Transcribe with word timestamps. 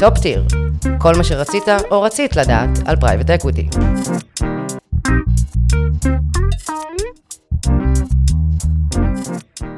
Top 0.00 0.18
Tier, 0.18 0.44
כל 0.98 1.12
מה 1.16 1.24
שרצית 1.24 1.62
או 1.90 2.02
רצית 2.02 2.36
לדעת 2.36 2.68
על 2.86 2.96
private 2.96 3.30
equity. 3.30 3.68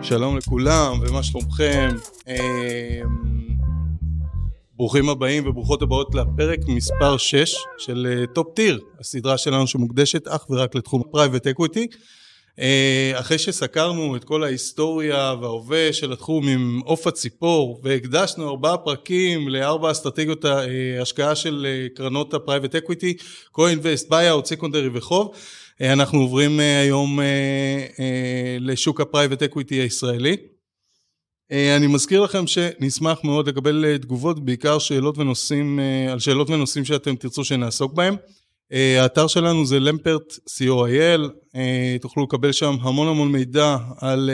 שלום 0.03 0.37
לכולם, 0.37 1.01
ומה 1.01 1.23
שלומכם? 1.23 1.89
אמ, 2.29 2.35
ברוכים 4.77 5.09
הבאים 5.09 5.49
וברוכות 5.49 5.83
הבאות 5.83 6.15
לפרק 6.15 6.59
מספר 6.69 7.17
6 7.17 7.55
של 7.79 8.25
Top 8.35 8.47
אה, 8.47 8.55
Tier, 8.55 8.81
הסדרה 9.01 9.39
שלנו 9.39 9.67
שמוקדשת 9.67 10.29
אך 10.29 10.51
ורק 10.51 10.75
לתחום 10.75 11.03
private 11.11 11.47
equity. 11.47 11.87
אחרי 13.15 13.39
שסקרנו 13.39 14.17
את 14.17 14.25
כל 14.25 14.45
ההיסטוריה 14.45 15.35
וההווה 15.41 15.93
של 15.93 16.13
התחום 16.13 16.49
ממעוף 16.49 17.07
הציפור 17.07 17.81
והקדשנו 17.85 18.49
ארבעה 18.49 18.77
פרקים 18.77 19.49
לארבע 19.49 19.91
אסטרטגיות 19.91 20.45
ההשקעה 20.45 21.35
של 21.35 21.67
אה, 21.67 21.97
קרנות 21.97 22.35
ה 22.35 22.40
private 22.40 22.75
equity, 22.75 23.17
co-invest, 23.57 24.11
buyout, 24.11 24.45
secondary 24.45 24.89
וחוב, 24.93 25.35
אנחנו 25.81 26.21
עוברים 26.21 26.61
היום 26.61 27.19
לשוק 28.61 29.01
ה 29.01 29.06
private 29.06 29.43
equity 29.43 29.75
הישראלי. 29.75 30.37
אני 31.51 31.87
מזכיר 31.87 32.21
לכם 32.21 32.47
שנשמח 32.47 33.25
מאוד 33.25 33.49
לקבל 33.49 33.97
תגובות, 33.99 34.45
בעיקר 34.45 34.79
שאלות 34.79 35.19
ונושאים, 35.19 35.81
על 36.11 36.19
שאלות 36.19 36.51
ונושאים 36.51 36.85
שאתם 36.85 37.17
תרצו 37.17 37.45
שנעסוק 37.45 37.93
בהם. 37.93 38.17
האתר 38.73 39.27
שלנו 39.27 39.67
זה 39.67 39.81
למפרט 39.81 40.33
co.il, 40.33 41.29
תוכלו 42.01 42.23
לקבל 42.23 42.53
שם 42.53 42.75
המון 42.81 43.09
המון 43.09 43.33
מידע 43.33 43.77
על 44.01 44.31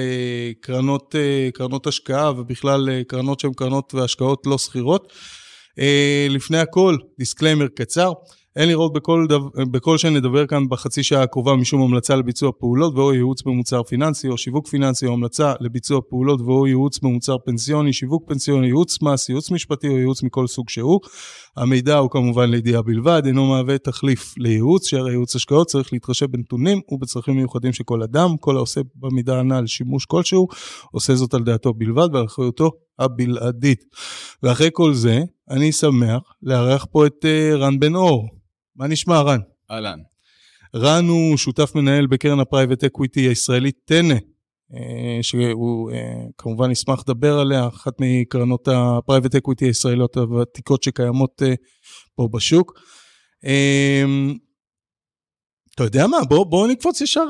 קרנות, 0.61 1.15
קרנות 1.55 1.87
השקעה 1.87 2.33
ובכלל 2.37 3.03
קרנות 3.03 3.41
שהן 3.41 3.53
קרנות 3.53 3.95
והשקעות 3.95 4.47
לא 4.47 4.59
סחירות. 4.59 5.13
לפני 6.31 6.59
הכל, 6.59 6.97
disclaimer 7.19 7.67
קצר. 7.75 8.13
אין 8.57 8.69
לראות 8.69 8.93
בכל, 8.93 9.27
דו, 9.29 9.51
בכל 9.71 9.99
שנדבר 9.99 10.47
כאן 10.47 10.69
בחצי 10.69 11.03
שעה 11.03 11.23
הקרובה 11.23 11.57
משום 11.57 11.83
המלצה 11.83 12.17
לביצוע 12.17 12.53
פעולות 12.59 12.95
ואו 12.95 13.15
ייעוץ 13.15 13.43
במוצר 13.43 13.83
פיננסי 13.83 14.29
או 14.29 14.39
שיווק 14.39 14.69
פיננסי 14.69 15.07
או 15.07 15.13
המלצה 15.13 15.53
לביצוע 15.61 16.01
פעולות 16.09 16.41
ואו 16.41 16.67
ייעוץ 16.67 16.99
במוצר 16.99 17.37
פנסיוני, 17.45 17.93
שיווק 17.93 18.29
פנסיוני, 18.29 18.67
ייעוץ 18.67 19.03
מס, 19.03 19.29
ייעוץ 19.29 19.51
משפטי 19.51 19.89
או 19.89 19.99
ייעוץ 19.99 20.23
מכל 20.23 20.47
סוג 20.47 20.69
שהוא. 20.69 21.01
המידע 21.57 21.97
הוא 21.97 22.11
כמובן 22.11 22.51
לידיעה 22.51 22.83
בלבד, 22.83 23.23
אינו 23.27 23.47
מהווה 23.47 23.79
תחליף 23.79 24.35
לייעוץ, 24.39 24.87
שהרי 24.87 25.11
ייעוץ 25.11 25.37
השקעות 25.37 25.67
צריך 25.67 25.93
להתחשב 25.93 26.27
בנתונים 26.27 26.81
ובצרכים 26.91 27.37
מיוחדים 27.37 27.73
של 27.73 27.85
כל 27.85 28.03
אדם, 28.03 28.37
כל 28.41 28.57
העושה 28.57 28.81
במידע 28.95 29.39
הנ"ל 29.39 29.67
שימוש 29.67 30.05
כלשהו, 30.05 30.49
עושה 30.91 31.15
זאת 31.15 31.35
על 31.35 31.43
דעתו 31.43 31.75
בלבד 31.75 32.09
ועל 32.13 32.25
אחריותו 32.25 32.71
הבלעדית. 32.99 33.85
ואחרי 34.43 34.69
כל 34.73 34.95
זה, 34.95 35.21
אני 35.51 35.73
שמח 35.73 36.23
לארח 36.43 36.87
פה 36.93 37.07
את 37.07 37.25
רן 37.53 37.79
בן 37.79 37.95
אור. 37.95 38.29
מה 38.77 38.87
נשמע, 38.87 39.21
רן? 39.21 39.41
אהלן. 39.71 39.99
רן 40.77 41.09
הוא 41.09 41.37
שותף 41.37 41.73
מנהל 41.75 42.07
בקרן 42.07 42.41
ה 42.41 42.46
private 42.46 42.85
equity 42.85 43.21
הישראלית 43.21 43.77
טנא, 43.85 44.15
שהוא 45.23 45.91
כמובן 46.39 46.71
ישמח 46.71 47.01
לדבר 47.09 47.39
עליה, 47.39 47.69
אחת 47.69 47.93
מקרנות 48.01 48.69
ה 48.73 48.81
private 48.81 49.35
equity 49.35 49.65
הישראליות 49.65 50.17
הוותיקות 50.17 50.83
שקיימות 50.83 51.43
פה 52.15 52.29
בשוק. 52.33 52.81
אתה 55.75 55.85
יודע 55.85 56.07
מה, 56.07 56.17
בוא, 56.29 56.47
בוא 56.47 56.69
נקפוץ 56.69 57.01
ישר, 57.01 57.25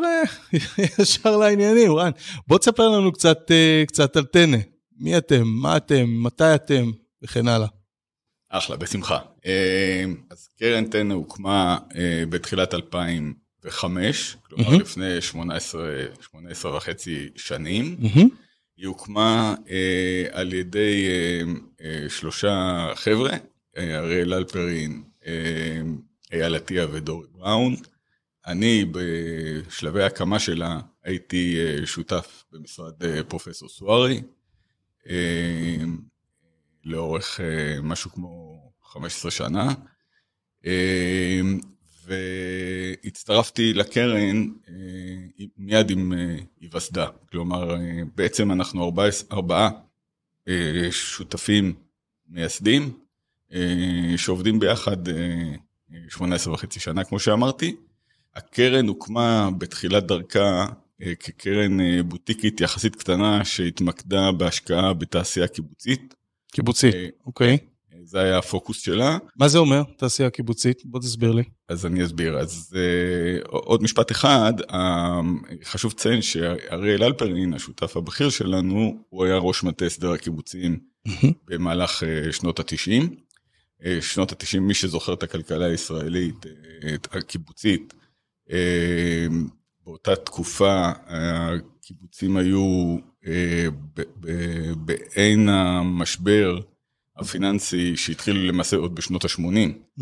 ישר 1.00 1.36
לעניינים, 1.36 1.92
רן. 1.92 2.10
בוא 2.46 2.58
תספר 2.58 2.88
לנו 2.88 3.12
קצת, 3.12 3.38
קצת 3.86 4.16
על 4.16 4.24
טנא. 4.24 4.58
מי 4.98 5.18
אתם, 5.18 5.42
מה 5.44 5.76
אתם, 5.76 6.22
מתי 6.22 6.54
אתם, 6.54 6.90
וכן 7.22 7.48
הלאה. 7.48 7.68
אחלה, 8.48 8.76
בשמחה. 8.76 9.18
אז 10.30 10.48
קרן 10.58 10.84
טנא 10.84 11.14
הוקמה 11.14 11.78
בתחילת 12.28 12.74
2005, 13.66 14.36
כלומר 14.42 14.68
mm-hmm. 14.68 14.80
לפני 14.80 15.20
18, 15.20 15.90
18 16.20 16.76
וחצי 16.76 17.28
שנים. 17.36 17.96
Mm-hmm. 18.00 18.24
היא 18.76 18.86
הוקמה 18.86 19.54
על 20.30 20.52
ידי 20.52 21.06
שלושה 22.08 22.86
חבר'ה, 22.94 23.32
אריאל 23.76 24.34
אלפרין, 24.34 25.04
אייל 26.32 26.54
עטיה 26.54 26.86
ודורי 26.92 27.26
בראון. 27.32 27.76
אני 28.46 28.84
בשלבי 28.92 30.02
ההקמה 30.02 30.38
שלה 30.38 30.80
הייתי 31.04 31.56
שותף 31.84 32.44
במשרד 32.52 32.94
פרופסור 33.28 33.68
סוארי. 33.68 34.22
לאורך 36.84 37.40
משהו 37.82 38.10
כמו 38.10 38.62
15 38.84 39.30
שנה, 39.30 39.74
והצטרפתי 42.06 43.72
לקרן 43.72 44.46
מיד 45.58 45.90
עם 45.90 46.12
היווסדה. 46.60 47.06
כלומר, 47.30 47.76
בעצם 48.14 48.52
אנחנו 48.52 48.84
ארבעה, 48.84 49.08
ארבעה 49.32 49.70
שותפים 50.90 51.74
מייסדים, 52.28 52.98
שעובדים 54.16 54.58
ביחד 54.60 54.96
18 56.08 56.54
וחצי 56.54 56.80
שנה, 56.80 57.04
כמו 57.04 57.18
שאמרתי. 57.18 57.76
הקרן 58.34 58.88
הוקמה 58.88 59.50
בתחילת 59.58 60.06
דרכה 60.06 60.66
כקרן 61.20 62.02
בוטיקית 62.08 62.60
יחסית 62.60 62.96
קטנה 62.96 63.44
שהתמקדה 63.44 64.32
בהשקעה 64.32 64.92
בתעשייה 64.92 65.48
קיבוצית. 65.48 66.14
קיבוצית, 66.52 66.94
אוקיי. 67.26 67.58
זה 68.06 68.20
היה 68.20 68.38
הפוקוס 68.38 68.80
שלה. 68.80 69.18
מה 69.36 69.48
זה 69.48 69.58
אומר, 69.58 69.82
תעשייה 69.96 70.30
קיבוצית? 70.30 70.82
בוא 70.84 71.00
תסביר 71.00 71.32
לי. 71.32 71.42
אז 71.68 71.86
אני 71.86 72.04
אסביר. 72.04 72.38
אז 72.38 72.74
uh, 72.74 73.48
עוד 73.48 73.82
משפט 73.82 74.10
אחד, 74.10 74.52
uh, 74.60 74.74
חשוב 75.64 75.92
לציין 75.92 76.22
שאריאל 76.22 77.02
אלפרין, 77.04 77.54
השותף 77.54 77.96
הבכיר 77.96 78.30
שלנו, 78.30 79.04
הוא 79.08 79.24
היה 79.24 79.36
ראש 79.36 79.62
מטה 79.62 79.84
הסדר 79.84 80.12
הקיבוצים 80.12 80.78
במהלך 81.46 82.02
uh, 82.02 82.32
שנות 82.32 82.60
ה-90. 82.60 83.02
Uh, 83.82 83.86
שנות 84.00 84.32
ה-90, 84.32 84.60
מי 84.60 84.74
שזוכר 84.74 85.14
את 85.14 85.22
הכלכלה 85.22 85.66
הישראלית, 85.66 86.46
uh, 86.46 87.18
הקיבוצית, 87.18 87.94
uh, 88.48 88.52
באותה 89.84 90.16
תקופה 90.16 90.90
הקיבוצים 91.06 92.36
היו 92.36 92.96
בעין 94.76 95.48
המשבר 95.48 96.60
הפיננסי 97.18 97.96
שהתחיל 97.96 98.36
למעשה 98.36 98.76
עוד 98.76 98.94
בשנות 98.94 99.24
ה-80, 99.24 99.96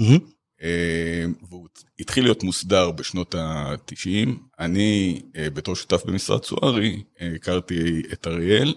והוא 1.48 1.68
התחיל 2.00 2.24
להיות 2.24 2.42
מוסדר 2.42 2.90
בשנות 2.90 3.34
ה-90. 3.34 4.28
אני, 4.60 5.22
בתור 5.34 5.76
שותף 5.76 6.02
במשרד 6.06 6.44
סוארי, 6.44 7.02
הכרתי 7.34 8.02
את 8.12 8.26
אריאל 8.26 8.74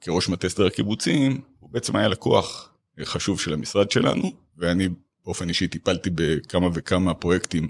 כראש 0.00 0.28
מטה 0.28 0.46
הסדר 0.46 0.66
הקיבוצים, 0.66 1.40
הוא 1.58 1.70
בעצם 1.70 1.96
היה 1.96 2.08
לקוח 2.08 2.74
חשוב 3.04 3.40
של 3.40 3.52
המשרד 3.52 3.90
שלנו, 3.90 4.32
ואני 4.56 4.88
באופן 5.24 5.48
אישי 5.48 5.68
טיפלתי 5.68 6.10
בכמה 6.14 6.68
וכמה 6.74 7.14
פרויקטים 7.14 7.68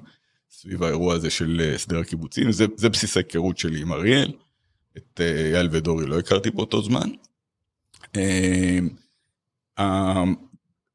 סביב 0.51 0.83
האירוע 0.83 1.15
הזה 1.15 1.31
של 1.31 1.73
הסדר 1.75 1.99
הקיבוצים, 1.99 2.53
זה, 2.53 2.67
זה 2.77 2.89
בסיס 2.89 3.17
ההיכרות 3.17 3.59
שלי 3.59 3.81
עם 3.81 3.93
אריאל. 3.93 4.33
את 4.97 5.21
אייל 5.55 5.69
ודורי 5.73 6.07
לא 6.07 6.19
הכרתי 6.19 6.51
באותו 6.51 6.83
זמן. 6.83 7.11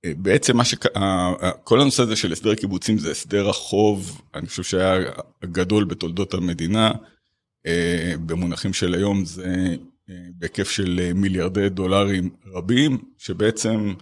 בעצם 0.05 0.57
מה 0.57 0.65
ש... 0.65 0.75
כל 1.63 1.81
הנושא 1.81 2.03
הזה 2.03 2.15
של 2.15 2.31
הסדר 2.31 2.55
קיבוצים 2.55 2.97
זה 2.97 3.11
הסדר 3.11 3.49
החוב, 3.49 4.21
אני 4.35 4.47
חושב 4.47 4.63
שהיה 4.63 5.11
הגדול 5.43 5.85
בתולדות 5.85 6.33
המדינה, 6.33 6.91
במונחים 8.25 8.73
של 8.73 8.93
היום 8.93 9.25
זה 9.25 9.75
בהיקף 10.35 10.69
של 10.69 11.11
מיליארדי 11.15 11.69
דולרים 11.69 12.29
רבים, 12.45 12.97
שבעצם 13.17 13.93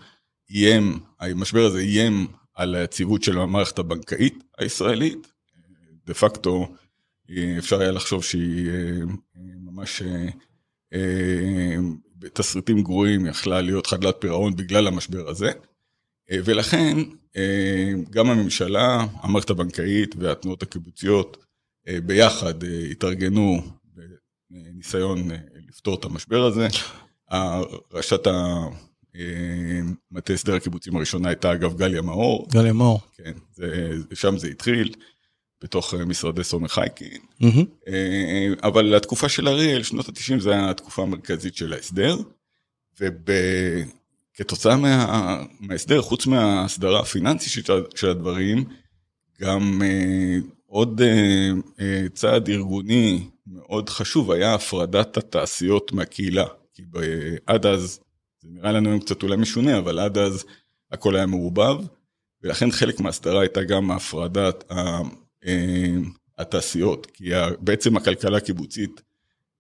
איים, 0.50 1.00
המשבר 1.20 1.66
הזה 1.66 1.80
איים 1.80 2.28
על 2.54 2.76
היציבות 2.76 3.24
של 3.24 3.40
המערכת 3.40 3.80
הבנקאית 3.80 4.44
הישראלית. 4.58 5.28
דה 6.06 6.14
פקטו 6.14 6.76
אפשר 7.58 7.82
היה 7.82 7.92
לחשוב 7.92 8.24
שהיא 8.24 8.70
ממש 9.62 10.02
בתסריטים 12.20 12.84
גרועים 12.84 13.26
יכלה 13.26 13.62
להיות 13.62 13.88
חדלת 13.88 14.16
פירעון 14.20 14.56
בגלל 14.56 14.88
המשבר 14.88 15.30
הזה. 15.30 15.52
ולכן 16.32 16.98
גם 18.10 18.30
הממשלה, 18.30 19.06
המערכת 19.22 19.50
הבנקאית 19.50 20.16
והתנועות 20.18 20.64
הקיבוציות 20.64 21.38
ביחד 22.06 22.54
התארגנו 22.92 23.62
בניסיון 24.50 25.30
לפתור 25.68 25.96
את 25.96 26.06
המשבר 26.06 26.46
הזה. 26.46 26.68
ראשת 27.94 28.28
מטה 30.12 30.34
הסדר 30.34 30.56
הקיבוצים 30.56 30.96
הראשונה 30.96 31.30
הייתה 31.30 31.54
אגב 31.54 31.78
גליה 31.78 32.02
מאור. 32.02 32.48
גליה 32.52 32.74
מאור. 32.74 33.00
כן, 33.18 33.34
זה, 33.54 33.96
שם 34.14 34.38
זה 34.38 34.48
התחיל. 34.48 34.94
בתוך 35.64 35.94
משרדי 35.94 36.44
סומך 36.44 36.72
חייקין, 36.72 37.22
mm-hmm. 37.42 37.90
אבל 38.64 38.96
התקופה 38.96 39.30
של 39.30 39.48
אריאל, 39.48 39.84
שנות 39.84 40.10
ה-90 40.10 40.40
זה 40.40 40.52
היה 40.52 40.70
התקופה 40.70 41.02
המרכזית 41.02 41.56
של 41.56 41.74
ההסדר, 41.74 42.18
כתוצאה 44.40 44.78
מה, 44.78 45.44
מההסדר, 45.60 46.02
חוץ 46.02 46.28
מההסדרה 46.28 47.00
הפיננסית 47.00 47.66
של, 47.66 47.84
של 47.96 48.10
הדברים, 48.10 48.64
גם 49.42 49.82
אה, 49.86 50.38
עוד 50.66 51.02
אה, 51.02 51.50
אה, 51.80 52.10
צעד 52.14 52.50
ארגוני 52.50 53.30
מאוד 53.48 53.90
חשוב 53.90 54.32
היה 54.32 54.54
הפרדת 54.54 55.18
התעשיות 55.18 55.92
מהקהילה. 55.92 56.46
כי 56.74 56.82
עד 57.46 57.66
אז, 57.66 58.00
זה 58.42 58.48
נראה 58.52 58.72
לנו 58.72 58.90
היום 58.90 59.00
קצת 59.00 59.24
אולי 59.24 59.36
משונה, 59.38 59.78
אבל 59.78 60.00
עד 60.00 60.18
אז 60.18 60.46
הכל 60.92 61.16
היה 61.16 61.26
מעורבב, 61.26 61.78
ולכן 62.44 62.72
חלק 62.72 63.00
מההסדרה 63.00 63.42
הייתה 63.42 63.64
גם 63.64 63.92
הפרדת 63.92 64.64
אה, 64.72 65.00
התעשיות, 66.38 67.06
כי 67.06 67.30
בעצם 67.60 67.98
הכלכלה 67.98 68.38
הקיבוצית 68.38 69.02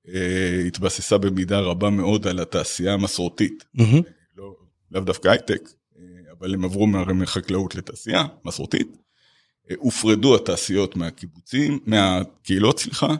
אה, 0.07 0.63
התבססה 0.67 1.17
במידה 1.17 1.59
רבה 1.59 1.89
מאוד 1.89 2.27
על 2.27 2.39
התעשייה 2.39 2.93
המסורתית. 2.93 3.65
Mm-hmm. 3.77 4.01
לא, 4.37 4.55
לאו 4.91 5.01
דווקא 5.01 5.27
הייטק, 5.27 5.69
אה, 5.97 6.03
אבל 6.39 6.53
הם 6.53 6.65
עברו 6.65 6.87
מחקלאות 6.87 7.75
לתעשייה 7.75 8.23
מסורתית. 8.45 8.97
הופרדו 9.77 10.35
התעשיות 10.35 10.95
מהקיבוצים, 10.95 11.79
מהקהילות, 11.85 12.79
סליחה, 12.79 13.15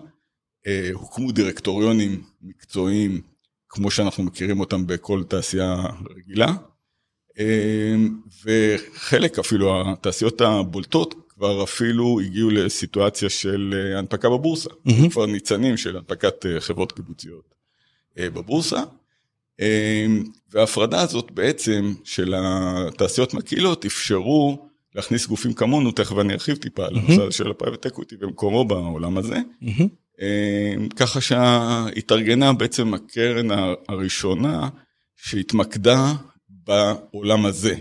הוקמו 0.93 1.31
דירקטוריונים 1.31 2.23
מקצועיים, 2.41 3.21
כמו 3.69 3.91
שאנחנו 3.91 4.23
מכירים 4.23 4.59
אותם 4.59 4.87
בכל 4.87 5.23
תעשייה 5.23 5.75
רגילה, 6.17 6.53
וחלק 8.43 9.39
אפילו, 9.39 9.91
התעשיות 9.91 10.41
הבולטות, 10.41 11.28
כבר 11.39 11.63
אפילו 11.63 12.19
הגיעו 12.19 12.49
לסיטואציה 12.49 13.29
של 13.29 13.73
אה, 13.77 13.99
הנפקה 13.99 14.29
בבורסה, 14.29 14.69
mm-hmm. 14.69 15.09
כבר 15.11 15.25
ניצנים 15.25 15.77
של 15.77 15.97
הנפקת 15.97 16.45
אה, 16.45 16.59
חברות 16.59 16.91
קיבוציות 16.91 17.55
אה, 18.17 18.29
בבורסה. 18.29 18.83
וההפרדה 20.51 21.01
הזאת 21.01 21.31
בעצם 21.31 21.93
של 22.03 22.33
התעשיות 22.37 23.33
מהקהילות 23.33 23.85
אפשרו 23.85 24.69
להכניס 24.95 25.27
גופים 25.27 25.53
כמונו, 25.53 25.91
תכף 25.91 26.17
אני 26.19 26.33
ארחיב 26.33 26.55
טיפה 26.55 26.85
על 26.85 26.97
הנושא 26.97 27.27
אמ-המ. 27.27 27.31
של 27.31 27.51
ה 27.51 27.56
private 27.56 27.85
equity 27.85 28.15
ומקומו 28.19 28.65
בעולם 28.65 29.17
הזה. 29.17 29.37
אמ-המ. 29.63 30.23
ככה 30.95 31.21
שהתארגנה 31.21 32.53
בעצם 32.53 32.93
הקרן 32.93 33.47
הראשונה 33.89 34.69
שהתמקדה 35.15 36.13
בעולם 36.49 37.45
הזה, 37.45 37.75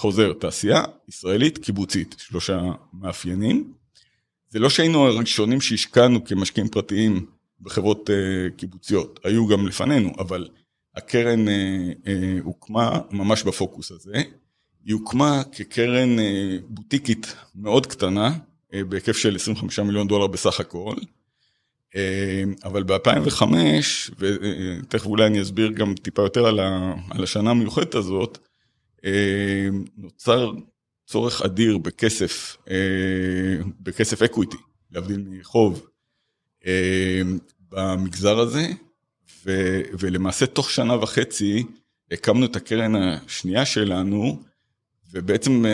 חוזר, 0.00 0.32
תעשייה 0.32 0.82
ישראלית 1.08 1.58
קיבוצית, 1.58 2.16
שלושה 2.18 2.60
מאפיינים. 2.92 3.72
זה 4.48 4.58
לא 4.58 4.70
שהיינו 4.70 5.06
הראשונים 5.06 5.60
שהשקענו 5.60 6.24
כמשקיעים 6.24 6.68
פרטיים 6.68 7.26
בחברות 7.60 8.10
uh, 8.10 8.12
קיבוציות, 8.56 9.20
היו 9.24 9.46
גם 9.46 9.66
לפנינו, 9.66 10.12
אבל 10.18 10.48
הקרן 10.96 11.48
uh, 11.48 11.50
uh, 12.04 12.08
הוקמה 12.42 13.00
ממש 13.10 13.42
בפוקוס 13.42 13.90
הזה. 13.90 14.22
היא 14.84 14.94
הוקמה 14.94 15.42
כקרן 15.52 16.18
uh, 16.18 16.22
בוטיקית 16.68 17.36
מאוד 17.54 17.86
קטנה, 17.86 18.30
uh, 18.72 18.76
בהיקף 18.88 19.16
של 19.16 19.36
25 19.36 19.78
מיליון 19.78 20.08
דולר 20.08 20.26
בסך 20.26 20.60
הכל. 20.60 20.94
Uh, 21.94 21.96
אבל 22.64 22.82
ב-2005, 22.82 23.42
ותכף 24.18 25.06
אולי 25.06 25.26
אני 25.26 25.42
אסביר 25.42 25.70
גם 25.70 25.94
טיפה 25.94 26.22
יותר 26.22 26.46
על, 26.46 26.60
ה, 26.60 26.94
על 27.10 27.22
השנה 27.22 27.50
המיוחדת 27.50 27.94
הזאת, 27.94 28.38
נוצר 29.96 30.52
צורך 31.10 31.42
אדיר 31.42 31.78
בכסף, 31.78 32.56
אה, 32.70 32.76
בכסף 33.80 34.22
equity, 34.22 34.56
להבדיל 34.90 35.24
מחוב, 35.28 35.86
אה, 36.66 37.22
במגזר 37.68 38.38
הזה, 38.38 38.66
ו, 39.46 39.80
ולמעשה 39.98 40.46
תוך 40.46 40.70
שנה 40.70 40.94
וחצי 41.02 41.64
הקמנו 42.10 42.46
את 42.46 42.56
הקרן 42.56 42.94
השנייה 42.94 43.66
שלנו, 43.66 44.42
ובעצם 45.12 45.64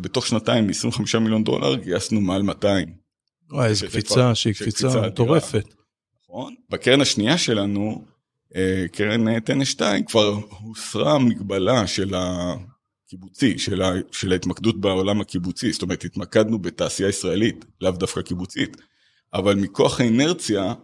בתוך 0.00 0.26
שנתיים, 0.26 0.66
מ-25 0.66 1.18
מיליון 1.18 1.44
דולר, 1.44 1.74
גייסנו 1.74 2.20
מעל 2.20 2.42
200. 2.42 2.88
וואי, 3.50 3.68
איזה 3.68 3.86
קפיצה 3.86 4.34
שהיא 4.34 4.54
קפיצה 4.54 5.00
מטורפת. 5.06 5.74
נכון. 6.22 6.54
בקרן 6.70 7.00
השנייה 7.00 7.38
שלנו, 7.38 8.04
קרן 8.92 9.40
טנא 9.40 9.68
2, 9.68 10.04
כבר 10.04 10.40
הוסרה 10.60 11.14
המגבלה 11.14 11.86
של 11.86 12.14
קיבוצי, 13.12 13.58
של, 13.58 13.82
ה, 13.82 13.92
של 14.12 14.32
ההתמקדות 14.32 14.80
בעולם 14.80 15.20
הקיבוצי, 15.20 15.72
זאת 15.72 15.82
אומרת 15.82 16.04
התמקדנו 16.04 16.58
בתעשייה 16.58 17.08
ישראלית, 17.08 17.64
לאו 17.80 17.90
דווקא 17.90 18.22
קיבוצית, 18.22 18.76
אבל 19.34 19.54
מכוח 19.54 20.00
האינרציה, 20.00 20.74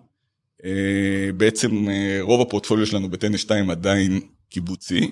אה, 0.64 1.30
בעצם 1.36 1.88
אה, 1.88 2.18
רוב 2.20 2.40
הפורטפוליו 2.40 2.86
שלנו 2.86 3.10
בטנס 3.10 3.40
2 3.40 3.70
עדיין 3.70 4.20
קיבוצי. 4.48 5.10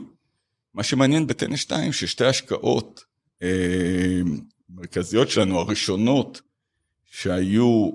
מה 0.75 0.83
שמעניין 0.83 1.27
בטנס 1.27 1.61
2 1.61 1.93
ששתי 1.93 2.25
השקעות 2.25 3.05
אה, 3.43 4.21
מרכזיות 4.71 5.31
שלנו, 5.31 5.59
הראשונות 5.59 6.41
שהיו 7.05 7.91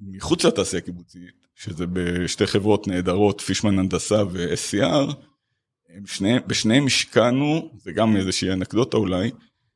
מחוץ 0.00 0.44
לתעשייה 0.44 0.82
הקיבוצית, 0.82 1.46
שזה 1.54 1.86
בשתי 1.92 2.46
חברות 2.46 2.88
נהדרות, 2.88 3.40
פישמן 3.40 3.78
הנדסה 3.78 4.22
ו-SCR, 4.30 5.14
בשניהם, 6.02 6.42
בשניהם 6.46 6.86
השקענו, 6.86 7.70
זה 7.82 7.92
גם 7.92 8.16
איזושהי 8.16 8.52
אנקדוטה 8.52 8.96
אולי, 8.96 9.30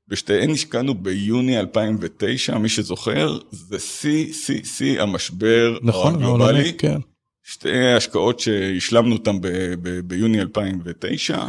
בשתיהן 0.09 0.51
השקענו 0.51 0.95
ביוני 0.95 1.61
2009, 1.61 2.59
מי 2.59 2.69
שזוכר, 2.69 3.39
זה 3.51 3.79
שיא, 3.79 4.33
שיא, 4.33 4.65
שיא 4.65 5.01
המשבר 5.01 5.79
נכון, 5.83 6.15
הגלובלי. 6.15 6.73
כן. 6.79 6.99
שתי 7.43 7.93
השקעות 7.93 8.41
שהשלמנו 8.41 9.13
אותן 9.15 9.37
ביוני 10.05 10.41
2009, 10.41 11.49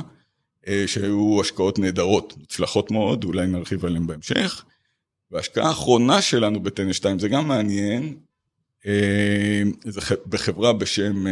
אה, 0.67 0.83
שהיו 0.87 1.41
השקעות 1.41 1.79
נהדרות, 1.79 2.33
מוצלחות 2.37 2.91
מאוד, 2.91 3.23
אולי 3.23 3.47
נרחיב 3.47 3.85
עליהן 3.85 4.07
בהמשך. 4.07 4.65
וההשקעה 5.31 5.67
האחרונה 5.67 6.21
שלנו 6.21 6.63
בטנס 6.63 6.95
2, 6.95 7.19
זה 7.19 7.27
גם 7.27 7.47
מעניין, 7.47 8.15
זה 9.85 10.01
בחברה 10.27 10.73
בשם 10.73 11.23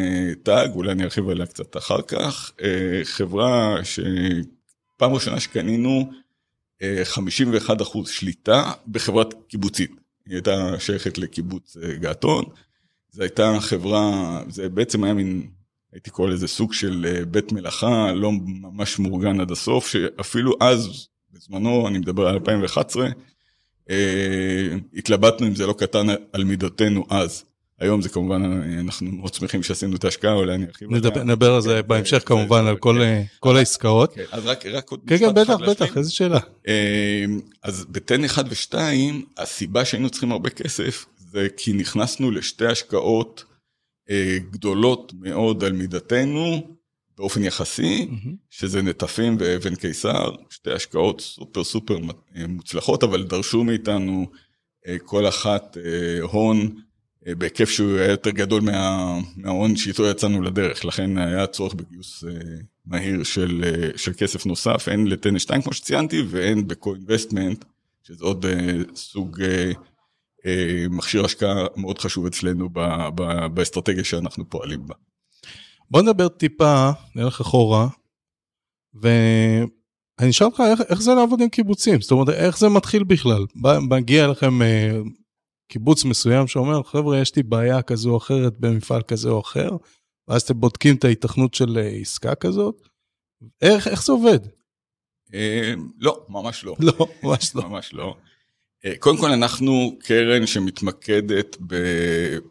טאג, 0.44 0.70
אה, 0.70 0.76
אולי 0.76 0.92
אני 0.92 1.04
ארחיב 1.04 1.30
עליה 1.30 1.46
קצת 1.46 1.78
אחר 1.78 2.02
כך, 2.02 2.52
אה, 2.62 3.02
חברה 3.04 3.76
שפעם 3.84 5.14
ראשונה 5.14 5.40
שקנינו 5.40 6.12
51 7.04 7.82
אחוז 7.82 8.10
שליטה 8.10 8.72
בחברת 8.88 9.34
קיבוצית, 9.48 9.92
היא 10.26 10.36
הייתה 10.36 10.80
שייכת 10.80 11.18
לקיבוץ 11.18 11.78
געתון, 12.00 12.46
זו 13.12 13.22
הייתה 13.22 13.58
חברה, 13.60 14.42
זה 14.50 14.70
בעצם 14.70 15.04
היה 15.04 15.14
מין, 15.14 15.48
הייתי 15.94 16.10
קורא 16.10 16.30
לזה 16.30 16.48
סוג 16.48 16.74
של 16.74 17.24
בית 17.32 17.52
מלאכה, 17.52 18.12
לא 18.12 18.32
ממש 18.46 19.00
מאורגן 19.00 19.40
עד 19.40 19.52
הסוף, 19.52 19.88
שאפילו 19.88 20.54
אז, 20.60 21.08
בזמנו, 21.32 21.88
אני 21.88 22.00
מדבר 22.00 22.28
על 22.28 22.34
2011, 22.34 23.06
אה, 23.06 23.12
התלבטנו 24.94 25.48
אם 25.48 25.56
זה 25.56 25.68
לא 25.68 25.74
קטן 25.74 26.08
על 26.34 26.44
מידותינו 26.44 27.06
אז. 27.10 27.44
היום 27.82 28.02
זה 28.02 28.10
כמובן, 28.10 28.44
אנחנו 28.80 29.12
מאוד 29.12 29.34
שמחים 29.34 29.64
שעשינו 29.64 29.96
את 29.96 30.04
ההשקעה, 30.04 30.34
אולי 30.34 30.56
אני 30.56 30.66
ארחיב. 30.66 30.90
נדבר 30.92 31.54
על 31.54 31.62
זה 31.62 31.80
כן, 31.82 31.88
בהמשך 31.88 32.20
כן, 32.20 32.26
כמובן, 32.26 32.68
על 32.68 32.76
כן. 32.82 33.24
כל 33.40 33.58
העסקאות. 33.58 34.18
אז 34.32 34.46
רק 34.46 34.92
עוד 34.92 35.00
משפט 35.06 35.22
אחד 35.22 35.36
להשלים. 35.36 35.36
כן, 35.36 35.46
כן, 35.46 35.64
בטח, 35.66 35.84
בטח, 35.84 35.98
איזה 35.98 36.12
שאלה. 36.12 36.40
אה, 36.68 37.26
אז 37.64 37.86
בתן 37.90 38.26
1 38.26 38.46
ו-2, 38.50 38.76
הסיבה 39.38 39.86
שהיינו 39.86 40.10
צריכים 40.10 40.32
הרבה 40.32 40.50
כסף, 40.50 41.06
זה 41.32 41.48
כי 41.58 41.74
נכנסנו 41.74 42.32
לשתי 42.32 42.66
השקעות 42.66 43.44
אה, 44.10 44.38
גדולות 44.52 45.14
מאוד 45.20 45.64
על 45.64 45.72
מידתנו, 45.72 46.76
באופן 47.22 47.44
יחסי, 47.44 48.08
mm-hmm. 48.10 48.30
שזה 48.50 48.82
נטפים 48.82 49.38
ואבן 49.40 49.76
קיסר, 49.76 50.32
שתי 50.50 50.72
השקעות 50.72 51.22
סופר 51.22 51.64
סופר 51.64 51.98
מוצלחות, 52.48 53.04
אבל 53.04 53.24
דרשו 53.24 53.64
מאיתנו 53.64 54.28
אה, 54.88 54.98
כל 55.06 55.28
אחת 55.28 55.78
אה, 55.78 56.22
הון 56.22 56.76
אה, 57.28 57.36
בהיקף 57.36 57.70
שהוא 57.70 57.98
היה 57.98 58.12
יותר 58.12 58.30
גדול 58.30 58.62
מה, 58.62 59.20
מההון 59.36 59.76
שאיתו 59.76 60.06
יצאנו 60.06 60.42
לדרך, 60.42 60.86
לכן 60.86 61.18
היה 61.18 61.48
צורך 61.48 61.74
בגיוס 61.74 62.24
מהיר 62.86 63.24
של, 63.24 63.64
של 63.96 64.14
כסף 64.18 64.46
נוסף, 64.46 64.88
הן 64.88 65.08
לטנס 65.08 65.42
2 65.42 65.62
כמו 65.62 65.74
שציינתי, 65.74 66.22
והן 66.28 66.68
בקו-אינבסטמנט, 66.68 67.66
שזה 68.04 68.26
עוד 68.26 68.46
סוג 68.96 69.42
מכשיר 70.90 71.26
השקעה 71.26 71.66
מאוד 71.76 72.00
חשוב 72.00 72.26
אצלנו 72.26 72.70
באסטרטגיה 73.54 74.04
שאנחנו 74.04 74.50
פועלים 74.50 74.88
בה. 74.88 74.96
בוא 75.92 76.02
נדבר 76.02 76.28
טיפה, 76.28 76.90
נלך 77.16 77.42
אחורה, 77.42 77.88
ואני 78.94 80.30
אשאל 80.30 80.48
אותך 80.48 80.64
איך, 80.72 80.82
איך 80.90 81.02
זה 81.02 81.14
לעבוד 81.14 81.42
עם 81.42 81.50
קיבוצים, 81.50 82.02
זאת 82.02 82.12
אומרת 82.12 82.30
איך 82.30 82.58
זה 82.58 82.70
מתחיל 82.70 83.04
בכלל, 83.04 83.46
מגיע 83.90 84.28
לכם 84.28 84.62
אה, 84.62 85.00
קיבוץ 85.68 86.06
מסוים 86.06 86.48
שאומר 86.48 86.84
חבר'ה 86.84 87.18
יש 87.18 87.36
לי 87.36 87.44
בעיה 87.44 87.82
כזו 87.82 88.12
או 88.12 88.18
אחרת 88.18 88.60
במפעל 88.60 89.02
כזה 89.02 89.30
או 89.30 89.40
אחר, 89.42 89.70
ואז 90.28 90.42
אתם 90.42 90.60
בודקים 90.60 90.96
את 90.96 91.04
ההיתכנות 91.04 91.54
של 91.54 91.78
אה, 91.78 91.88
עסקה 91.88 92.36
כזאת, 92.36 92.88
איך, 93.62 93.88
איך 93.88 94.04
זה 94.04 94.12
עובד? 94.12 94.40
אה, 95.34 95.74
לא, 96.00 96.26
ממש 96.30 96.64
לא. 96.64 96.76
לא, 96.80 97.08
ממש 97.24 97.56
לא. 97.56 97.70
ממש 97.70 97.94
לא. 97.94 98.16
אה, 98.86 98.94
קודם 99.00 99.18
כל 99.18 99.32
אנחנו 99.32 99.98
קרן 100.00 100.48
שמתמקדת 100.48 101.58
ב... 101.68 101.76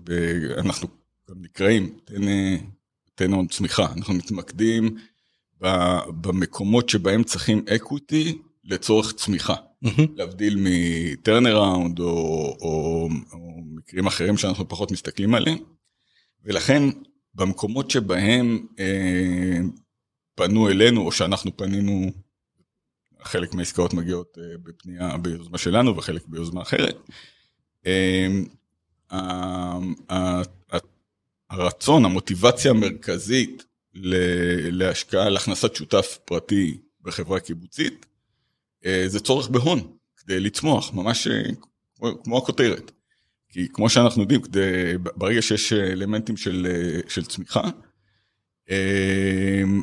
ב 0.04 0.12
אנחנו 0.59 0.88
גם 1.30 1.37
נקראים, 1.42 1.99
תן 2.04 2.23
תן 3.20 3.32
עוד 3.32 3.50
צמיחה. 3.50 3.92
אנחנו 3.96 4.14
מתמקדים 4.14 4.96
במקומות 6.20 6.88
שבהם 6.88 7.24
צריכים 7.24 7.64
equity 7.76 8.38
לצורך 8.64 9.12
צמיחה. 9.12 9.54
להבדיל 10.16 10.56
מ 10.58 11.56
turnaround 11.56 11.99
או, 11.98 12.06
או, 12.60 13.08
או 13.32 13.60
מקרים 13.76 14.06
אחרים 14.06 14.36
שאנחנו 14.36 14.68
פחות 14.68 14.92
מסתכלים 14.92 15.34
עליהם. 15.34 15.58
ולכן 16.44 16.82
במקומות 17.34 17.90
שבהם 17.90 18.66
אה, 18.78 19.58
פנו 20.34 20.68
אלינו 20.68 21.00
או 21.00 21.12
שאנחנו 21.12 21.56
פנינו, 21.56 22.10
חלק 23.22 23.54
מהעסקאות 23.54 23.94
מגיעות 23.94 24.38
אה, 24.38 24.58
בפנייה 24.62 25.16
ביוזמה 25.16 25.58
שלנו 25.58 25.96
וחלק 25.96 26.26
ביוזמה 26.26 26.62
אחרת. 26.62 26.96
אה, 27.86 28.28
הרצון, 31.50 32.04
המוטיבציה 32.04 32.71
המרכזית 32.71 33.64
להשקעה, 34.73 35.28
להכנסת 35.28 35.75
שותף 35.75 36.19
פרטי 36.25 36.78
בחברה 37.02 37.40
קיבוצית, 37.40 38.07
אה, 38.87 39.04
זה 39.07 39.21
צורך 39.21 39.49
בהון 39.49 39.97
כדי 40.16 40.40
לצמוח, 40.40 40.95
ממש 40.95 41.26
אה, 41.26 41.42
כמו, 42.25 42.38
הכותרת. 42.38 42.90
כי 43.49 43.69
כמו 43.73 43.90
שאנחנו 43.90 44.23
יודעים, 44.23 44.42
כדי, 44.42 44.92
ברגע 45.16 45.42
שיש 45.42 45.73
אלמנטים 45.73 46.37
של, 46.37 46.66
אה, 46.71 47.00
של 47.09 47.25
צמיחה, 47.25 47.62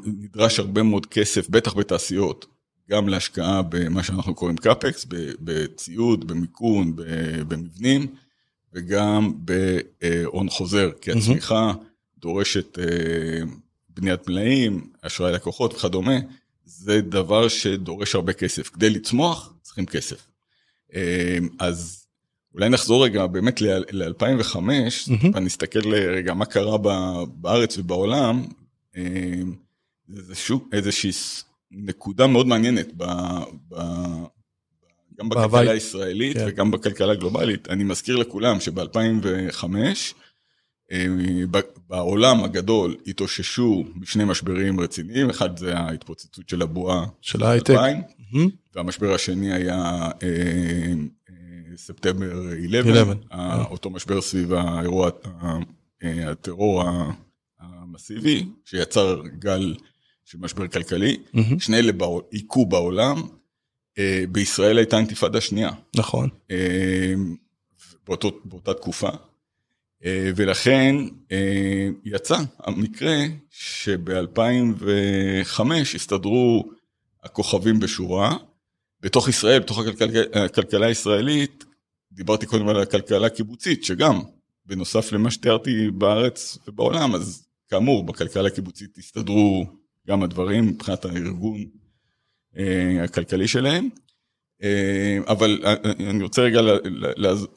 נדרש 0.05 0.59
הרבה 0.59 0.83
מאוד 0.83 1.05
כסף, 1.05 1.49
בטח 1.49 1.73
בתעשיות, 1.73 2.45
גם 2.89 3.09
להשקעה 3.09 3.61
במה 3.61 4.03
שאנחנו 4.03 4.35
קוראים 4.35 4.57
קאפקס, 4.57 5.05
בציוד, 5.39 6.27
במיכון, 6.27 6.93
במבנים, 7.47 8.15
וגם 8.73 9.33
בהון 9.37 10.49
חוזר, 10.49 10.91
כי 11.01 11.11
הצמיחה 11.11 11.73
דורשת 12.17 12.77
בניית 13.89 14.27
מלאים, 14.27 14.89
אשראי 15.01 15.31
לקוחות 15.33 15.73
וכדומה, 15.73 16.15
זה 16.65 17.01
דבר 17.01 17.47
שדורש 17.47 18.15
הרבה 18.15 18.33
כסף. 18.33 18.69
כדי 18.69 18.89
לצמוח, 18.89 19.53
צריכים 19.61 19.85
כסף. 19.85 20.27
אמ, 20.93 20.99
אז 21.59 22.07
אולי 22.53 22.69
נחזור 22.69 23.05
רגע 23.05 23.27
באמת 23.27 23.61
ל-2005, 23.61 24.55
mm-hmm. 24.55 25.39
נסתכל 25.39 25.93
רגע 25.93 26.33
מה 26.33 26.45
קרה 26.45 26.77
בארץ 27.27 27.77
ובעולם. 27.77 28.45
זה 30.07 30.35
שוק, 30.35 30.67
איזושהי 30.73 31.11
נקודה 31.71 32.27
מאוד 32.27 32.47
מעניינת 32.47 32.87
ב, 32.97 33.03
ב, 33.69 33.75
גם 35.19 35.29
בכלכלה 35.29 35.71
הישראלית 35.71 36.37
כן. 36.37 36.45
וגם 36.47 36.71
בכלכלה 36.71 37.11
הגלובלית. 37.11 37.69
אני 37.69 37.83
מזכיר 37.83 38.15
לכולם 38.15 38.59
שב-2005, 38.59 39.63
אה, 40.91 41.05
בעולם 41.87 42.43
הגדול 42.43 42.95
התאוששו 43.07 43.83
משני 43.95 44.25
משברים 44.25 44.79
רציניים, 44.79 45.29
אחד 45.29 45.57
זה 45.57 45.77
ההתפוצצות 45.77 46.49
של 46.49 46.61
הבועה 46.61 47.05
של 47.21 47.43
ההייטק, 47.43 47.73
והמשבר 48.75 49.13
השני 49.13 49.53
היה 49.53 50.09
אה, 50.23 50.93
אה, 51.29 51.77
ספטמבר 51.77 52.43
11, 53.31 53.65
אותו 53.71 53.89
משבר 53.89 54.21
סביב 54.21 54.53
האירוע, 54.53 55.09
הטרור 56.01 56.83
המסיבי, 57.59 58.45
שיצר 58.65 59.21
גל 59.39 59.75
של 60.25 60.37
משבר 60.41 60.67
כלכלי, 60.67 61.17
שני 61.59 61.79
אלה 61.79 61.91
היכו 62.31 62.65
בעולם, 62.65 63.21
בישראל 64.31 64.77
הייתה 64.77 64.97
אינתיפאדה 64.97 65.41
שנייה. 65.41 65.71
נכון. 65.95 66.29
באותה 68.45 68.73
תקופה. 68.73 69.09
אה, 70.05 70.31
ולכן 70.35 70.95
אה, 71.31 71.89
יצא 72.05 72.37
המקרה 72.59 73.17
שב-2005 73.49 75.61
הסתדרו 75.95 76.69
הכוכבים 77.23 77.79
בשורה, 77.79 78.37
בתוך 79.01 79.27
ישראל, 79.27 79.59
בתוך 79.59 79.79
הכלכלה, 79.79 80.45
הכלכלה 80.45 80.85
הישראלית, 80.85 81.65
דיברתי 82.11 82.45
קודם 82.45 82.67
על 82.67 82.81
הכלכלה 82.81 83.27
הקיבוצית, 83.27 83.83
שגם, 83.83 84.21
בנוסף 84.65 85.11
למה 85.11 85.31
שתיארתי 85.31 85.91
בארץ 85.91 86.57
ובעולם, 86.67 87.15
אז 87.15 87.47
כאמור, 87.69 88.03
בכלכלה 88.03 88.47
הקיבוצית 88.47 88.97
הסתדרו 88.97 89.65
גם 90.07 90.23
הדברים 90.23 90.67
מבחינת 90.67 91.05
הארגון 91.05 91.59
אה, 91.59 91.65
הכלכלי 93.03 93.47
שלהם. 93.47 93.89
אה, 94.63 95.17
אבל 95.27 95.59
אה, 95.65 95.73
אה, 95.85 96.09
אני 96.09 96.23
רוצה 96.23 96.41
רגע 96.41 96.61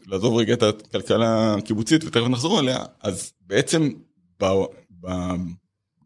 לעזוב 0.07 0.37
רגע 0.37 0.55
את 0.55 0.63
הכלכלה 0.63 1.55
הקיבוצית 1.55 2.05
ותכף 2.05 2.27
נחזור 2.29 2.61
אליה, 2.61 2.79
אז 3.03 3.33
בעצם 3.41 3.91
ב, 4.43 4.45
ב, 5.01 5.09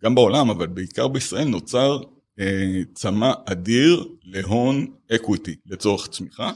גם 0.02 0.14
בעולם, 0.14 0.50
אבל 0.50 0.66
בעיקר 0.66 1.08
בישראל 1.08 1.48
נוצר 1.48 2.02
צמא 2.94 3.32
אדיר 3.44 4.08
להון 4.24 4.86
אקוויטי 5.14 5.56
לצורך 5.66 6.08
צמיחה. 6.08 6.52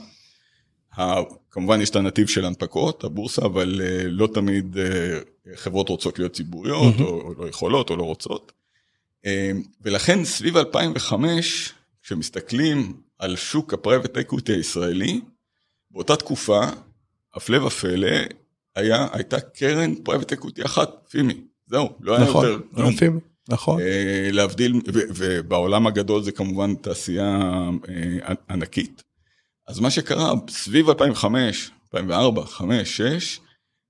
כמובן 1.50 1.80
יש 1.80 1.90
את 1.90 1.96
הנתיב 1.96 2.26
של 2.26 2.44
הנפקות, 2.44 3.04
הבורסה, 3.04 3.42
אבל 3.42 3.80
לא 4.04 4.28
תמיד 4.34 4.76
חברות 5.54 5.88
רוצות 5.88 6.18
להיות 6.18 6.32
ציבוריות, 6.32 6.94
אמ-המ. 6.94 7.02
או, 7.02 7.20
או 7.20 7.34
לא 7.34 7.48
יכולות, 7.48 7.90
או 7.90 7.96
לא 7.96 8.02
רוצות. 8.02 8.52
ולכן 9.82 10.24
סביב 10.24 10.56
2005, 10.56 11.72
כשמסתכלים 12.08 12.92
על 13.18 13.36
שוק 13.36 13.74
ה 13.74 13.80
private 13.80 14.16
equity 14.16 14.52
הישראלי, 14.52 15.20
באותה 15.90 16.16
תקופה, 16.16 16.60
הפלא 17.34 17.64
ופלא, 17.66 18.16
היה, 18.76 19.06
הייתה 19.12 19.40
קרן 19.40 19.94
private 19.94 20.32
equity 20.32 20.64
אחת, 20.64 20.90
פימי, 21.10 21.40
זהו, 21.66 21.88
לא 22.00 22.16
היה 22.16 22.28
נכון, 22.28 22.46
יותר 22.46 22.60
כלום. 22.74 22.92
פימי, 22.92 23.20
נכון. 23.48 23.80
אה, 23.80 24.28
להבדיל, 24.32 24.72
ו, 24.74 24.98
ובעולם 25.16 25.86
הגדול 25.86 26.22
זה 26.22 26.32
כמובן 26.32 26.74
תעשייה 26.74 27.38
אה, 27.88 28.34
ענקית. 28.50 29.02
אז 29.66 29.80
מה 29.80 29.90
שקרה, 29.90 30.32
סביב 30.50 30.88
2005, 30.88 31.70
2004, 31.84 32.42
2005, 32.42 33.00
2006, 33.00 33.40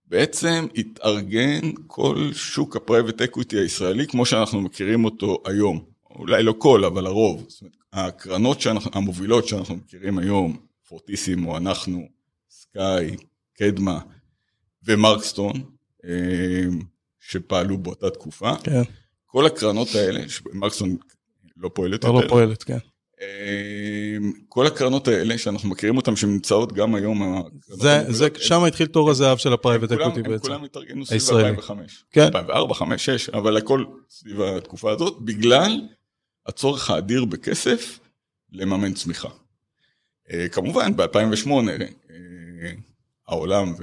בעצם 0.06 0.66
התארגן 0.76 1.70
כל 1.87 2.30
שוק 2.32 2.76
ה 2.76 2.82
private 2.82 3.23
equity 3.23 3.59
הישראלי 3.58 4.06
כמו 4.06 4.26
שאנחנו 4.26 4.60
מכירים 4.60 5.04
אותו 5.04 5.42
היום. 5.44 5.84
אולי 6.10 6.42
לא 6.42 6.54
כל, 6.58 6.84
אבל 6.84 7.06
הרוב. 7.06 7.44
זאת 7.48 7.60
אומרת, 7.60 7.77
הקרנות 7.92 8.61
שאנחנו, 8.61 8.90
המובילות 8.95 9.49
שאנחנו 9.49 9.76
מכירים 9.76 10.18
היום, 10.18 10.57
פורטיסימו, 10.88 11.57
אנחנו, 11.57 12.09
סקאי, 12.50 13.16
קדמה 13.59 14.00
ומרקסטון, 14.85 15.52
אה, 16.04 16.64
שפעלו 17.21 17.78
באותה 17.78 18.11
תקופה. 18.11 18.52
כן. 18.64 18.83
כל 19.26 19.47
הקרנות 19.47 19.95
האלה, 19.95 20.21
מרקסטון 20.52 20.97
לא 21.57 21.71
פועלת 21.75 22.04
לא 22.04 22.09
יותר. 22.09 22.25
לא 22.25 22.28
פועלת, 22.28 22.62
כן. 22.62 22.78
אה, 23.21 24.16
כל 24.49 24.66
הקרנות 24.66 25.09
האלה 25.09 25.38
שאנחנו 25.38 25.68
מכירים 25.68 25.97
אותן, 25.97 26.16
שנמצאות 26.16 26.73
גם 26.73 26.95
היום, 26.95 27.42
זה, 27.66 28.04
זה, 28.09 28.28
שם 28.38 28.64
התחיל 28.64 28.87
תור 28.87 29.11
הזהב 29.11 29.38
של 29.38 29.52
ה 29.52 29.58
private 29.58 29.92
equity 29.92 30.23
בעצם. 30.23 30.33
הם 30.33 30.38
כולם 30.38 30.64
התארגנו 30.64 31.07
סביב 31.07 31.38
2005. 31.38 32.04
כן. 32.11 32.23
2004, 32.23 32.59
2005, 32.59 33.09
2006, 33.09 33.28
אבל 33.28 33.57
הכל 33.57 33.85
סביב 34.11 34.40
התקופה 34.40 34.92
הזאת, 34.92 35.16
בגלל 35.21 35.80
הצורך 36.49 36.90
האדיר 36.90 37.25
בכסף 37.25 37.99
לממן 38.52 38.93
צמיחה. 38.93 39.28
אה, 40.33 40.49
כמובן, 40.49 40.97
ב-2008 40.97 41.50
אה, 42.11 42.71
העולם, 43.28 43.75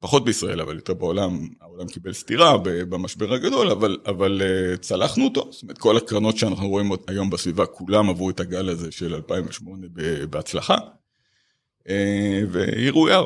פחות 0.00 0.24
בישראל, 0.24 0.60
אבל 0.60 0.76
יותר 0.76 0.94
בעולם, 0.94 1.48
העולם 1.60 1.88
קיבל 1.88 2.12
סטירה 2.12 2.58
במשבר 2.58 3.32
הגדול, 3.34 3.70
אבל, 3.70 3.98
אבל 4.06 4.42
אה, 4.42 4.76
צלחנו 4.76 5.24
אותו. 5.24 5.48
זאת 5.52 5.62
אומרת, 5.62 5.78
כל 5.78 5.96
הקרנות 5.96 6.36
שאנחנו 6.38 6.68
רואים 6.68 6.92
היום 7.06 7.30
בסביבה, 7.30 7.66
כולם 7.66 8.10
עברו 8.10 8.30
את 8.30 8.40
הגל 8.40 8.68
הזה 8.68 8.92
של 8.92 9.14
2008 9.14 9.86
בהצלחה, 10.30 10.76
והיא 12.50 12.90
ראויה. 12.90 13.20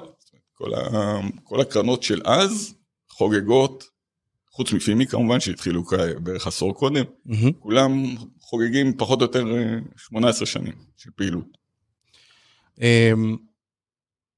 כל, 0.55 0.71
כל 1.45 1.61
הקרנות 1.61 2.02
של 2.02 2.21
אז 2.25 2.75
חוגגות, 3.11 3.85
חוץ 4.50 4.73
מפימי 4.73 5.07
כמובן, 5.07 5.41
שהתחילו 5.41 5.85
בערך 6.23 6.47
עשור 6.47 6.75
קודם, 6.75 7.05
mm-hmm. 7.05 7.52
כולם 7.59 8.05
חוגגים 8.52 8.92
פחות 8.97 9.21
או 9.21 9.25
יותר 9.25 9.44
18 9.97 10.40
אה, 10.40 10.47
שנים 10.47 10.73
של 10.97 11.11
פעילות. 11.16 11.59
אמ, 12.80 13.37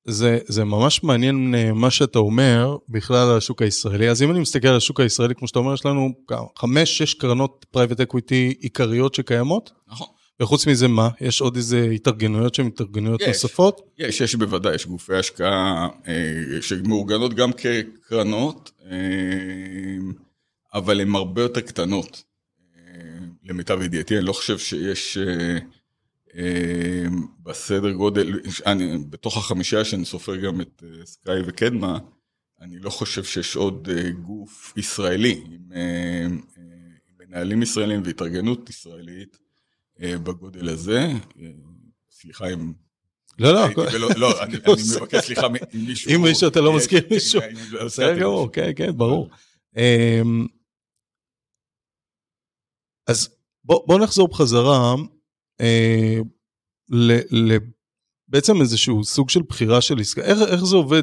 זה, 0.05 0.39
זה 0.47 0.65
ממש 0.65 1.03
מעניין 1.03 1.55
אה, 1.55 1.73
מה 1.73 1.91
שאתה 1.91 2.19
אומר 2.19 2.77
בכלל 2.89 3.31
על 3.31 3.37
השוק 3.37 3.63
הישראלי. 3.63 4.11
אז 4.11 4.23
אם 4.23 4.31
אני 4.31 4.41
מסתכל 4.41 4.69
על 4.69 4.77
השוק 4.77 5.01
הישראלי, 5.01 5.35
כמו 5.35 5.49
שאתה 5.49 5.59
אומר, 5.59 5.75
יש 5.75 5.87
לנו 5.87 6.13
חמש, 6.59 6.99
שש 6.99 7.15
קרנות 7.15 7.67
private 7.71 8.01
equity 8.01 8.55
עיקריות 8.61 9.15
שקיימות. 9.15 9.71
נכון. 9.89 10.07
וחוץ 10.41 10.67
מזה 10.67 10.89
מה? 10.89 11.09
יש 11.21 11.41
עוד 11.41 11.57
איזה 11.57 11.89
התארגנויות 11.95 12.55
שהן 12.55 12.67
התארגנויות 12.67 13.21
יש, 13.21 13.27
נוספות? 13.27 13.81
יש, 13.99 14.21
יש 14.21 14.35
בוודאי, 14.35 14.75
יש 14.75 14.87
גופי 14.87 15.15
השקעה 15.15 15.89
אה, 16.09 16.63
שמאורגנות 16.63 17.35
גם 17.35 17.51
כקרנות, 17.53 18.71
אה, 18.91 18.97
אבל 20.75 21.01
הן 21.01 21.15
הרבה 21.15 21.43
יותר 21.43 21.61
קטנות. 21.61 22.34
למיטב 23.45 23.83
ידיעתי, 23.83 24.17
אני 24.17 24.27
לא 24.27 24.33
חושב 24.33 24.59
שיש 24.59 25.19
אה, 25.19 25.59
אה, 26.37 27.05
בסדר 27.43 27.93
גודל, 27.93 28.41
אני, 28.67 28.99
בתוך 29.11 29.37
החמישייה 29.37 29.85
שאני 29.85 30.05
סופר 30.05 30.37
גם 30.37 30.61
את 30.61 30.83
אה, 30.87 31.07
סקאי 31.07 31.41
וקדמה, 31.47 31.99
אני 32.61 32.79
לא 32.79 32.91
חושב 32.91 33.25
שיש 33.25 33.57
עוד 33.57 33.89
אה, 33.97 34.11
גוף 34.11 34.73
ישראלי 34.77 35.43
עם, 35.47 35.73
אה, 35.75 36.27
עם 36.27 37.29
נהלים 37.29 37.63
ישראלים 37.63 38.03
והתארגנות 38.05 38.71
ישראלית 38.71 39.39
בגודל 39.99 40.69
הזה. 40.69 41.09
סליחה 42.11 42.53
אם... 42.53 42.73
לא, 43.39 43.53
לא. 43.53 43.69
לא, 44.17 44.43
אני 44.43 44.57
מבקש 44.97 45.25
סליחה 45.25 45.47
ממישהו. 45.75 46.11
אם 46.15 46.23
מישהו, 46.23 46.49
אתה 46.49 46.61
לא 46.61 46.77
מזכיר 46.77 47.01
מישהו. 47.11 47.41
בסדר 47.85 48.19
גמור, 48.19 48.53
כן, 48.53 48.71
כן, 48.77 48.97
ברור. 48.97 49.31
אמ, 49.77 50.47
אז 53.07 53.34
בוא 53.65 53.99
נחזור 53.99 54.29
בחזרה 54.29 54.95
בעצם 58.29 58.61
איזשהו 58.61 59.05
סוג 59.05 59.31
של 59.31 59.43
בחירה 59.49 59.81
של 59.81 60.01
עסקה. 60.01 60.23
איך, 60.23 60.39
איך 60.49 60.65
זה 60.65 60.77
עובד 60.77 61.03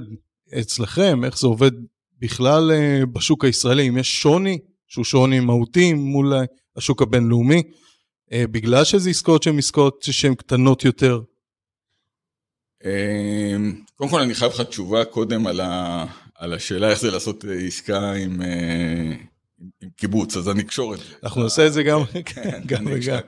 אצלכם? 0.60 1.26
איך 1.26 1.40
זה 1.40 1.48
עובד 1.48 1.72
בכלל 2.20 2.72
אה, 2.72 3.06
בשוק 3.14 3.46
הישראלי? 3.46 3.90
אם 3.90 3.98
יש 3.98 4.22
שוני, 4.22 4.60
שהוא 4.88 5.06
שוני 5.06 5.40
מהותי 5.40 5.94
מול 5.94 6.34
השוק 6.76 7.02
הבינלאומי, 7.02 7.64
אה, 8.32 8.48
בגלל 8.48 8.84
שזה 8.84 9.10
עסקאות 9.10 9.44
שהן 9.44 9.58
עסקאות 9.58 10.02
שהן 10.02 10.36
קטנות 10.36 10.86
יותר? 10.86 11.22
אמ, 12.86 13.82
קודם 13.96 14.10
כל 14.10 14.22
אני 14.22 14.34
חייב 14.34 14.52
לך 14.52 14.62
תשובה 14.62 15.06
קודם 15.06 15.48
על, 15.48 15.60
ה, 15.60 16.06
על 16.36 16.54
השאלה 16.54 16.90
איך 16.90 17.00
זה 17.00 17.12
לעשות 17.12 17.46
אה, 17.46 17.54
עסקה 17.54 18.14
עם, 18.14 18.42
עם 19.82 19.90
קיבוץ, 19.96 20.38
אז 20.38 20.50
אני 20.50 20.62
אקשור 20.62 20.94
את 20.94 21.00
זה. 21.00 21.06
אנחנו 21.24 21.44
נעשה 21.44 21.68
את 21.68 21.74
זה 21.74 21.84
גם, 21.84 22.00
כן, 22.26 22.62
גם 22.66 22.86
וגם. 22.92 23.20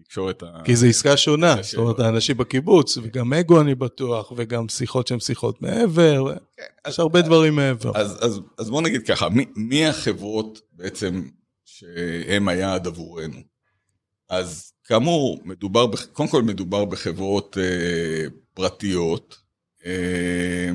לקשור 0.00 0.30
את 0.30 0.42
ה... 0.42 0.46
כי 0.64 0.76
זו 0.76 0.86
עסקה 0.86 1.16
שונה, 1.16 1.56
זאת 1.62 1.74
אומרת, 1.74 2.00
האנשים 2.00 2.36
בקיבוץ, 2.36 2.96
וגם 2.96 3.32
אגו 3.32 3.60
אני 3.60 3.74
בטוח, 3.74 4.32
וגם 4.36 4.68
שיחות 4.68 5.06
שהן 5.06 5.20
שיחות 5.20 5.62
מעבר, 5.62 6.34
כן, 6.56 6.88
יש 6.88 7.00
הרבה 7.00 7.22
דברים 7.22 7.56
מעבר. 7.56 7.92
אז 8.58 8.70
בוא 8.70 8.82
נגיד 8.82 9.06
ככה, 9.06 9.28
מי 9.56 9.86
החברות 9.86 10.60
בעצם 10.72 11.22
שהם 11.64 12.48
היעד 12.48 12.86
עבורנו? 12.86 13.38
אז 14.28 14.72
כאמור, 14.84 15.40
מדובר, 15.44 15.86
קודם 16.12 16.28
כל 16.28 16.42
מדובר 16.42 16.84
בחברות 16.84 17.58
אה, 17.60 18.26
פרטיות, 18.54 19.38
אה, 19.86 20.70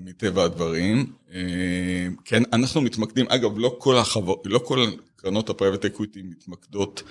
מטבע 0.00 0.44
הדברים. 0.44 1.12
אה, 1.32 2.06
כן, 2.24 2.42
אנחנו 2.52 2.80
מתמקדים, 2.80 3.26
אגב, 3.28 3.58
לא 3.58 3.76
כל, 3.78 3.96
החבר, 3.96 4.34
לא 4.44 4.58
כל 4.58 4.86
קרנות 5.16 5.50
ה 5.50 5.54
private 5.54 5.84
equity 5.84 6.22
מתמקדות 6.22 7.02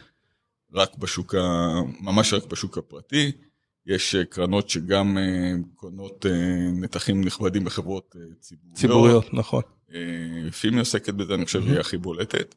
רק 0.74 0.98
בשוק, 0.98 1.36
ה... 1.36 1.72
ממש 2.00 2.34
רק 2.34 2.46
בשוק 2.46 2.78
הפרטי. 2.78 3.32
יש 3.86 4.16
אה, 4.16 4.26
קרנות 4.26 4.70
שגם 4.70 5.18
אה, 5.18 5.54
קונות 5.76 6.26
נתחים 6.74 7.24
נכבדים 7.24 7.64
בחברות 7.64 8.16
ציבוריות. 8.40 8.78
ציבוריות, 8.78 9.34
נכון. 9.34 9.62
פימי 10.62 10.80
עוסקת 10.80 11.14
בזה, 11.14 11.34
אני 11.34 11.46
חושב, 11.46 11.62
mm-hmm. 11.64 11.72
היא 11.72 11.80
הכי 11.80 11.98
בולטת. 11.98 12.56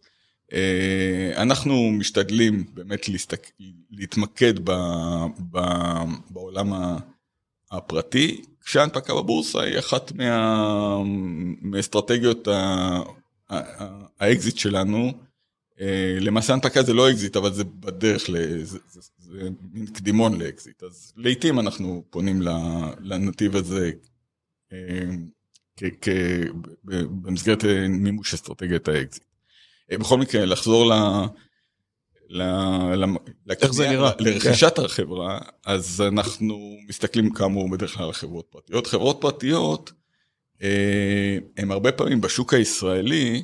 אנחנו 1.37 1.91
משתדלים 1.93 2.65
באמת 2.75 3.09
להסתק... 3.09 3.51
להתמקד 3.91 4.55
ב... 4.65 4.73
ב... 5.51 5.59
בעולם 6.31 6.73
הפרטי, 7.71 8.43
כשההנפקה 8.67 9.15
בבורסה 9.15 9.61
היא 9.61 9.79
אחת 9.79 10.13
מה... 10.13 10.99
מאסטרטגיות 11.63 12.49
האקזיט 14.21 14.59
שלנו. 14.59 15.13
אה, 15.81 16.19
למעשה 16.21 16.53
הנפקה 16.53 16.83
זה 16.83 16.93
לא 16.93 17.11
אקזיט, 17.11 17.37
אבל 17.37 17.53
זה 17.53 17.65
בדרך, 17.65 18.31
ל... 18.31 18.63
זה, 18.65 18.79
זה, 18.89 19.01
זה 19.19 19.49
מין 19.73 19.87
קדימון 19.87 20.41
לאקזיט. 20.41 20.83
אז 20.83 21.13
לעיתים 21.17 21.61
אנחנו 21.61 22.05
פונים 22.11 22.43
לנתיב 23.01 23.57
הזה 23.57 23.91
אה, 24.73 25.05
כ, 25.77 25.85
כ, 26.01 26.09
במסגרת 26.85 27.65
אה, 27.65 27.89
מימוש 27.89 28.35
אסטרטגיית 28.35 28.89
האקזיט. 28.89 29.25
בכל 29.93 30.19
מקרה, 30.19 30.45
לחזור 30.45 30.87
ל... 30.87 30.93
איך 33.63 33.73
זה 33.73 33.89
נראה? 33.89 34.11
לרכישת. 34.19 34.79
החברה, 34.79 35.39
אז 35.67 36.03
אנחנו 36.09 36.77
מסתכלים 36.89 37.31
כאמור 37.31 37.71
בדרך 37.71 37.95
כלל 37.95 38.07
על 38.07 38.13
חברות 38.13 38.47
פרטיות. 38.51 38.87
חברות 38.87 39.19
פרטיות, 39.21 39.93
הן 41.57 41.71
הרבה 41.71 41.93
פעמים 41.93 42.21
בשוק 42.21 42.55
הישראלי, 42.55 43.43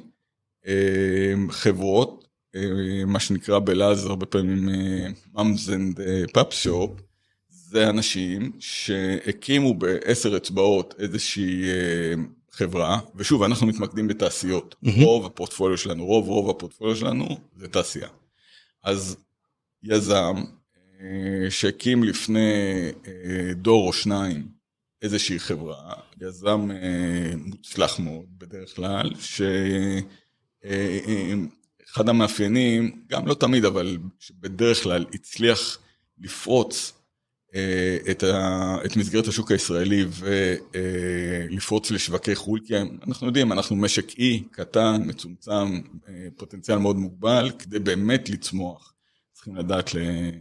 חברות 1.51 2.23
אה, 2.57 3.05
מה 3.07 3.21
שנקרא 3.21 3.59
בלעז 3.59 4.07
הרבה 4.07 4.27
פעמים 4.27 4.69
moms 5.35 5.69
and 5.69 6.01
pop 6.33 6.53
shop, 6.53 6.91
זה 7.49 7.91
אנשים 7.91 8.53
שהקימו 8.59 9.75
בעשר 9.75 10.37
אצבעות 10.37 10.95
איזושהי 10.99 11.65
אה, 11.65 12.15
חברה, 12.51 12.99
ושוב, 13.17 13.43
אנחנו 13.43 13.67
מתמקדים 13.67 14.09
בתעשיות. 14.09 14.75
Mm-hmm. 14.85 15.05
רוב 15.05 15.27
הפורטפוליו 15.27 15.79
שלנו, 15.79 16.07
רוב 16.07 16.29
רוב 16.29 16.51
הפורטפוליו 16.51 16.97
שלנו 16.97 17.27
זה 17.57 17.69
תעשייה. 17.69 18.09
אז 18.83 19.17
יזם 19.83 20.35
אה, 21.01 21.51
שהקים 21.51 22.05
לפני 22.05 22.51
דור 23.55 23.87
או 23.87 23.93
שניים 23.93 24.49
איזושהי 25.03 25.39
חברה, 25.39 25.95
יזם 26.21 26.69
מוצלח 27.37 27.99
מאוד 27.99 28.27
בדרך 28.39 28.77
כלל, 28.77 29.11
ש... 29.21 29.43
אחד 31.93 32.09
המאפיינים, 32.09 33.03
גם 33.09 33.27
לא 33.27 33.35
תמיד, 33.35 33.65
אבל 33.65 33.99
שבדרך 34.19 34.83
כלל 34.83 35.05
הצליח 35.15 35.79
לפרוץ 36.19 36.93
אה, 36.93 37.02
את, 38.11 38.23
ה, 38.23 38.77
את 38.85 38.97
מסגרת 38.97 39.29
השוק 39.29 39.51
הישראלי 39.51 40.05
ולפרוץ 41.51 41.91
לשווקי 41.91 42.35
חו"ל, 42.35 42.61
כי 42.67 42.75
אנחנו 43.07 43.27
יודעים, 43.27 43.53
אנחנו 43.53 43.77
משק 43.77 44.19
אי 44.19 44.43
קטן, 44.51 45.03
מצומצם, 45.07 45.81
אה, 46.09 46.29
פוטנציאל 46.37 46.79
מאוד 46.79 46.97
מוגבל, 46.97 47.51
כדי 47.59 47.79
באמת 47.79 48.31
לצמוח. 48.31 48.95
צריכים 49.33 49.57
לדעת 49.57 49.91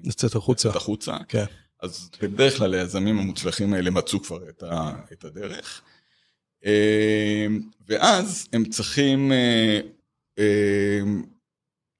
לצאת 0.03 0.35
החוצה. 0.35 0.69
לצאת 0.69 0.81
החוצה. 0.81 1.17
כן. 1.27 1.45
אז 1.81 2.09
בדרך 2.21 2.57
כלל 2.57 2.73
היזמים 2.73 3.19
המוצלחים 3.19 3.73
האלה 3.73 3.89
מצאו 3.89 4.23
כבר 4.23 4.49
את, 4.49 4.63
ה, 4.63 4.91
את 5.11 5.25
הדרך. 5.25 5.81
אה, 6.65 7.47
ואז 7.87 8.47
הם 8.53 8.65
צריכים 8.65 9.31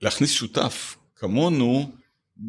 להכניס 0.01 0.31
שותף 0.31 0.97
כמונו 1.15 1.91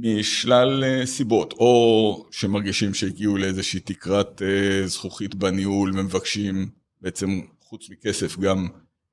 משלל 0.01 0.85
אה, 0.85 1.07
סיבות, 1.07 1.53
או 1.53 2.27
שמרגישים 2.31 2.95
שהגיעו 2.95 3.37
לאיזושהי 3.37 3.81
תקרת 3.81 4.43
אה, 4.43 4.87
זכוכית 4.87 5.35
בניהול 5.35 5.91
ומבקשים 5.95 6.69
בעצם 7.01 7.41
חוץ 7.61 7.91
מכסף 7.91 8.39
גם 8.39 8.69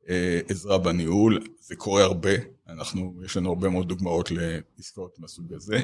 אה, 0.10 0.40
עזרה 0.48 0.78
בניהול, 0.78 1.48
זה 1.62 1.76
קורה 1.76 2.04
הרבה, 2.04 2.30
אנחנו, 2.70 3.22
יש 3.26 3.38
לנו 3.38 3.50
הרבה 3.50 3.70
מאוד 3.70 3.88
דוגמאות 3.88 4.32
לעסקאות 4.32 5.20
מהסוג 5.20 5.54
הזה, 5.54 5.80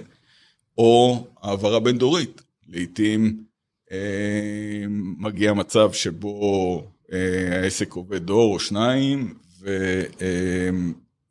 או 0.78 1.28
העברה 1.42 1.80
בין 1.80 1.98
דורית, 1.98 2.42
לעתים 2.68 3.44
מגיע 5.18 5.54
מצב 5.54 5.92
שבו 5.92 6.84
העסק 7.52 7.94
עובד 7.94 8.26
דור 8.26 8.54
או 8.54 8.60
שניים, 8.60 9.34
ו... 9.62 10.02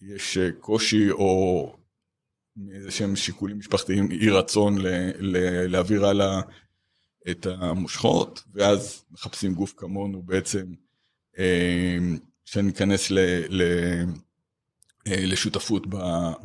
יש 0.09 0.39
אה, 0.39 0.51
קושי 0.61 1.11
או 1.11 1.73
מאיזה 2.57 2.91
שהם 2.91 3.17
שיקולים 3.17 3.59
משפחתיים, 3.59 4.11
אי 4.11 4.31
רצון 4.31 4.79
ל, 4.79 4.87
ל, 5.19 5.67
להעביר 5.67 6.07
הלאה 6.07 6.41
את 7.31 7.47
המושכות, 7.47 8.43
ואז 8.55 9.05
מחפשים 9.11 9.55
גוף 9.55 9.75
כמונו 9.77 10.23
בעצם, 10.23 10.75
אה, 11.39 11.99
שניכנס 12.45 13.11
ל, 13.11 13.19
ל, 13.49 13.63
אה, 15.07 15.27
לשותפות 15.27 15.87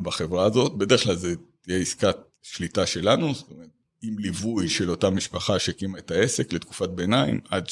בחברה 0.00 0.44
הזאת. 0.44 0.78
בדרך 0.78 1.02
כלל 1.02 1.16
זה 1.16 1.34
תהיה 1.60 1.78
עסקת 1.78 2.16
שליטה 2.42 2.86
שלנו, 2.86 3.34
זאת 3.34 3.50
אומרת, 3.50 3.68
עם 4.02 4.18
ליווי 4.18 4.68
של 4.68 4.90
אותה 4.90 5.10
משפחה 5.10 5.58
שהקימה 5.58 5.98
את 5.98 6.10
העסק 6.10 6.52
לתקופת 6.52 6.88
ביניים, 6.88 7.40
עד 7.48 7.68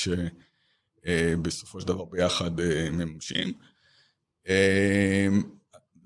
שבסופו 1.05 1.81
של 1.81 1.87
דבר 1.87 2.05
ביחד 2.05 2.51
מממשים. 2.93 3.53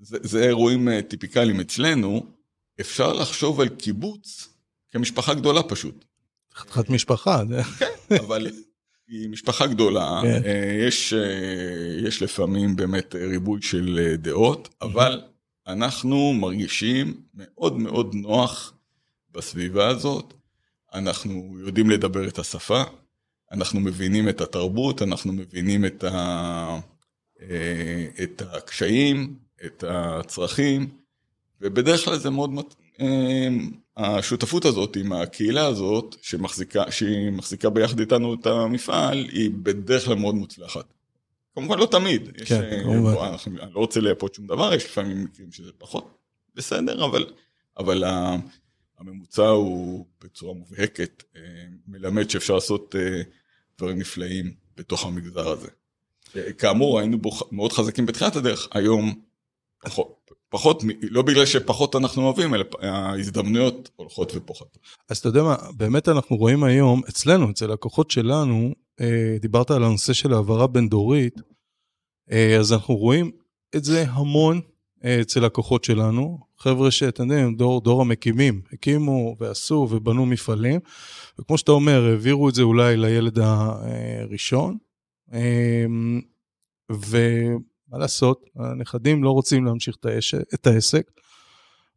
זה, 0.03 0.17
זה 0.21 0.43
אירועים 0.43 0.89
אה, 0.89 1.01
טיפיקליים 1.01 1.59
אצלנו, 1.59 2.25
אפשר 2.81 3.13
לחשוב 3.13 3.61
על 3.61 3.69
קיבוץ 3.69 4.49
כמשפחה 4.91 5.33
גדולה 5.33 5.63
פשוט. 5.63 6.05
חתיכת 6.55 6.89
משפחה. 6.89 7.43
כן, 7.79 8.15
אבל 8.19 8.47
היא 9.07 9.29
משפחה 9.29 9.67
גדולה, 9.67 10.19
כן. 10.23 10.41
אה, 10.45 10.85
יש, 10.87 11.13
אה, 11.13 12.07
יש 12.07 12.21
לפעמים 12.21 12.75
באמת 12.75 13.15
ריבוי 13.15 13.61
של 13.61 14.15
דעות, 14.17 14.75
אבל 14.81 15.21
אנחנו 15.67 16.33
מרגישים 16.33 17.21
מאוד 17.33 17.79
מאוד 17.79 18.15
נוח 18.15 18.73
בסביבה 19.31 19.87
הזאת, 19.87 20.33
אנחנו 20.93 21.55
יודעים 21.65 21.89
לדבר 21.89 22.27
את 22.27 22.39
השפה, 22.39 22.83
אנחנו 23.51 23.79
מבינים 23.79 24.29
את 24.29 24.41
התרבות, 24.41 25.01
אנחנו 25.01 25.33
מבינים 25.33 25.85
את, 25.85 26.03
ה, 26.03 26.79
את 28.23 28.41
הקשיים, 28.51 29.35
את 29.65 29.83
הצרכים, 29.87 30.89
ובדרך 31.61 32.05
כלל 32.05 32.17
זה 32.17 32.29
מאוד, 32.29 32.49
אה, 33.01 33.47
השותפות 33.97 34.65
הזאת 34.65 34.95
עם 34.95 35.13
הקהילה 35.13 35.65
הזאת, 35.65 36.15
שמחזיקה, 36.21 36.91
שהיא 36.91 37.31
מחזיקה 37.31 37.69
ביחד 37.69 37.99
איתנו 37.99 38.33
את 38.33 38.45
המפעל, 38.45 39.17
היא 39.31 39.51
בדרך 39.63 40.05
כלל 40.05 40.15
מאוד 40.15 40.35
מוצלחת. 40.35 40.93
כמובן 41.55 41.79
לא 41.79 41.85
תמיד, 41.85 42.29
יש, 42.41 42.49
כן, 42.49 42.63
אה, 42.63 42.83
כמובן. 42.83 43.35
אני 43.61 43.73
לא 43.73 43.79
רוצה 43.79 43.99
לייפות 43.99 44.33
שום 44.33 44.47
דבר, 44.47 44.73
יש 44.73 44.85
לפעמים 44.85 45.23
מקרים 45.23 45.51
שזה 45.51 45.71
פחות 45.77 46.17
בסדר, 46.55 47.05
אבל, 47.05 47.25
אבל 47.77 48.03
הממוצע 48.99 49.47
הוא 49.47 50.05
בצורה 50.23 50.53
מובהקת, 50.53 51.23
אה, 51.35 51.41
מלמד 51.87 52.29
שאפשר 52.29 52.53
לעשות 52.53 52.95
אה, 52.95 53.21
דברים 53.77 53.99
נפלאים 53.99 54.53
בתוך 54.77 55.05
המגזר 55.05 55.47
הזה. 55.47 55.67
כאמור, 56.57 56.99
היינו 56.99 57.17
בו 57.17 57.31
מאוד 57.51 57.73
חזקים 57.73 58.05
בתחילת 58.05 58.35
הדרך, 58.35 58.67
היום 58.71 59.21
פחות, 59.83 60.31
פחות, 60.49 60.83
לא 61.01 61.21
בגלל 61.21 61.45
שפחות 61.45 61.95
אנחנו 61.95 62.23
אוהבים, 62.23 62.53
אלא 62.53 62.65
ההזדמנויות 62.81 63.89
הולכות 63.95 64.31
ופוחתות. 64.35 64.77
אז 65.09 65.17
אתה 65.17 65.27
יודע 65.29 65.43
מה, 65.43 65.55
באמת 65.77 66.09
אנחנו 66.09 66.35
רואים 66.35 66.63
היום, 66.63 67.01
אצלנו, 67.09 67.49
אצל 67.49 67.67
לקוחות 67.67 68.11
שלנו, 68.11 68.73
דיברת 69.39 69.71
על 69.71 69.83
הנושא 69.83 70.13
של 70.13 70.33
העברה 70.33 70.67
בין 70.67 70.89
דורית, 70.89 71.41
אז 72.59 72.73
אנחנו 72.73 72.95
רואים 72.95 73.31
את 73.75 73.83
זה 73.83 74.05
המון 74.07 74.61
אצל 75.21 75.45
לקוחות 75.45 75.83
שלנו, 75.83 76.39
חבר'ה 76.57 76.91
שאתם 76.91 77.23
יודעים, 77.23 77.55
דור, 77.55 77.81
דור 77.81 78.01
המקימים, 78.01 78.61
הקימו 78.73 79.35
ועשו 79.39 79.87
ובנו 79.91 80.25
מפעלים, 80.25 80.79
וכמו 81.39 81.57
שאתה 81.57 81.71
אומר, 81.71 82.05
העבירו 82.05 82.49
את 82.49 82.55
זה 82.55 82.61
אולי 82.61 82.97
לילד 82.97 83.39
הראשון, 83.39 84.77
אמ, 85.33 86.21
ומה 87.93 88.01
לעשות, 88.01 88.45
הנכדים 88.55 89.23
לא 89.23 89.31
רוצים 89.31 89.65
להמשיך 89.65 89.95
את 90.53 90.67
העסק. 90.67 91.11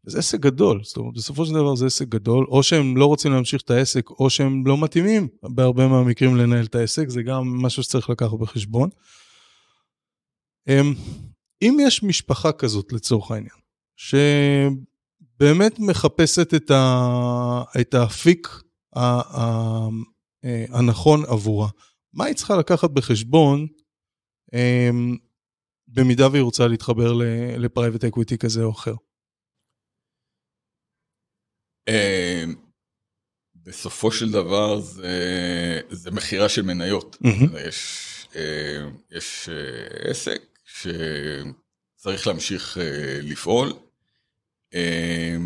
זה 0.07 0.19
עסק 0.19 0.41
גדול, 0.41 0.81
זאת 0.85 0.97
אומרת, 0.97 1.15
בסופו 1.15 1.47
של 1.47 1.55
דבר 1.55 1.75
זה 1.75 1.87
עסק 1.87 2.09
גדול, 2.09 2.47
או 2.49 2.63
שהם 2.63 2.97
לא 2.97 3.07
רוצים 3.07 3.33
להמשיך 3.33 3.63
את 3.63 3.71
העסק, 3.71 4.11
או 4.11 4.31
שהם 4.31 4.67
לא 4.67 4.79
מתאימים 4.79 5.29
בהרבה 5.43 5.89
מהמקרים 5.89 6.37
לנהל 6.37 6.65
את 6.65 6.75
העסק, 6.75 7.09
זה 7.09 7.23
גם 7.23 7.63
משהו 7.63 7.83
שצריך 7.83 8.11
לקחת 8.11 8.39
בחשבון. 8.39 8.89
אמ, 10.69 10.95
אם 11.63 11.77
יש 11.81 12.03
משפחה 12.03 12.53
כזאת 12.53 12.93
לצורך 12.93 13.31
העניין, 13.31 13.57
שבאמת 13.97 15.79
מחפשת 15.79 16.55
את, 16.55 16.71
ה, 16.71 17.63
את 17.81 17.95
האפיק 17.95 18.49
ה, 18.97 19.01
ה, 19.01 19.89
אה, 20.45 20.65
הנכון 20.71 21.25
עבורה, 21.29 21.69
מה 22.15 22.25
היא 22.25 22.35
צריכה 22.35 22.57
לקחת 22.57 22.91
בחשבון 22.91 23.67
אמ, 24.55 25.17
במידה 25.89 26.29
והיא 26.29 26.43
רוצה 26.43 26.67
להתחבר 26.67 27.13
ל 27.59 27.65
private 27.65 28.05
equity 28.05 28.39
כזה 28.39 28.63
או 28.63 28.71
אחר? 28.71 28.95
אמ, 31.89 32.55
בסופו 33.55 34.13
של 34.13 34.31
דבר 34.33 34.81
זה, 34.81 35.81
זה 35.91 36.11
מכירה 36.11 36.49
של 36.49 36.63
מניות. 36.63 37.17
Mm-hmm. 37.25 37.59
יש, 37.69 38.29
אה, 38.37 38.89
יש 39.11 39.49
אה, 39.49 40.11
עסק 40.11 40.59
שצריך 40.65 42.27
להמשיך 42.27 42.79
אה, 42.79 43.19
לפעול. 43.23 43.73
אה, 44.75 45.37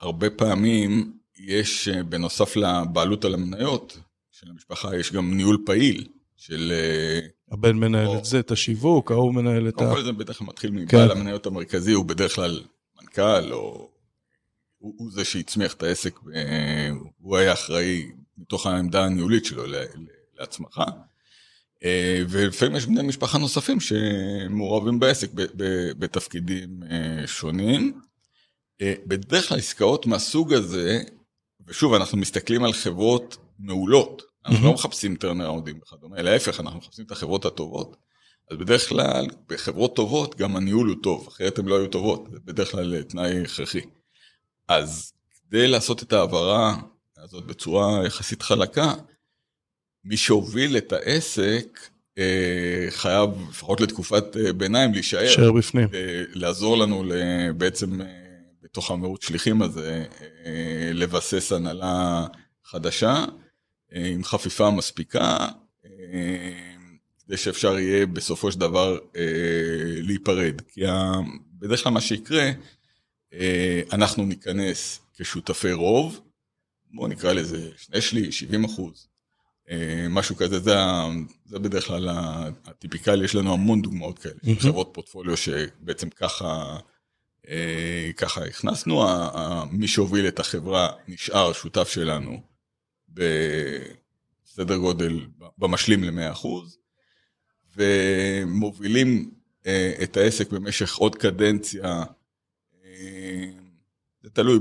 הרבה 0.00 0.30
פעמים 0.30 1.18
יש, 1.38 1.88
אה, 1.88 2.02
בנוסף 2.02 2.56
לבעלות 2.56 3.24
על 3.24 3.34
המניות 3.34 3.98
של 4.30 4.50
המשפחה, 4.50 4.96
יש 4.96 5.12
גם 5.12 5.36
ניהול 5.36 5.62
פעיל 5.66 6.08
של... 6.36 6.72
הבן 7.52 7.76
מנהל 7.76 8.06
או, 8.06 8.18
את 8.18 8.24
זה, 8.24 8.38
את 8.38 8.50
השיווק, 8.50 9.10
ההוא 9.10 9.34
מנהל 9.34 9.68
את 9.68 9.80
ה... 9.80 9.94
כל 9.94 10.04
זה 10.04 10.12
כלל 10.12 10.46
מתחיל 10.46 10.70
מבעל 10.70 11.08
כן. 11.08 11.18
המניות 11.18 11.46
המרכזי, 11.46 11.92
הוא 11.92 12.04
בדרך 12.04 12.34
כלל 12.34 12.62
מנכ"ל, 13.00 13.52
או... 13.52 13.90
הוא, 14.78 14.94
הוא 14.96 15.10
זה 15.12 15.24
שהצמיח 15.24 15.74
את 15.74 15.82
העסק, 15.82 16.18
הוא 17.18 17.36
היה 17.36 17.52
אחראי 17.52 18.06
מתוך 18.38 18.66
העמדה 18.66 19.04
הניהולית 19.04 19.44
שלו 19.44 19.64
להצמחה. 20.38 20.84
אה, 21.84 22.22
ולפעמים 22.28 22.76
יש 22.76 22.86
בני 22.86 23.02
משפחה 23.02 23.38
נוספים 23.38 23.80
שמעורבים 23.80 25.00
בעסק 25.00 25.30
בתפקידים 25.98 26.82
אה, 26.90 27.26
שונים. 27.26 28.00
אה, 28.80 28.94
בדרך 29.06 29.48
כלל 29.48 29.58
עסקאות 29.58 30.06
מהסוג 30.06 30.52
הזה, 30.52 31.02
ושוב, 31.66 31.94
אנחנו 31.94 32.18
מסתכלים 32.18 32.64
על 32.64 32.72
חברות 32.72 33.36
מעולות, 33.58 34.22
אנחנו 34.46 34.66
לא 34.66 34.72
מחפשים 34.72 35.16
טרנראונדים 35.16 35.78
וכדומה, 35.82 36.22
להפך, 36.22 36.60
אנחנו 36.60 36.78
מחפשים 36.78 37.04
את 37.04 37.10
החברות 37.10 37.44
הטובות. 37.44 37.96
אז 38.50 38.56
בדרך 38.56 38.88
כלל, 38.88 39.26
בחברות 39.48 39.96
טובות 39.96 40.36
גם 40.36 40.56
הניהול 40.56 40.88
הוא 40.88 40.96
טוב, 41.02 41.28
אחרת 41.28 41.58
הן 41.58 41.66
לא 41.66 41.78
היו 41.78 41.86
טובות, 41.86 42.28
זה 42.32 42.38
בדרך 42.44 42.70
כלל 42.70 43.02
תנאי 43.02 43.42
הכרחי. 43.42 43.80
אז 44.68 45.12
כדי 45.48 45.68
לעשות 45.68 46.02
את 46.02 46.12
ההעברה 46.12 46.76
הזאת 47.16 47.46
בצורה 47.46 48.06
יחסית 48.06 48.42
חלקה, 48.42 48.94
מי 50.04 50.16
שהוביל 50.16 50.76
את 50.76 50.92
העסק 50.92 51.80
אה, 52.18 52.86
חייב 52.90 53.30
לפחות 53.50 53.80
לתקופת 53.80 54.36
אה, 54.36 54.52
ביניים 54.52 54.92
להישאר. 54.92 55.20
להישאר 55.20 55.52
בפנים. 55.52 55.88
לעזור 56.34 56.78
לנו 56.78 57.04
בעצם 57.56 58.00
אה, 58.00 58.06
בתוך 58.62 58.90
המירוץ 58.90 59.24
שליחים 59.24 59.62
הזה 59.62 60.04
לבסס 60.94 61.52
הנהלה 61.52 62.26
חדשה 62.64 63.24
עם 63.92 64.24
חפיפה 64.24 64.70
מספיקה 64.70 65.36
כדי 67.26 67.36
שאפשר 67.36 67.78
יהיה 67.78 68.06
בסופו 68.06 68.52
של 68.52 68.60
דבר 68.60 68.98
להיפרד. 70.02 70.60
כי 70.60 70.80
בדרך 71.52 71.82
כלל 71.82 71.92
מה 71.92 72.00
שיקרה, 72.00 72.50
אנחנו 73.92 74.24
ניכנס 74.24 75.00
כשותפי 75.18 75.72
רוב, 75.72 76.20
בואו 76.90 77.08
נקרא 77.08 77.32
לזה 77.32 77.70
שני 77.76 78.00
שליש, 78.00 78.38
70 78.38 78.64
אחוז. 78.64 79.08
אה, 79.70 80.06
משהו 80.10 80.36
כזה, 80.36 80.60
זה, 80.60 80.76
זה 81.44 81.58
בדרך 81.58 81.86
כלל 81.86 82.08
הטיפיקלי, 82.64 83.24
יש 83.24 83.34
לנו 83.34 83.52
המון 83.52 83.82
דוגמאות 83.82 84.18
כאלה, 84.18 84.34
mm-hmm. 84.34 84.60
חברות 84.60 84.90
פורטפוליו 84.92 85.36
שבעצם 85.36 86.10
ככה, 86.10 86.78
אה, 87.48 88.10
ככה 88.16 88.44
הכנסנו, 88.44 89.04
מי 89.70 89.88
שהוביל 89.88 90.28
את 90.28 90.38
החברה 90.40 90.88
נשאר 91.08 91.52
שותף 91.52 91.88
שלנו 91.88 92.42
בסדר 93.16 94.76
גודל, 94.76 95.20
במשלים 95.58 96.04
ל-100%, 96.04 96.46
ומובילים 97.76 99.30
אה, 99.66 99.92
את 100.02 100.16
העסק 100.16 100.50
במשך 100.50 100.96
עוד 100.96 101.14
קדנציה, 101.14 102.04
זה 104.22 104.30
תלוי 104.30 104.58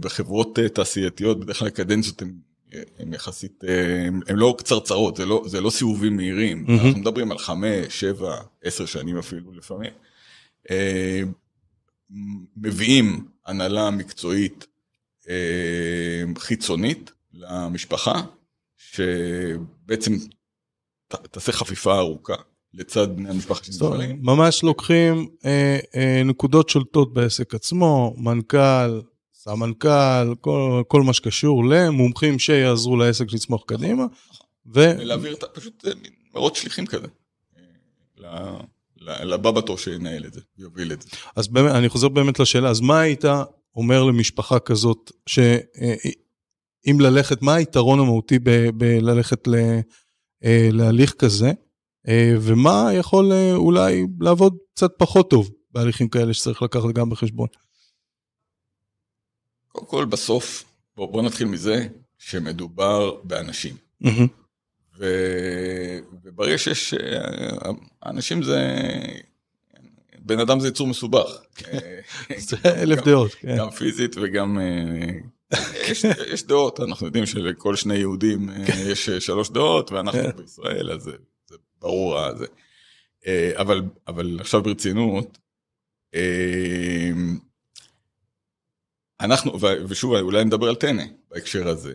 בחברות 0.00 0.58
תעשייתיות, 0.74 1.40
בדרך 1.40 1.58
כלל 1.58 1.70
קדנציות 1.70 2.22
הן 2.22 2.32
הם 2.98 3.14
יחסית, 3.14 3.64
הם 4.26 4.36
לא 4.36 4.54
קצרצרות, 4.58 5.16
זה 5.16 5.26
לא, 5.26 5.44
זה 5.46 5.60
לא 5.60 5.70
סיבובים 5.70 6.16
מהירים, 6.16 6.66
mm-hmm. 6.66 6.72
אנחנו 6.72 7.00
מדברים 7.00 7.32
על 7.32 7.38
חמש, 7.38 8.00
שבע, 8.00 8.40
עשר 8.64 8.86
שנים 8.86 9.18
אפילו 9.18 9.52
לפעמים. 9.52 9.90
אה, 10.70 11.22
מביאים 12.56 13.28
הנהלה 13.46 13.90
מקצועית 13.90 14.66
אה, 15.28 16.22
חיצונית 16.38 17.10
למשפחה, 17.32 18.22
שבעצם 18.76 20.12
תעשה 21.08 21.52
חפיפה 21.52 21.98
ארוכה 21.98 22.34
לצד 22.74 23.16
בני 23.16 23.30
המשפחה 23.30 23.64
שנפגעים. 23.64 24.18
ממש 24.22 24.62
לוקחים 24.62 25.28
אה, 25.44 25.78
אה, 25.94 26.22
נקודות 26.24 26.68
שולטות 26.68 27.14
בעסק 27.14 27.54
עצמו, 27.54 28.14
מנכ"ל, 28.16 29.00
סמנכ"ל, 29.34 30.34
כל, 30.40 30.82
כל 30.88 31.02
מה 31.02 31.12
שקשור 31.12 31.64
למומחים 31.64 32.38
שיעזרו 32.38 32.96
לעסק 32.96 33.32
לצמוח 33.32 33.62
קדימה. 33.66 34.04
ו... 34.74 34.80
להעביר 34.98 35.34
את, 35.34 35.44
פשוט 35.54 35.84
אה, 35.86 35.92
מרוץ 36.34 36.58
שליחים 36.58 36.86
כזה. 36.86 37.06
אה, 38.24 38.58
לבא 39.00 39.50
בתור 39.50 39.78
שינהל 39.78 40.26
את 40.26 40.32
זה, 40.32 40.40
יוביל 40.58 40.92
את 40.92 41.02
זה. 41.02 41.08
אז 41.36 41.48
באמת, 41.48 41.72
אני 41.72 41.88
חוזר 41.88 42.08
באמת 42.08 42.40
לשאלה, 42.40 42.70
אז 42.70 42.80
מה 42.80 43.00
היית 43.00 43.24
אומר 43.76 44.04
למשפחה 44.04 44.58
כזאת, 44.58 45.12
שאם 45.26 46.12
אה, 46.86 46.92
ללכת, 47.00 47.42
מה 47.42 47.54
היתרון 47.54 48.00
המהותי 48.00 48.38
בללכת 48.74 49.48
ל- 49.48 49.80
להליך 50.72 51.12
כזה, 51.12 51.52
ומה 52.40 52.90
יכול 52.94 53.32
אולי 53.54 54.06
לעבוד 54.20 54.56
קצת 54.74 54.90
פחות 54.98 55.30
טוב 55.30 55.50
בהליכים 55.70 56.08
כאלה 56.08 56.34
שצריך 56.34 56.62
לקחת 56.62 56.94
גם 56.94 57.10
בחשבון? 57.10 57.48
קודם 59.68 59.86
כל, 59.86 60.04
בסוף, 60.04 60.64
בוא, 60.96 61.06
בוא 61.12 61.22
נתחיל 61.22 61.46
מזה 61.46 61.88
שמדובר 62.18 63.20
באנשים. 63.24 63.76
ו... 64.98 65.06
וברגע 66.24 66.58
שיש, 66.58 66.94
אנשים 68.06 68.42
זה, 68.42 68.78
בן 70.18 70.40
אדם 70.40 70.60
זה 70.60 70.68
יצור 70.68 70.86
מסובך. 70.86 71.42
זה 72.48 72.56
אלף 72.64 73.04
דעות. 73.04 73.34
כן. 73.34 73.56
גם 73.58 73.70
פיזית 73.70 74.16
וגם, 74.16 74.58
יש, 75.90 76.04
יש 76.04 76.42
דעות, 76.42 76.80
אנחנו 76.80 77.06
יודעים 77.06 77.26
שלכל 77.26 77.76
שני 77.76 77.96
יהודים 77.96 78.50
כן. 78.66 78.78
יש 78.86 79.10
שלוש 79.10 79.50
דעות, 79.50 79.92
ואנחנו 79.92 80.22
כן. 80.22 80.36
בישראל, 80.36 80.92
אז 80.92 81.02
זה, 81.02 81.12
זה 81.48 81.56
ברור. 81.80 82.18
זה. 82.36 82.46
אבל, 83.56 83.82
אבל 84.06 84.36
עכשיו 84.40 84.62
ברצינות, 84.62 85.38
אנחנו, 89.20 89.58
ושוב, 89.88 90.14
אולי 90.14 90.44
נדבר 90.44 90.68
על 90.68 90.74
טנא 90.74 91.04
בהקשר 91.30 91.68
הזה. 91.68 91.94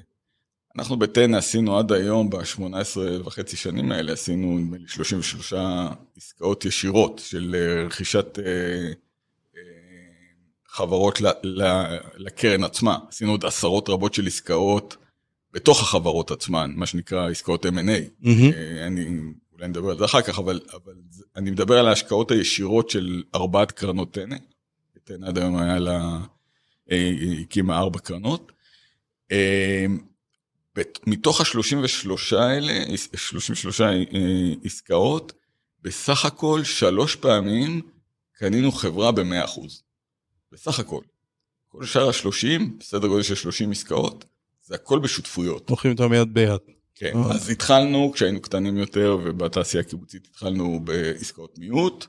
אנחנו 0.75 0.97
בטנא 0.97 1.37
עשינו 1.37 1.77
עד 1.77 1.91
היום, 1.91 2.29
ב-18 2.29 2.99
וחצי 3.25 3.57
שנים 3.57 3.91
האלה, 3.91 4.13
עשינו 4.13 4.57
נדמה 4.57 4.77
לי 4.77 4.87
33 4.87 5.53
עסקאות 6.17 6.65
ישירות 6.65 7.21
של 7.25 7.55
אה, 7.55 7.85
רכישת 7.85 8.39
אה, 10.73 10.83
אה, 10.83 10.87
חברות 10.87 11.21
לקרן 12.15 12.63
עצמה, 12.63 12.97
עשינו 13.09 13.31
עוד 13.31 13.45
עשרות 13.45 13.89
רבות 13.89 14.13
של 14.13 14.27
עסקאות 14.27 14.97
בתוך 15.51 15.81
החברות 15.81 16.31
עצמן, 16.31 16.71
מה 16.75 16.85
שנקרא 16.85 17.29
עסקאות 17.29 17.65
M&A. 17.65 18.23
Mm-hmm. 18.23 18.55
אני 18.87 19.19
אולי 19.53 19.67
נדבר 19.67 19.89
על 19.89 19.97
זה 19.97 20.05
אחר 20.05 20.21
כך, 20.21 20.39
אבל, 20.39 20.59
אבל 20.73 20.93
אני 21.35 21.51
מדבר 21.51 21.79
על 21.79 21.87
ההשקעות 21.87 22.31
הישירות 22.31 22.89
של 22.89 23.23
ארבעת 23.35 23.71
קרנות 23.71 24.13
טנא. 24.13 24.35
טנא 25.03 25.27
עד 25.27 25.37
היום 25.37 25.57
היה 25.57 25.79
לה, 25.79 26.19
הקימה 27.41 27.77
ארבע 27.77 27.99
קרנות. 27.99 28.51
מתוך 31.07 31.41
ה-33 31.41 32.37
האלה, 32.37 32.97
33 33.15 33.81
עסקאות, 34.63 35.33
בסך 35.81 36.25
הכל 36.25 36.63
שלוש 36.63 37.15
פעמים 37.15 37.81
קנינו 38.33 38.71
חברה 38.71 39.11
ב-100%. 39.11 39.59
בסך 40.53 40.79
הכל. 40.79 41.01
כל 41.69 41.85
שאר 41.85 42.07
ה-30, 42.07 42.61
בסדר 42.79 43.07
גודל 43.07 43.23
של 43.23 43.35
30 43.35 43.71
עסקאות, 43.71 44.25
זה 44.61 44.75
הכל 44.75 44.99
בשותפויות. 44.99 45.69
הולכים 45.69 45.91
איתם 45.91 46.13
יד 46.13 46.33
ביד. 46.33 46.59
כן, 46.95 47.11
אה. 47.15 47.31
אז 47.31 47.49
התחלנו, 47.49 48.11
כשהיינו 48.13 48.41
קטנים 48.41 48.77
יותר 48.77 49.17
ובתעשייה 49.23 49.83
הקיבוצית 49.83 50.27
התחלנו 50.27 50.79
בעסקאות 50.83 51.59
מיעוט, 51.59 52.05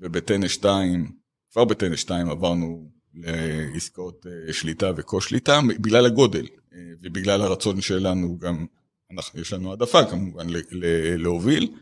ובטנא 0.00 0.48
2, 0.48 1.12
כבר 1.52 1.64
בטנא 1.64 1.96
2 1.96 2.30
עברנו 2.30 2.90
לעסקאות 3.14 4.26
אה, 4.26 4.52
שליטה 4.52 4.90
וקו-שליטה, 4.96 5.60
בגלל 5.80 6.06
הגודל 6.06 6.46
אה, 6.74 6.78
ובגלל 7.02 7.42
הרצון 7.42 7.80
שלנו 7.80 8.38
גם, 8.38 8.66
אנחנו, 9.12 9.40
יש 9.40 9.52
לנו 9.52 9.70
העדפה 9.70 10.04
כמובן 10.04 10.46
להוביל. 11.16 11.72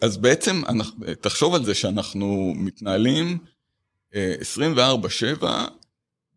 אז 0.00 0.16
בעצם, 0.16 0.62
תחשוב 1.20 1.54
על 1.54 1.64
זה 1.64 1.74
שאנחנו 1.74 2.52
מתנהלים 2.56 3.38
24-7 4.14 5.44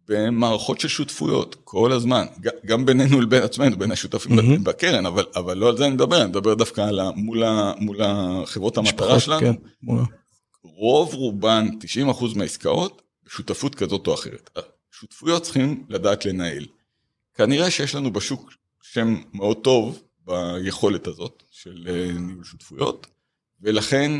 במערכות 0.08 0.80
של 0.80 0.88
שותפויות, 0.88 1.56
כל 1.64 1.92
הזמן, 1.92 2.26
גם 2.66 2.86
בינינו 2.86 3.22
לבין 3.22 3.44
עצמנו, 3.44 3.78
בין 3.78 3.92
השותפים 3.92 4.40
mm-hmm. 4.40 4.64
בקרן, 4.64 5.06
אבל, 5.06 5.26
אבל 5.36 5.58
לא 5.58 5.70
על 5.70 5.78
זה 5.78 5.86
אני 5.86 5.94
מדבר, 5.94 6.22
אני 6.22 6.30
מדבר 6.30 6.54
דווקא 6.54 6.82
על 6.82 7.00
מול, 7.16 7.44
מול 7.80 7.98
החברות 8.02 8.78
המטרה 8.78 9.20
שלנו. 9.20 9.40
כן, 9.40 9.54
מול... 9.84 10.04
רוב 10.64 11.14
רובן, 11.14 11.68
90% 12.10 12.38
מהעסקאות, 12.38 13.02
שותפות 13.28 13.76
כזאת 13.76 14.08
או 14.08 14.14
אחרת. 14.14 14.50
שותפויות 14.92 15.44
צריכים 15.44 15.86
לדעת 15.90 16.26
לנהל. 16.26 16.66
כנראה 17.34 17.72
שיש 17.72 17.96
לנו 17.96 18.14
בשוק 18.14 18.54
שם 18.82 19.16
מאוד 19.34 19.58
טוב 19.58 20.02
ביכולת 20.26 21.08
הזאת 21.08 21.44
של 21.52 21.88
אה, 21.90 22.20
ניהול 22.20 22.44
שותפויות, 22.44 23.08
ולכן 23.62 24.12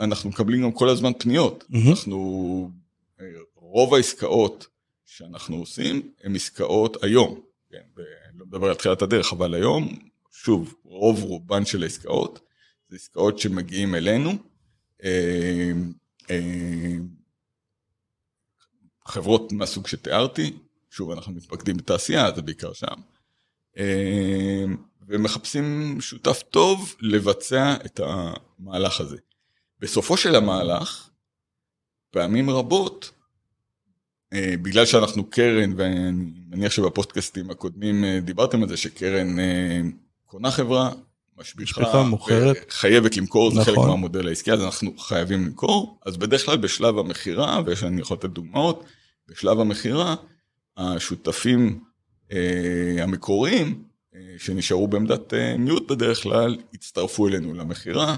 אנחנו 0.00 0.30
מקבלים 0.30 0.62
גם 0.62 0.72
כל 0.72 0.88
הזמן 0.88 1.12
פניות. 1.18 1.64
Mm-hmm. 1.70 1.90
אנחנו 1.90 2.70
רוב 3.54 3.94
העסקאות 3.94 4.66
שאנחנו 5.06 5.56
עושים 5.56 6.12
הן 6.24 6.36
עסקאות 6.36 7.04
היום, 7.04 7.40
כן, 7.70 7.82
לא 8.34 8.46
מדבר 8.46 8.68
על 8.68 8.74
תחילת 8.74 9.02
הדרך, 9.02 9.32
אבל 9.32 9.54
היום, 9.54 9.98
שוב, 10.30 10.74
רוב 10.84 11.22
רובן 11.22 11.64
של 11.64 11.82
העסקאות 11.82 12.40
זה 12.88 12.96
עסקאות 12.96 13.38
שמגיעים 13.38 13.94
אלינו, 13.94 14.30
אה, 15.04 15.72
אה, 16.30 16.96
חברות 19.06 19.52
מהסוג 19.52 19.86
שתיארתי, 19.86 20.52
שוב, 20.90 21.10
אנחנו 21.10 21.32
מתמקדים 21.32 21.76
בתעשייה, 21.76 22.32
זה 22.36 22.42
בעיקר 22.42 22.72
שם, 22.72 22.94
אה, 23.78 24.64
ומחפשים 25.08 25.96
שותף 26.00 26.42
טוב 26.50 26.94
לבצע 27.00 27.74
את 27.86 28.00
המהלך 28.04 29.00
הזה. 29.00 29.16
בסופו 29.80 30.16
של 30.16 30.34
המהלך, 30.34 31.08
פעמים 32.10 32.50
רבות, 32.50 33.10
אה, 34.32 34.54
בגלל 34.62 34.86
שאנחנו 34.86 35.30
קרן, 35.30 35.72
ואני 35.76 36.32
מניח 36.48 36.72
שבפודקאסטים 36.72 37.50
הקודמים 37.50 38.04
אה, 38.04 38.20
דיברתם 38.20 38.62
על 38.62 38.68
זה, 38.68 38.76
שקרן 38.76 39.38
אה, 39.38 39.80
קונה 40.26 40.50
חברה, 40.50 40.90
משביחה, 41.38 42.02
מוכרת, 42.02 42.70
חייבת 42.70 43.16
למכור, 43.16 43.48
נכון. 43.50 43.60
זה 43.60 43.64
חלק 43.64 43.74
נכון. 43.74 43.90
מהמודל 43.90 44.28
העסקי, 44.28 44.52
אז 44.52 44.62
אנחנו 44.62 44.98
חייבים 44.98 45.44
למכור, 45.44 45.98
אז 46.06 46.16
בדרך 46.16 46.44
כלל 46.44 46.56
בשלב 46.56 46.98
המכירה, 46.98 47.60
ואני 47.66 48.00
יכול 48.00 48.16
לתת 48.16 48.30
דוגמאות, 48.30 48.84
בשלב 49.28 49.60
המכירה, 49.60 50.14
השותפים 50.76 51.80
אה, 52.32 53.02
המקוריים, 53.02 53.84
שנשארו 54.38 54.88
בעמדת 54.88 55.34
אה, 55.34 55.56
מיעוט 55.58 55.90
בדרך 55.90 56.22
כלל, 56.22 56.56
הצטרפו 56.74 57.28
אלינו 57.28 57.54
למכירה, 57.54 58.16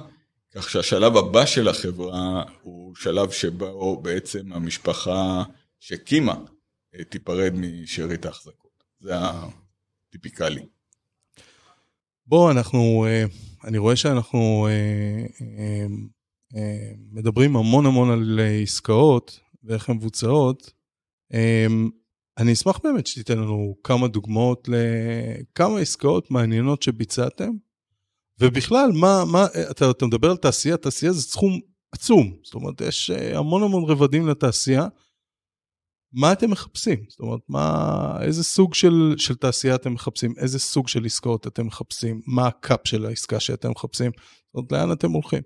כך 0.55 0.71
שהשלב 0.71 1.17
הבא 1.17 1.47
של 1.47 1.69
החברה 1.69 2.43
הוא 2.63 2.95
שלב 2.95 3.31
שבו 3.31 4.01
בעצם 4.03 4.53
המשפחה 4.53 5.43
שהקימה 5.81 6.35
אה, 6.95 7.05
תיפרד 7.05 7.53
משארית 7.55 8.27
ההחזקות. 8.27 8.85
זה 9.01 9.13
הטיפיקלי. 10.09 10.67
בוא, 12.27 12.51
אנחנו, 12.51 13.07
אה, 13.09 13.25
אני 13.65 13.79
רואה 13.79 13.97
שאנחנו 13.97 14.69
אה, 14.71 15.87
מדברים 17.13 17.57
המון 17.57 17.87
המון 17.87 18.11
על 18.11 18.41
עסקאות 18.63 19.41
ואיך 19.65 19.89
הן 19.89 19.97
מבוצעות. 19.97 20.73
אני 22.39 22.53
אשמח 22.53 22.79
באמת 22.85 23.07
שתיתן 23.07 23.39
לנו 23.39 23.77
כמה 23.85 24.09
דוגמאות 24.09 24.69
לכמה 24.69 25.79
עסקאות 25.79 26.31
מעניינות 26.31 26.83
שביצעתם, 26.83 27.51
ובכלל, 28.41 28.91
מה, 29.01 29.25
מה, 29.33 29.47
אתה, 29.71 29.91
אתה 29.91 30.07
מדבר 30.07 30.31
על 30.31 30.37
תעשייה, 30.37 30.77
תעשייה 30.77 31.13
זה 31.13 31.23
סכום 31.23 31.61
עצום, 31.93 32.37
זאת 32.43 32.55
אומרת, 32.55 32.81
יש 32.81 33.11
המון 33.11 33.63
המון 33.63 33.85
רבדים 33.91 34.29
לתעשייה. 34.29 34.87
מה 36.13 36.33
אתם 36.33 36.51
מחפשים? 36.51 37.05
זאת 37.09 37.21
אומרת, 37.21 37.41
מה, 37.49 38.19
איזה 38.23 38.45
סוג 38.45 38.75
של, 38.75 39.15
של 39.17 39.35
תעשייה 39.35 39.75
אתם 39.75 39.93
מחפשים? 39.93 40.35
איזה 40.39 40.59
סוג 40.59 40.89
של 40.89 41.05
עסקאות 41.05 41.47
אתם 41.47 41.67
מחפשים? 41.67 42.21
מה 42.27 42.47
הקאפ 42.47 42.81
של 42.85 43.07
העסקה 43.07 43.41
שאתם 43.41 43.71
מחפשים? 43.71 44.11
זאת 44.17 44.55
אומרת, 44.55 44.73
לאן 44.73 44.93
אתם 44.93 45.11
הולכים? 45.11 45.43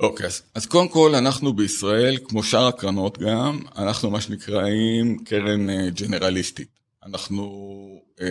אוקיי, 0.00 0.26
okay, 0.26 0.28
אז, 0.28 0.42
אז 0.54 0.66
קודם 0.66 0.88
כל, 0.88 1.14
אנחנו 1.14 1.52
בישראל, 1.52 2.18
כמו 2.24 2.42
שאר 2.42 2.66
הקרנות 2.66 3.18
גם, 3.18 3.60
אנחנו 3.76 4.10
מה 4.10 4.20
שנקראים 4.20 5.24
קרן 5.24 5.70
uh, 5.70 5.72
ג'נרליסטית. 5.94 6.68
אנחנו 7.06 8.00
uh, 8.16 8.22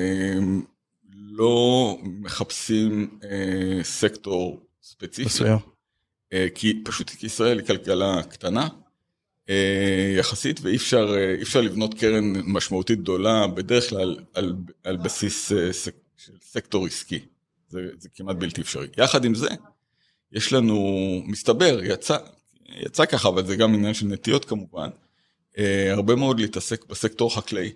לא 1.13 1.97
מחפשים 2.03 3.19
uh, 3.21 3.25
סקטור 3.84 4.65
ספציפי, 4.84 5.43
uh, 5.43 6.36
כי 6.55 6.82
פשוט 6.86 7.10
כי 7.10 7.25
ישראל 7.25 7.60
היא 7.60 7.67
כלכלה 7.67 8.23
קטנה, 8.23 8.67
אה, 9.49 10.15
יחסית, 10.17 10.60
ואי 10.62 10.75
אפשר, 10.75 11.15
אה, 11.17 11.36
אפשר 11.41 11.62
לבנות 11.62 11.93
קרן 11.93 12.34
משמעותית 12.45 12.99
גדולה, 12.99 13.47
בדרך 13.47 13.89
כלל 13.89 14.17
על, 14.34 14.55
על 14.84 14.97
בסיס 14.97 15.51
אה, 15.51 15.73
סק, 15.73 15.95
של 16.17 16.34
סקטור 16.41 16.86
עסקי. 16.86 17.19
זה, 17.69 17.79
זה 17.97 18.10
כמעט 18.15 18.36
בלתי 18.36 18.62
אפשרי. 18.62 18.88
יחד 18.97 19.25
עם 19.25 19.36
זה, 19.36 19.47
יש 20.32 20.54
לנו, 20.54 20.80
מסתבר, 21.26 21.80
יצא, 21.84 22.18
יצא 22.70 23.06
ככה, 23.06 23.30
אבל 23.30 23.46
זה 23.46 23.56
גם 23.56 23.74
עניין 23.74 23.94
של 23.94 24.06
נטיות 24.06 24.46
כמובן, 24.46 24.89
הרבה 25.92 26.15
מאוד 26.15 26.39
להתעסק 26.39 26.86
בסקטור 26.86 27.36
חקלאי. 27.36 27.72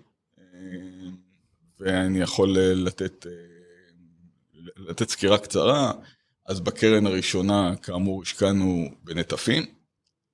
ואני 1.80 2.20
יכול 2.20 2.58
לתת, 2.58 3.26
לתת 4.76 5.08
סקירה 5.08 5.38
קצרה. 5.38 5.92
אז 6.46 6.60
בקרן 6.60 7.06
הראשונה, 7.06 7.76
כאמור, 7.82 8.22
השקענו 8.22 8.88
בנטפים. 9.04 9.66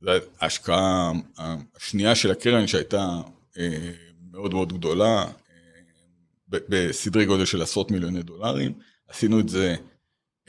זו 0.00 0.10
ההשקעה 0.40 1.12
השנייה 1.76 2.14
של 2.14 2.30
הקרן 2.30 2.66
שהייתה 2.66 3.20
אה, 3.58 3.92
מאוד 4.30 4.54
מאוד 4.54 4.72
גדולה, 4.72 5.24
אה, 5.24 5.30
בסדרי 6.48 7.24
גודל 7.24 7.44
של 7.44 7.62
עשרות 7.62 7.90
מיליוני 7.90 8.22
דולרים. 8.22 8.72
עשינו 9.08 9.40
את 9.40 9.48
זה 9.48 9.68
אה, 9.68 9.76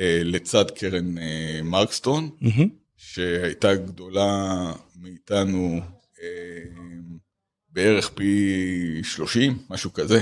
לצד 0.04 0.72
קרן 0.72 1.16
מרקסטון, 1.64 2.30
mm-hmm. 2.42 2.68
שהייתה 2.98 3.76
גדולה 3.76 4.74
מאיתנו 4.96 5.82
בערך 7.70 8.10
פי 8.10 9.04
30, 9.04 9.58
משהו 9.70 9.94
כזה, 9.94 10.20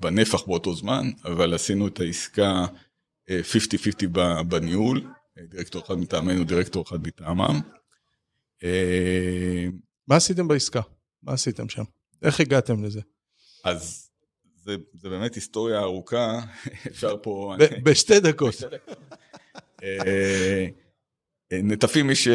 בנפח 0.00 0.42
באותו 0.42 0.74
זמן, 0.74 1.10
אבל 1.24 1.54
עשינו 1.54 1.88
את 1.88 2.00
העסקה 2.00 2.66
50-50 3.30 3.32
בניהול, 4.48 5.04
דירקטור 5.48 5.82
אחד 5.82 5.94
מטעמנו, 5.94 6.44
דירקטור 6.44 6.84
אחד 6.88 7.06
מטעמם. 7.06 7.60
אה, 8.64 9.66
מה 10.08 10.16
עשיתם 10.16 10.48
בעסקה? 10.48 10.80
מה 11.22 11.32
עשיתם 11.32 11.68
שם? 11.68 11.84
איך 12.22 12.40
הגעתם 12.40 12.84
לזה? 12.84 13.00
אז 13.64 14.10
זה, 14.64 14.76
זה 15.00 15.08
באמת 15.08 15.34
היסטוריה 15.34 15.80
ארוכה, 15.80 16.40
אפשר 16.90 17.16
פה... 17.22 17.56
בשתי 17.82 18.20
דקות. 18.20 18.54
אה, 19.82 20.66
נטפים, 21.52 22.06
מי, 22.06 22.14
ש... 22.14 22.28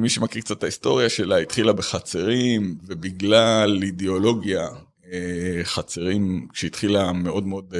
מי 0.00 0.08
שמכיר 0.08 0.42
קצת 0.42 0.58
את 0.58 0.62
ההיסטוריה 0.62 1.08
שלה, 1.08 1.36
התחילה 1.36 1.72
בחצרים, 1.72 2.78
ובגלל 2.86 3.80
אידיאולוגיה, 3.82 4.68
אה, 5.12 5.60
חצרים, 5.62 6.48
כשהתחילה 6.52 7.12
מאוד 7.12 7.46
מאוד, 7.46 7.74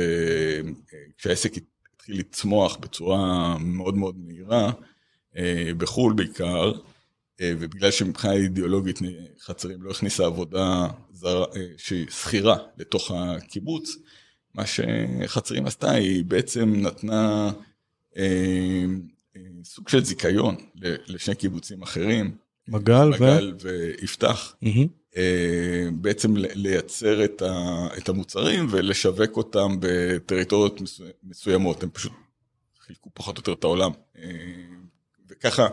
כשהעסק 1.18 1.52
התחיל 1.96 2.18
לצמוח 2.18 2.76
בצורה 2.76 3.56
מאוד 3.58 3.94
מאוד 3.94 4.14
מהירה, 4.18 4.72
בחו"ל 5.78 6.12
בעיקר, 6.12 6.72
ובגלל 7.42 7.90
שמבחינה 7.90 8.34
אידיאולוגית 8.34 8.98
חצרים 9.40 9.82
לא 9.82 9.90
הכניסה 9.90 10.24
עבודה 10.24 10.88
זרה, 11.22 11.46
שהיא 11.76 12.06
שכירה 12.10 12.56
לתוך 12.78 13.10
הקיבוץ, 13.14 13.96
מה 14.54 14.62
שחצרים 14.66 15.66
עשתה, 15.66 15.90
היא 15.90 16.24
בעצם 16.24 16.72
נתנה 16.76 17.50
אה, 18.16 18.84
אה, 19.36 19.40
סוג 19.64 19.88
של 19.88 20.04
זיכיון 20.04 20.56
לשני 21.06 21.34
קיבוצים 21.34 21.82
אחרים. 21.82 22.36
מגל, 22.68 23.08
מגל 23.08 23.54
ו... 23.62 23.68
ויפתח. 24.00 24.54
Mm-hmm. 24.64 24.86
אה, 25.16 25.88
בעצם 25.92 26.34
לייצר 26.36 27.24
את, 27.24 27.42
ה, 27.42 27.86
את 27.98 28.08
המוצרים 28.08 28.66
ולשווק 28.70 29.36
אותם 29.36 29.76
בטריטוריות 29.80 30.80
מסוימות. 31.22 31.82
הם 31.82 31.90
פשוט 31.90 32.12
חילקו 32.80 33.10
פחות 33.14 33.36
או 33.36 33.40
יותר 33.40 33.52
את 33.52 33.64
העולם. 33.64 33.90
אה, 34.18 34.30
וככה, 35.28 35.68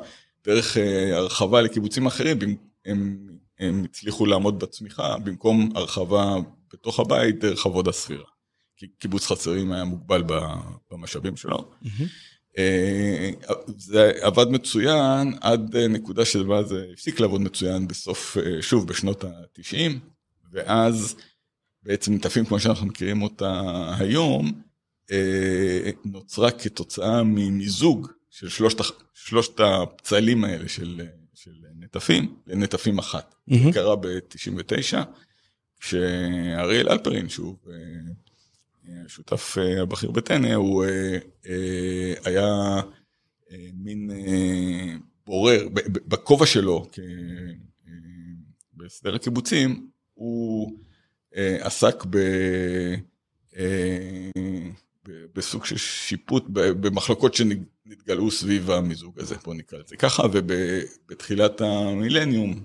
דרך 0.46 0.78
אה, 0.78 1.18
הרחבה 1.18 1.62
לקיבוצים 1.62 2.06
אחרים, 2.06 2.38
הם, 2.86 3.18
הם 3.60 3.84
הצליחו 3.84 4.26
לעמוד 4.26 4.60
בצמיחה, 4.60 5.18
במקום 5.18 5.70
הרחבה 5.76 6.36
בתוך 6.74 7.00
הבית, 7.00 7.40
דרך 7.40 7.66
עבודה 7.66 7.92
סבירה. 7.92 8.30
כי 8.78 8.88
קיבוץ 8.88 9.28
חצרים 9.28 9.72
היה 9.72 9.84
מוגבל 9.84 10.24
במשאבים 10.92 11.36
שלו. 11.36 11.72
אה, 12.58 13.30
זה 13.78 14.12
עבד 14.22 14.48
מצוין 14.50 15.34
עד 15.42 15.78
נקודה 15.78 16.26
שדבר 16.26 16.64
זה 16.64 16.86
הפסיק 16.94 17.20
לעבוד 17.20 17.42
מצוין 17.42 17.88
בסוף, 17.88 18.38
אה, 18.38 18.62
שוב, 18.62 18.88
בשנות 18.88 19.24
ה-90, 19.24 19.92
ואז 20.52 21.16
בעצם 21.84 22.14
נטפים 22.14 22.46
כמו 22.46 22.60
שאנחנו 22.60 22.88
מכירים 22.88 23.22
אותה 23.22 23.62
היום, 24.00 24.62
אה, 25.12 25.90
נוצרה 26.06 26.52
כתוצאה 26.52 27.24
ממיזוג 27.24 28.08
של 28.30 28.50
שלושת, 28.50 28.78
שלושת 29.14 29.60
הפצלים 29.60 30.44
האלה 30.44 30.70
של, 30.70 31.02
של 31.44 31.52
נטפים, 31.80 32.36
לנטפים 32.48 33.00
אחת. 33.00 33.36
Mm-hmm. 33.50 33.54
זה 33.64 33.70
קרה 33.74 33.96
ב-99, 33.96 34.98
כשאריאל 35.80 36.90
אלפרין, 36.90 37.30
שהוא 37.30 37.56
השותף 39.06 39.58
אה, 39.58 39.82
הבכיר 39.82 40.12
בטנא, 40.12 40.54
הוא 40.54 40.86
אה, 40.86 41.18
אה, 41.48 42.14
היה 42.26 42.82
מין 43.74 44.12
בורר, 45.26 45.68
בכובע 46.08 46.46
שלו 46.46 46.86
בהסדר 48.74 49.16
הקיבוצים, 49.16 49.90
הוא 50.14 50.80
עסק 51.36 52.06
ב... 52.10 52.18
בסוג 55.36 55.66
של 55.66 55.78
שיפוט 55.78 56.44
במחלוקות 56.50 57.36
שנתגלעו 57.90 58.32
סביב 58.32 58.72
המיזוג 58.72 59.20
הזה, 59.20 59.36
בוא 59.44 59.54
נקרא 59.54 59.80
לזה 59.80 59.96
ככה, 59.96 60.24
ובתחילת 60.32 61.62
המילניום 61.62 62.64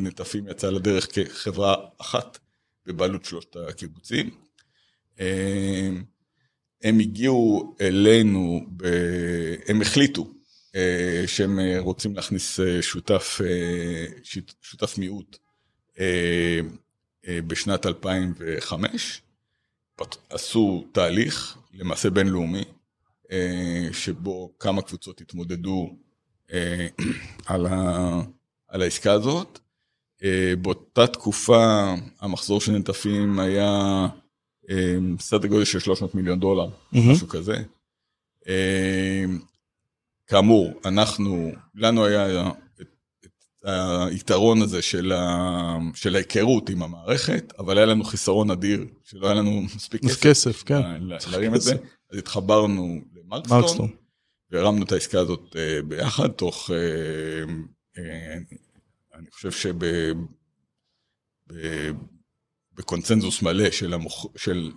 נטפים 0.00 0.48
יצא 0.48 0.70
לדרך 0.70 1.08
כחברה 1.12 1.76
אחת 1.98 2.38
בבעלות 2.86 3.24
שלושת 3.24 3.56
הקיבוצים. 3.68 4.30
הם 6.82 6.98
הגיעו 7.00 7.74
אלינו, 7.80 8.66
ב... 8.76 8.86
הם 9.68 9.82
החליטו 9.82 10.30
אה, 10.74 11.22
שהם 11.26 11.58
רוצים 11.78 12.16
להכניס 12.16 12.60
אה, 12.60 12.82
שותף, 12.82 13.40
אה, 13.44 14.06
שותף 14.62 14.98
מיעוט 14.98 15.38
בשנת 17.26 17.86
2005, 17.86 19.22
עשו 20.30 20.88
תהליך, 20.92 21.58
למעשה 21.74 22.10
בינלאומי, 22.10 22.64
שבו 23.92 24.52
כמה 24.58 24.82
קבוצות 24.82 25.20
התמודדו 25.20 25.96
על, 27.46 27.66
ה... 27.66 28.22
על 28.68 28.82
העסקה 28.82 29.12
הזאת. 29.12 29.58
באותה 30.62 31.06
תקופה 31.06 31.94
המחזור 32.20 32.60
של 32.60 32.72
נטפים 32.72 33.38
היה 33.38 34.06
סדר 35.20 35.48
גודל 35.48 35.64
של 35.64 35.78
300 35.78 36.14
מיליון 36.14 36.40
דולר, 36.40 36.66
mm-hmm. 36.66 36.98
משהו 37.12 37.28
כזה. 37.28 37.56
אמ, 38.48 39.38
כאמור, 40.26 40.72
אנחנו, 40.84 41.52
לנו 41.74 42.04
היה 42.04 42.48
את, 42.80 42.86
את 43.24 43.64
היתרון 44.10 44.62
הזה 44.62 44.82
של, 44.82 45.12
ה, 45.12 45.78
של 45.94 46.14
ההיכרות 46.14 46.70
עם 46.70 46.82
המערכת, 46.82 47.52
אבל 47.58 47.78
היה 47.78 47.86
לנו 47.86 48.04
חיסרון 48.04 48.50
אדיר, 48.50 48.84
שלא 49.04 49.26
היה 49.26 49.34
לנו 49.34 49.62
מספיק 49.76 50.04
כסף, 50.04 50.20
כסף 50.20 50.62
כן. 50.62 50.82
להרים 51.30 51.54
את 51.54 51.60
זה, 51.60 51.74
אז 52.12 52.18
התחברנו 52.18 53.00
למרקסטון, 53.32 53.90
והרמנו 54.50 54.84
את 54.84 54.92
העסקה 54.92 55.20
הזאת 55.20 55.56
אה, 55.56 55.82
ביחד, 55.82 56.28
תוך, 56.28 56.70
אה, 56.70 57.44
אה, 57.98 58.38
אני 59.14 59.30
חושב 59.30 59.50
שב... 59.50 59.74
בקונצנזוס 62.74 63.42
מלא 63.42 63.70
של, 63.70 63.94
המוכ... 63.94 64.26
של 64.36 64.70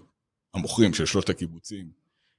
המוכרים, 0.54 0.94
של 0.94 1.06
שלושת 1.06 1.30
הקיבוצים, 1.30 1.92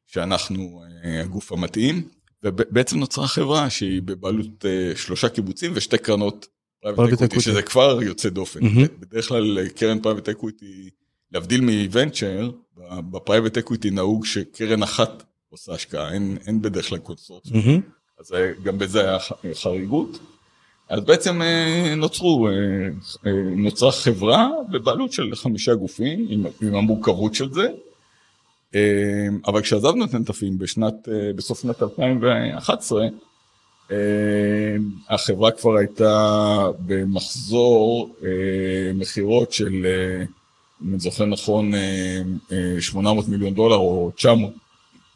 שאנחנו 0.07 0.83
הגוף 1.25 1.53
המתאים, 1.53 2.09
ובעצם 2.43 2.99
נוצרה 2.99 3.29
חברה 3.29 3.71
שהיא 3.71 4.03
בבעלות 4.03 4.65
שלושה 4.97 5.29
קיבוצים 5.29 5.73
ושתי 5.75 5.99
קרנות 5.99 6.47
private 6.81 7.23
equity, 7.23 7.41
שזה 7.41 7.63
כבר 7.63 8.03
יוצא 8.03 8.29
דופן. 8.29 8.61
Mm-hmm. 8.61 8.89
בדרך 8.99 9.29
כלל 9.29 9.69
קרן 9.69 10.03
private 10.03 10.29
equity, 10.29 10.91
להבדיל 11.33 11.61
מ 11.61 11.71
venture, 11.71 12.51
ב 13.11 13.17
private 13.17 13.59
equity 13.59 13.91
נהוג 13.91 14.27
שקרן 14.27 14.83
אחת 14.83 15.32
עושה 15.53 15.73
השקעה, 15.73 16.13
אין, 16.13 16.39
אין 16.47 16.63
בדרך 16.63 16.89
כלל 16.89 16.99
קונסורציום. 16.99 17.61
Mm-hmm. 17.61 18.21
אז 18.21 18.35
גם 18.63 18.79
בזה 18.79 19.01
היה 19.01 19.19
חריגות. 19.55 20.19
אז 20.89 21.01
בעצם 21.01 21.43
אה, 21.43 21.95
נוצרו, 21.97 22.49
אה, 22.49 22.53
אה, 23.27 23.33
נוצרה 23.57 23.93
חברה 23.93 24.49
בבעלות 24.71 25.13
של 25.13 25.35
חמישה 25.35 25.75
גופים 25.75 26.27
עם, 26.29 26.47
עם 26.63 26.75
המורכבות 26.75 27.35
של 27.35 27.53
זה. 27.53 27.69
אבל 29.47 29.63
כשעזבנו 29.63 30.05
את 30.05 30.15
נטפים 30.15 30.59
בשנת, 30.59 31.09
בסוף 31.37 31.61
שנת 31.63 31.83
2011, 31.83 33.07
החברה 35.09 35.51
כבר 35.51 35.77
הייתה 35.77 36.67
במחזור 36.87 38.15
מכירות 38.95 39.53
של, 39.53 39.87
אם 40.85 40.91
אני 40.91 40.99
זוכר 40.99 41.25
נכון, 41.25 41.73
800 42.81 43.29
מיליון 43.29 43.55
דולר 43.55 43.77
או 43.77 44.11
900, 44.17 44.53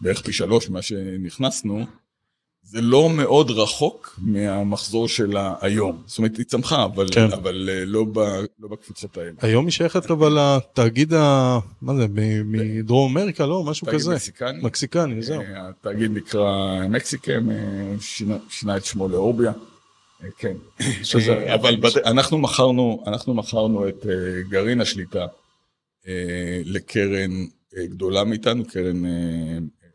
בערך 0.00 0.22
פי 0.22 0.32
שלוש 0.32 0.70
ממה 0.70 0.82
שנכנסנו. 0.82 1.86
זה 2.68 2.80
לא 2.80 3.10
מאוד 3.10 3.50
רחוק 3.50 4.20
מהמחזור 4.22 5.08
שלה 5.08 5.54
היום. 5.60 6.02
זאת 6.06 6.18
אומרת, 6.18 6.36
היא 6.36 6.44
צמחה, 6.46 6.84
אבל, 6.84 7.06
כן. 7.12 7.32
אבל 7.32 7.68
אה, 7.72 7.84
לא, 7.84 8.04
ב, 8.12 8.18
לא 8.58 8.68
בקפיצות 8.68 9.18
האלה. 9.18 9.30
היום 9.42 9.64
היא 9.64 9.72
שייכת 9.72 10.10
אבל 10.10 10.38
לתאגיד 10.38 11.14
ה... 11.14 11.58
מה 11.82 11.94
זה, 11.94 12.06
מדרום 12.44 13.18
אמריקה, 13.18 13.46
לא? 13.46 13.64
משהו 13.64 13.86
כזה. 13.86 14.10
תאגיד 14.10 14.16
מקסיקני. 14.16 14.58
מקסיקני, 14.62 15.22
זהו. 15.22 15.40
אה, 15.40 15.68
התאגיד 15.68 16.10
נקרא 16.10 16.80
מקסיקם, 16.88 17.50
אה, 17.50 17.56
שינה, 18.00 18.36
שינה 18.48 18.76
את 18.76 18.84
שמו 18.84 19.08
לאורביה. 19.08 19.52
כן. 20.38 20.54
שזה, 21.02 21.54
אבל 21.54 21.76
בד... 21.76 21.98
אנחנו 21.98 22.38
מכרנו, 22.38 23.04
אנחנו 23.06 23.34
מכרנו 23.34 23.88
את 23.88 24.06
גרעין 24.48 24.80
השליטה 24.80 25.26
לקרן 26.64 27.30
גדולה 27.76 28.24
מאיתנו, 28.24 28.64
קרן 28.64 29.02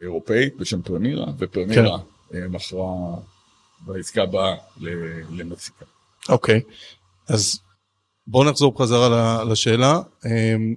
אירופאית 0.01 0.57
בשם 0.57 0.81
פרמירה, 0.81 1.25
ופרמירה... 1.37 1.97
כן. 1.97 2.47
מכרה 2.49 3.15
בעסקה 3.85 4.23
הבאה 4.23 4.55
למקסיקה. 5.31 5.85
אוקיי, 6.29 6.61
אז 7.27 7.59
בואו 8.27 8.49
נחזור 8.49 8.71
בחזרה 8.71 9.43
לשאלה. 9.43 10.01
אמ, 10.25 10.75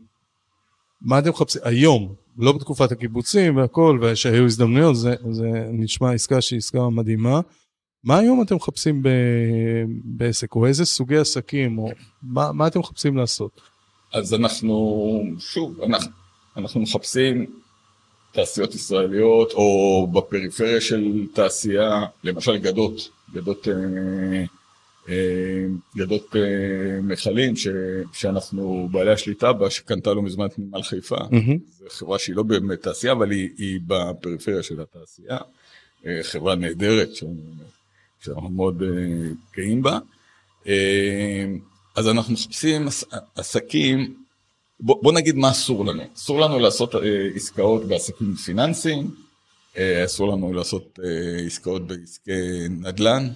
מה 1.00 1.18
אתם 1.18 1.30
מחפשים 1.30 1.60
היום, 1.64 2.14
לא 2.38 2.52
בתקופת 2.52 2.92
הקיבוצים 2.92 3.56
והכל, 3.56 3.98
ושהיו 4.02 4.44
הזדמנויות, 4.44 4.96
זה, 4.96 5.14
זה 5.30 5.48
נשמע 5.72 6.12
עסקה 6.12 6.40
שהיא 6.40 6.58
עסקה 6.58 6.88
מדהימה. 6.88 7.40
מה 8.04 8.18
היום 8.18 8.42
אתם 8.42 8.56
מחפשים 8.56 9.02
ב, 9.02 9.08
בעסק, 10.04 10.54
או 10.54 10.66
איזה 10.66 10.84
סוגי 10.84 11.16
עסקים, 11.16 11.78
או 11.78 11.88
מה, 12.22 12.52
מה 12.52 12.66
אתם 12.66 12.80
מחפשים 12.80 13.16
לעשות? 13.16 13.60
אז 14.12 14.34
אנחנו, 14.34 15.22
שוב, 15.38 15.80
אנחנו, 15.80 16.10
אנחנו 16.56 16.80
מחפשים 16.80 17.46
תעשיות 18.34 18.74
ישראליות, 18.74 19.52
או 19.52 20.06
בפריפריה 20.12 20.80
של 20.80 21.26
תעשייה, 21.34 22.04
למשל 22.24 22.56
גדות, 22.56 23.08
גדות, 23.32 23.68
אה, 23.68 24.44
אה, 25.08 25.64
גדות 25.96 26.36
אה, 26.36 27.00
מכלים, 27.02 27.56
ש, 27.56 27.68
שאנחנו 28.12 28.88
בעלי 28.92 29.12
השליטה 29.12 29.52
בה, 29.52 29.70
שקנתה 29.70 30.14
לא 30.14 30.22
מזמן 30.22 30.46
את 30.46 30.58
נמל 30.58 30.82
חיפה. 30.82 31.16
Mm-hmm. 31.16 31.58
זו 31.78 31.84
חברה 31.88 32.18
שהיא 32.18 32.36
לא 32.36 32.42
באמת 32.42 32.82
תעשייה, 32.82 33.12
אבל 33.12 33.30
היא, 33.30 33.48
היא 33.58 33.80
בפריפריה 33.86 34.62
של 34.62 34.80
התעשייה. 34.80 35.38
חברה 36.22 36.54
נהדרת, 36.54 37.08
שאנחנו 38.20 38.48
מאוד 38.48 38.82
גאים 39.56 39.82
בה. 39.82 39.98
אז 41.96 42.08
אנחנו 42.08 42.32
מחפשים 42.32 42.88
עסקים 43.34 44.23
בוא, 44.80 45.02
בוא 45.02 45.12
נגיד 45.12 45.36
מה 45.36 45.50
אסור 45.50 45.86
לנו. 45.86 46.02
אסור 46.16 46.40
לנו 46.40 46.58
לעשות 46.58 46.94
אה, 46.94 47.00
עסקאות 47.34 47.84
בעסקים 47.84 48.34
פיננסיים, 48.34 49.10
אה, 49.76 50.04
אסור 50.04 50.32
לנו 50.32 50.52
לעשות 50.52 50.98
אה, 51.04 51.46
עסקאות 51.46 51.86
בעסקי 51.86 52.68
נדל"ן, 52.70 53.28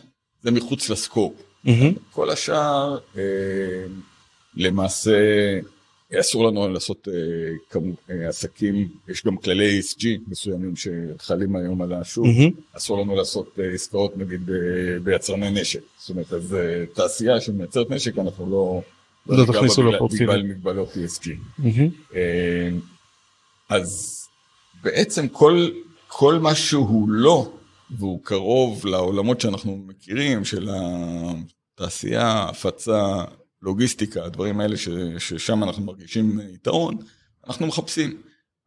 זה 0.42 0.50
מחוץ 0.50 0.90
לסקופ. 0.90 1.32
Mm-hmm. 1.66 1.70
כל 2.12 2.30
השאר, 2.30 2.98
אה, 3.16 3.22
למעשה, 4.56 5.18
אסור 6.20 6.46
לנו 6.48 6.68
לעשות 6.68 7.08
אה, 7.08 7.12
כמו, 7.70 7.92
אה, 8.10 8.28
עסקים, 8.28 8.88
יש 9.08 9.24
גם 9.26 9.36
כללי 9.36 9.80
ESG 9.80 10.04
מסוימים 10.28 10.74
שחלים 10.76 11.56
היום 11.56 11.82
על 11.82 11.92
השוק, 11.92 12.26
אסור 12.72 13.00
לנו 13.02 13.16
לעשות 13.16 13.58
אה, 13.58 13.74
עסקאות 13.74 14.16
נגיד 14.16 14.50
ביצרני 15.04 15.50
נשק, 15.50 15.80
זאת 15.98 16.10
אומרת, 16.10 16.32
אז 16.32 16.54
אה, 16.54 16.84
תעשייה 16.94 17.40
שמייצרת 17.40 17.90
נשק, 17.90 18.18
אנחנו 18.18 18.50
לא... 18.50 18.82
לא 19.28 19.36
ניגע 19.36 19.52
תכניסו 19.52 19.82
לפרופיל. 19.82 20.26
בגלל 20.26 20.42
מגבלות 20.42 20.88
ESG. 20.92 21.28
אה, 22.14 22.70
אז 23.68 24.22
בעצם 24.82 25.28
כל, 25.28 25.68
כל 26.06 26.38
מה 26.38 26.54
שהוא 26.54 27.08
לא, 27.08 27.52
והוא 27.90 28.20
קרוב 28.24 28.86
לעולמות 28.86 29.40
שאנחנו 29.40 29.76
מכירים, 29.86 30.44
של 30.44 30.68
התעשייה, 31.74 32.42
הפצה, 32.42 33.24
לוגיסטיקה, 33.62 34.24
הדברים 34.24 34.60
האלה 34.60 34.76
ש, 34.76 34.88
ששם 35.18 35.62
אנחנו 35.62 35.84
מרגישים 35.84 36.40
יתרון, 36.54 36.96
אנחנו 37.46 37.66
מחפשים. 37.66 38.22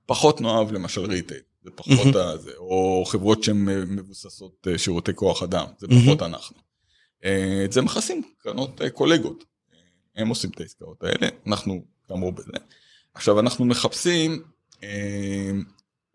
פחות 0.05 0.41
נאהב 0.41 0.72
למשל 0.72 1.01
ריטייל, 1.01 1.39
זה 1.64 1.72
פחות 1.76 2.16
הזה, 2.16 2.51
או 2.57 3.03
חברות 3.07 3.43
שהן 3.43 3.66
מבוססות 3.95 4.68
אה, 4.68 4.78
שירותי 4.78 5.12
כוח 5.16 5.43
אדם, 5.43 5.66
זה 5.80 5.88
פחות 5.88 6.22
אנחנו. 6.22 6.57
אה, 7.26 7.62
את 7.66 7.72
זה 7.72 7.82
מכסים 7.82 8.22
קרנות 8.38 8.82
קולגות, 8.93 9.43
הם 10.16 10.28
עושים 10.28 10.49
את 10.49 10.59
העסקאות 10.62 11.03
האלה, 11.03 11.28
אנחנו 11.47 11.84
כאמור 12.07 12.32
בזה. 12.32 12.51
עכשיו 13.14 13.39
אנחנו 13.39 13.66
מחפשים 13.66 14.43
אה, 14.84 15.51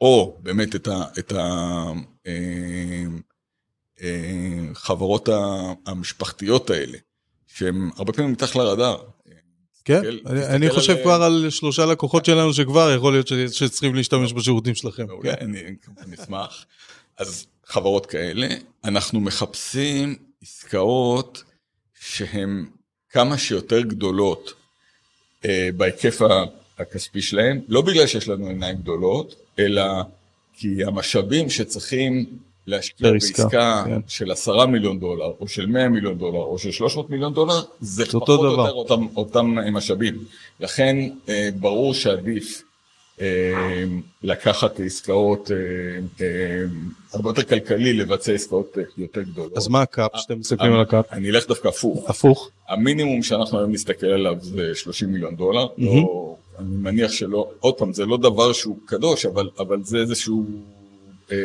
או 0.00 0.38
באמת 0.42 0.74
את 0.76 0.88
ה... 0.88 1.04
את 1.18 1.32
ה 1.32 1.42
אה, 2.26 3.04
אה, 4.02 5.72
המשפחתיות 5.86 6.70
האלה, 6.70 6.98
שהן 7.46 7.90
הרבה 7.96 8.12
פעמים 8.12 8.32
מתחת 8.32 8.56
לרדאר. 8.56 9.02
כן, 9.84 10.00
תסתכל- 10.02 10.06
אני- 10.06 10.40
תסתכל 10.40 10.54
אני 10.54 10.70
חושב 10.70 10.96
על- 10.96 11.02
כבר 11.02 11.22
על 11.22 11.50
שלושה 11.50 11.86
לקוחות 11.86 12.24
שלנו 12.24 12.54
שכבר 12.54 12.92
יכול 12.96 13.12
להיות 13.12 13.26
ש- 13.28 13.32
שצריכים 13.32 13.94
להשתמש 13.94 14.32
בשירותים 14.32 14.74
שלכם. 14.74 15.06
מעולה, 15.06 15.34
אני 15.40 15.58
כמובן 15.82 16.12
אשמח. 16.22 16.66
אז 17.18 17.46
חברות 17.64 18.06
כאלה, 18.06 18.48
אנחנו 18.84 19.20
מחפשים 19.20 20.16
עסקאות 20.42 21.44
שהן 22.00 22.66
כמה 23.10 23.38
שיותר 23.38 23.80
גדולות 23.80 24.54
אה, 25.44 25.68
בהיקף 25.76 26.20
הכספי 26.78 27.22
שלהן, 27.22 27.60
לא 27.68 27.80
בגלל 27.80 28.06
שיש 28.06 28.28
לנו 28.28 28.48
עיניים 28.48 28.76
גדולות, 28.76 29.34
אלא 29.58 29.82
כי 30.58 30.84
המשאבים 30.84 31.50
שצריכים 31.50 32.26
להשקיע 32.66 33.12
בעסקה 33.12 33.82
כן. 33.86 34.00
של 34.08 34.30
עשרה 34.30 34.66
מיליון 34.66 35.00
דולר, 35.00 35.32
או 35.40 35.48
של 35.48 35.66
100 35.66 35.88
מיליון 35.88 36.18
דולר, 36.18 36.38
או 36.38 36.58
של 36.58 36.70
300 36.70 37.10
מיליון 37.10 37.34
דולר, 37.34 37.62
זה 37.80 38.06
פחות 38.06 38.28
או. 38.28 38.44
יותר 38.44 38.72
אותם, 38.72 39.06
אותם 39.16 39.58
אה, 39.58 39.70
משאבים. 39.70 40.24
לכן 40.60 40.96
אה, 41.28 41.48
ברור 41.60 41.94
שעדיף 41.94 42.62
לקחת 44.22 44.80
עסקאות, 44.80 45.50
אה, 45.50 45.56
אה, 46.20 46.64
הרבה 47.12 47.30
יותר 47.30 47.42
כלכלי 47.42 47.92
לבצע 47.92 48.32
עסקאות 48.32 48.78
אה, 48.78 48.82
יותר 48.98 49.22
גדולות. 49.22 49.56
אז 49.56 49.68
מה 49.68 49.82
ה 49.82 49.89
cap 49.89 50.10
שאתם 50.14 50.38
מסתכלים 50.38 50.72
על 50.72 50.80
ה 50.80 50.87
cap? 50.87 51.12
אני 51.12 51.30
אלך 51.30 51.48
דווקא 51.48 51.68
הפוך. 51.68 52.10
הפוך. 52.10 52.50
המינימום 52.68 53.22
שאנחנו 53.22 53.58
היום 53.58 53.72
נסתכל 53.72 54.06
עליו 54.06 54.36
זה 54.40 54.74
30 54.74 55.12
מיליון 55.12 55.36
דולר. 55.36 55.66
לא, 55.78 56.36
אני 56.58 56.76
מניח 56.76 57.10
שלא, 57.10 57.50
עוד 57.60 57.74
פעם, 57.74 57.92
זה 57.92 58.06
לא 58.06 58.16
דבר 58.16 58.52
שהוא 58.52 58.78
קדוש, 58.86 59.26
אבל, 59.26 59.82
זה 59.82 59.98
איזשהו 59.98 60.44
אה, 61.32 61.36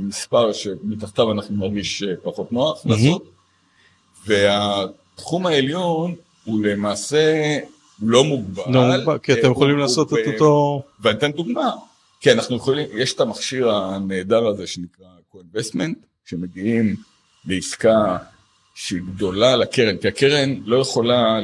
מספר 0.00 0.52
שמתחתיו 0.52 1.32
אנחנו 1.32 1.56
נרגיש 1.56 2.02
אה, 2.02 2.14
פחות 2.22 2.52
נוח 2.52 2.86
לעשות. 2.86 3.24
והתחום 4.26 5.46
העליון 5.46 6.14
הוא 6.44 6.64
למעשה 6.64 7.58
לא 8.02 8.24
מוגבל. 8.24 8.62
נו, 8.66 8.80
כי 9.22 9.32
אה, 9.32 9.38
אתם 9.38 9.46
הוא- 9.46 9.52
יכולים 9.54 9.78
לעשות 9.78 10.12
את 10.12 10.26
אותו... 10.32 10.82
ואני 11.00 11.18
אתן 11.18 11.32
דוגמה, 11.32 11.70
כי 12.20 12.32
אנחנו 12.32 12.56
יכולים, 12.56 12.86
יש 12.94 13.14
את 13.14 13.20
המכשיר 13.20 13.70
הנהדר 13.70 14.46
הזה 14.46 14.66
שנקרא 14.66 15.06
co-investment, 15.32 15.94
שמגיעים 16.24 16.96
לעסקה 17.46 18.16
שהיא 18.74 19.00
גדולה 19.14 19.56
לקרן, 19.56 19.96
כי 19.96 20.08
הקרן 20.08 20.54
לא 20.64 20.76
יכולה, 20.76 21.38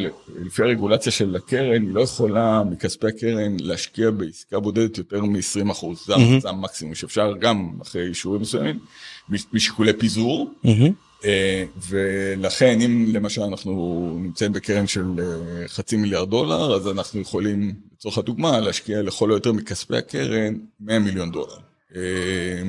לפי 0.45 0.63
הרגולציה 0.63 1.13
של 1.13 1.37
הקרן, 1.37 1.83
היא 1.83 1.95
לא 1.95 2.01
יכולה 2.01 2.63
מכספי 2.71 3.07
הקרן 3.07 3.57
להשקיע 3.61 4.11
בעסקה 4.11 4.61
בודדת 4.61 4.99
יותר 4.99 5.25
מ-20 5.25 5.71
אחוז, 5.73 6.05
זה, 6.07 6.15
המקסימום 6.49 6.95
שאפשר 6.95 7.33
גם 7.41 7.71
אחרי 7.83 8.07
אישורים 8.09 8.41
מסוימים, 8.43 8.79
מש- 9.29 9.45
משיקולי 9.53 9.93
פיזור, 9.93 10.51
mm-hmm. 10.65 10.93
אה, 11.25 11.65
ולכן 11.89 12.81
אם 12.81 13.07
למשל 13.09 13.43
אנחנו 13.43 14.13
נמצאים 14.21 14.53
בקרן 14.53 14.87
של 14.87 15.05
אה, 15.19 15.69
חצי 15.69 15.97
מיליארד 15.97 16.31
דולר, 16.31 16.75
אז 16.75 16.89
אנחנו 16.89 17.21
יכולים, 17.21 17.75
לצורך 17.95 18.19
הדוגמה, 18.19 18.61
להשקיע 18.61 19.03
לכל 19.03 19.31
היותר 19.31 19.53
מכספי 19.53 19.97
הקרן 19.97 20.55
100 20.81 20.99
מיליון 20.99 21.33
דולר. 21.33 21.57
אה, 21.97 22.63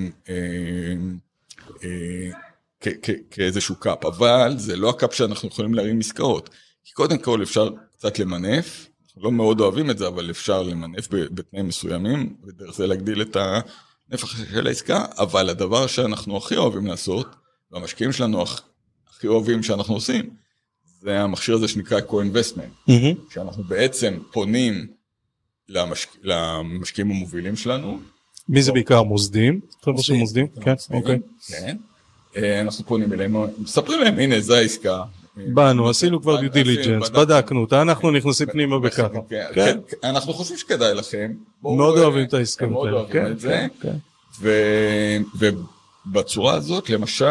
כאיזשהו 3.32 3.76
cap, 3.76 4.06
אבל 4.06 4.54
זה 4.58 4.76
לא 4.76 4.90
ה 4.90 4.96
cap 4.96 5.14
שאנחנו 5.14 5.48
יכולים 5.48 5.74
להרים 5.74 6.00
עסקאות. 6.00 6.50
כי 6.84 6.94
קודם 6.94 7.18
כל 7.18 7.44
אפשר 7.44 7.70
קצת 7.98 8.20
למנף, 8.20 8.88
אנחנו 9.06 9.24
לא 9.24 9.32
מאוד 9.32 9.60
אוהבים 9.60 9.90
את 9.90 9.98
זה, 9.98 10.08
אבל 10.08 10.30
אפשר 10.30 10.64
למנף 10.64 11.08
בתנאים 11.12 11.68
מסוימים, 11.68 12.36
ודרך 12.44 12.76
זה 12.76 12.88
להגדיל 12.88 13.22
את 13.22 13.38
הנפח 13.40 14.28
של 14.52 14.68
העסקה, 14.68 15.06
אבל 15.18 15.50
הדבר 15.50 15.88
שאנחנו 15.88 16.38
הכי 16.38 16.56
אוהבים 16.56 16.88
לעשות, 16.88 17.28
והמשקיעים 17.72 18.12
שלנו 18.12 18.44
הכ- 18.44 18.62
הכי 19.10 19.28
אוהבים 19.28 19.64
שאנחנו 19.64 19.94
עושים, 19.94 20.30
זה 21.02 21.20
המכשיר 21.20 21.56
הזה 21.56 21.68
שנקרא 21.68 22.00
co-investment, 22.10 22.88
מהמם. 22.88 23.14
שאנחנו 23.34 23.64
בעצם 23.64 24.18
פונים 24.32 24.88
למשק... 25.70 26.10
למשקיעים 26.24 27.12
המובילים 27.12 27.56
שלנו, 27.56 28.00
מי 28.50 28.62
זה 28.62 28.72
בעיקר 28.72 29.04
מוסדים? 29.04 29.60
חבר'ה 29.82 30.04
של 30.04 30.14
מוסדים? 30.14 30.48
כן, 30.62 30.74
אוקיי. 30.92 31.20
כן. 31.48 31.78
אה, 32.38 32.62
אנחנו 32.62 32.86
פונים 32.86 33.14
אליהם, 33.14 33.36
מספרים 33.60 34.00
להם, 34.02 34.20
הנה, 34.20 34.40
זו 34.40 34.56
העסקה. 34.56 35.04
באנו, 35.38 35.90
עשינו 35.90 36.22
כבר 36.22 36.40
דיו 36.40 36.52
דיליג'נס, 36.52 37.10
בדקנו. 37.10 37.60
אותה, 37.62 37.82
אנחנו 37.82 38.12
נכנסים 38.12 38.48
פנימה 38.52 38.80
בככה. 38.80 39.08
כן, 39.30 39.46
כן. 39.56 39.78
כן, 39.88 40.08
אנחנו 40.08 40.34
חושבים 40.34 40.58
שכדאי 40.58 40.94
לכם. 40.94 41.32
מאוד 41.64 41.98
אוהבים 41.98 42.26
את 42.26 42.34
העסקאות 42.34 42.72
מאוד. 42.72 42.90
אוהבים 42.94 43.14
כן, 43.14 43.32
את 43.32 43.40
זה. 43.40 43.68
ובצורה 46.12 46.54
הזאת, 46.54 46.90
למשל, 46.90 47.26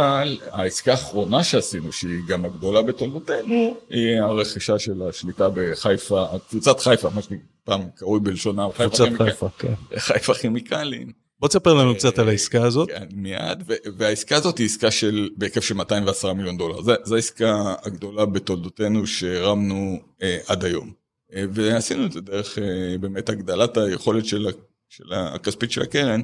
העסקה 0.50 0.90
האחרונה 0.90 1.44
שעשינו, 1.44 1.92
שהיא 1.92 2.20
גם 2.28 2.44
הגדולה 2.44 2.82
בתולדותינו, 2.82 3.76
היא 3.90 4.20
הרכישה 4.20 4.78
של 4.78 5.02
השליטה 5.02 5.48
בחיפה, 5.54 6.26
קבוצת 6.50 6.80
חיפה, 6.80 7.10
מה 7.10 7.20
שפעם 7.22 7.82
קרוי 7.96 8.20
בלשונה, 8.20 8.66
חיפה 8.76 9.06
קבוצת. 9.06 9.24
חיפה, 9.24 9.48
כן. 9.58 9.74
חיפה 9.98 10.34
כימיקלים. 10.34 11.12
בוא 11.40 11.48
תספר 11.48 11.74
לנו 11.74 11.94
קצת 11.94 12.18
על 12.18 12.28
העסקה 12.28 12.64
הזאת. 12.64 12.88
כן, 12.88 13.06
מיד, 13.12 13.62
והעסקה 13.96 14.36
הזאת 14.36 14.58
היא 14.58 14.66
עסקה 14.66 14.90
של, 14.90 15.28
בהיקף 15.36 15.64
של 15.64 15.74
210 15.74 16.32
מיליון 16.32 16.56
דולר. 16.56 16.82
זו- 17.04 17.14
העסקה 17.14 17.74
הגדולה 17.82 18.26
בתולדותינו 18.26 19.06
שהרמנו 19.06 19.98
אה, 20.22 20.38
עד 20.46 20.64
היום. 20.64 20.92
אה, 21.34 21.44
ועשינו 21.52 22.06
את 22.06 22.12
זה 22.12 22.20
דרך 22.20 22.58
אה, 22.58 22.64
באמת 23.00 23.28
הגדלת 23.28 23.76
היכולת 23.76 24.26
של, 24.26 24.46
של 24.88 25.12
הכספית 25.12 25.70
של 25.70 25.82
הקרן 25.82 26.20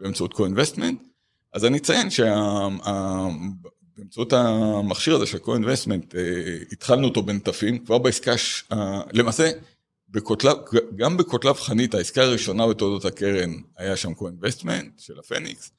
באמצעות 0.00 0.32
co-investment. 0.34 1.09
אז 1.52 1.64
אני 1.64 1.78
אציין 1.78 2.08
שבאמצעות 2.10 3.52
המכשיר 4.32 5.14
הזה 5.14 5.26
של 5.26 5.38
co-investment 5.38 6.16
אה, 6.16 6.22
התחלנו 6.72 7.08
אותו 7.08 7.22
בנטפים, 7.22 7.78
כבר 7.84 7.98
בעסקה, 7.98 8.38
ש- 8.38 8.64
ה- 8.72 9.00
למעשה 9.12 9.50
בקוטלב, 10.08 10.56
גם 10.96 11.16
בקוטלב 11.16 11.54
חנית, 11.56 11.94
העסקה 11.94 12.22
הראשונה 12.22 12.66
בתולדות 12.66 13.04
הקרן, 13.04 13.50
היה 13.76 13.96
שם 13.96 14.12
co-investment 14.12 14.86
של 14.98 15.18
הפניקס. 15.18 15.72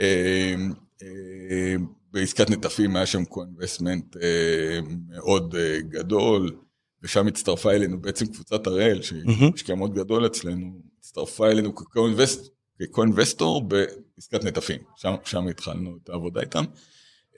אה, 0.00 0.54
אה, 1.02 1.74
בעסקת 2.12 2.50
נטפים 2.50 2.96
היה 2.96 3.06
שם 3.06 3.22
co-investment 3.22 4.16
אה, 4.22 4.78
מאוד 5.08 5.54
אה, 5.58 5.80
גדול, 5.80 6.56
ושם 7.02 7.26
הצטרפה 7.26 7.72
אלינו 7.72 8.00
בעצם 8.00 8.26
קבוצת 8.26 8.66
הראל, 8.66 9.02
שהיא 9.02 9.22
מהמם. 9.24 9.50
משקיע 9.54 9.74
מאוד 9.74 9.94
גדול 9.94 10.26
אצלנו, 10.26 10.72
הצטרפה 11.00 11.50
אלינו 11.50 11.72
כ-co-invest- 11.76 12.48
כ-co-investor 12.78 13.62
בעסקת 13.68 14.44
נטפים, 14.44 14.78
שם, 14.96 15.14
שם 15.24 15.48
התחלנו 15.48 15.98
את 16.02 16.08
העבודה 16.08 16.40
איתם. 16.40 16.64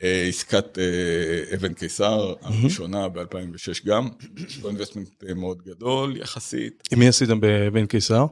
אה, 0.03 0.26
עסקת 0.28 0.78
אה, 0.78 1.55
אבן 1.55 1.74
קיסר, 1.74 2.34
הראשונה 2.41 3.09
ב-2006 3.09 3.86
גם, 3.86 4.09
co-investment 4.36 5.28
אה, 5.28 5.34
מאוד 5.34 5.62
גדול 5.62 6.16
יחסית, 6.16 6.82
עם 6.93 6.99
מי 6.99 7.09
עשיתם 7.09 7.39
בבן 7.41 7.86
קיסר? 7.86 8.26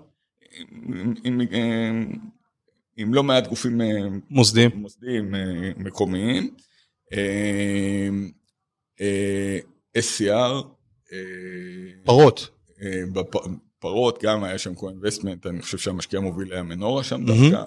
עם, 0.71 1.15
עם, 1.25 1.41
עם, 1.41 2.13
עם 2.97 3.15
לא 3.15 3.23
מעט 3.23 3.47
גופים. 3.47 3.81
מוסדיים 4.75 5.35
אה, 5.35 5.71
מקומיים. 5.77 6.55
SCR, 9.99 10.65
פרות. 12.05 12.49
אה, 13.77 13.81
פרות 13.81 14.22
גם 14.22 14.45
היה 14.45 14.59
שם 14.59 14.72
co-investment, 14.72 15.49
אני 15.49 15.62
חושב 15.62 15.79
שהמשקיע 15.79 16.18
המוביל 16.18 16.53
היה 16.53 16.62
מנורה 16.62 17.05
שם 17.05 17.22
מהמם. 17.22 17.51
דווקא. 17.51 17.64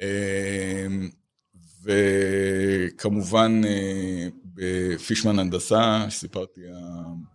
אה, 0.00 0.86
וכמובן 2.94 3.62
בפישמן 4.54 5.38
הנדסה, 5.38 6.06
שסיפרתי, 6.08 6.60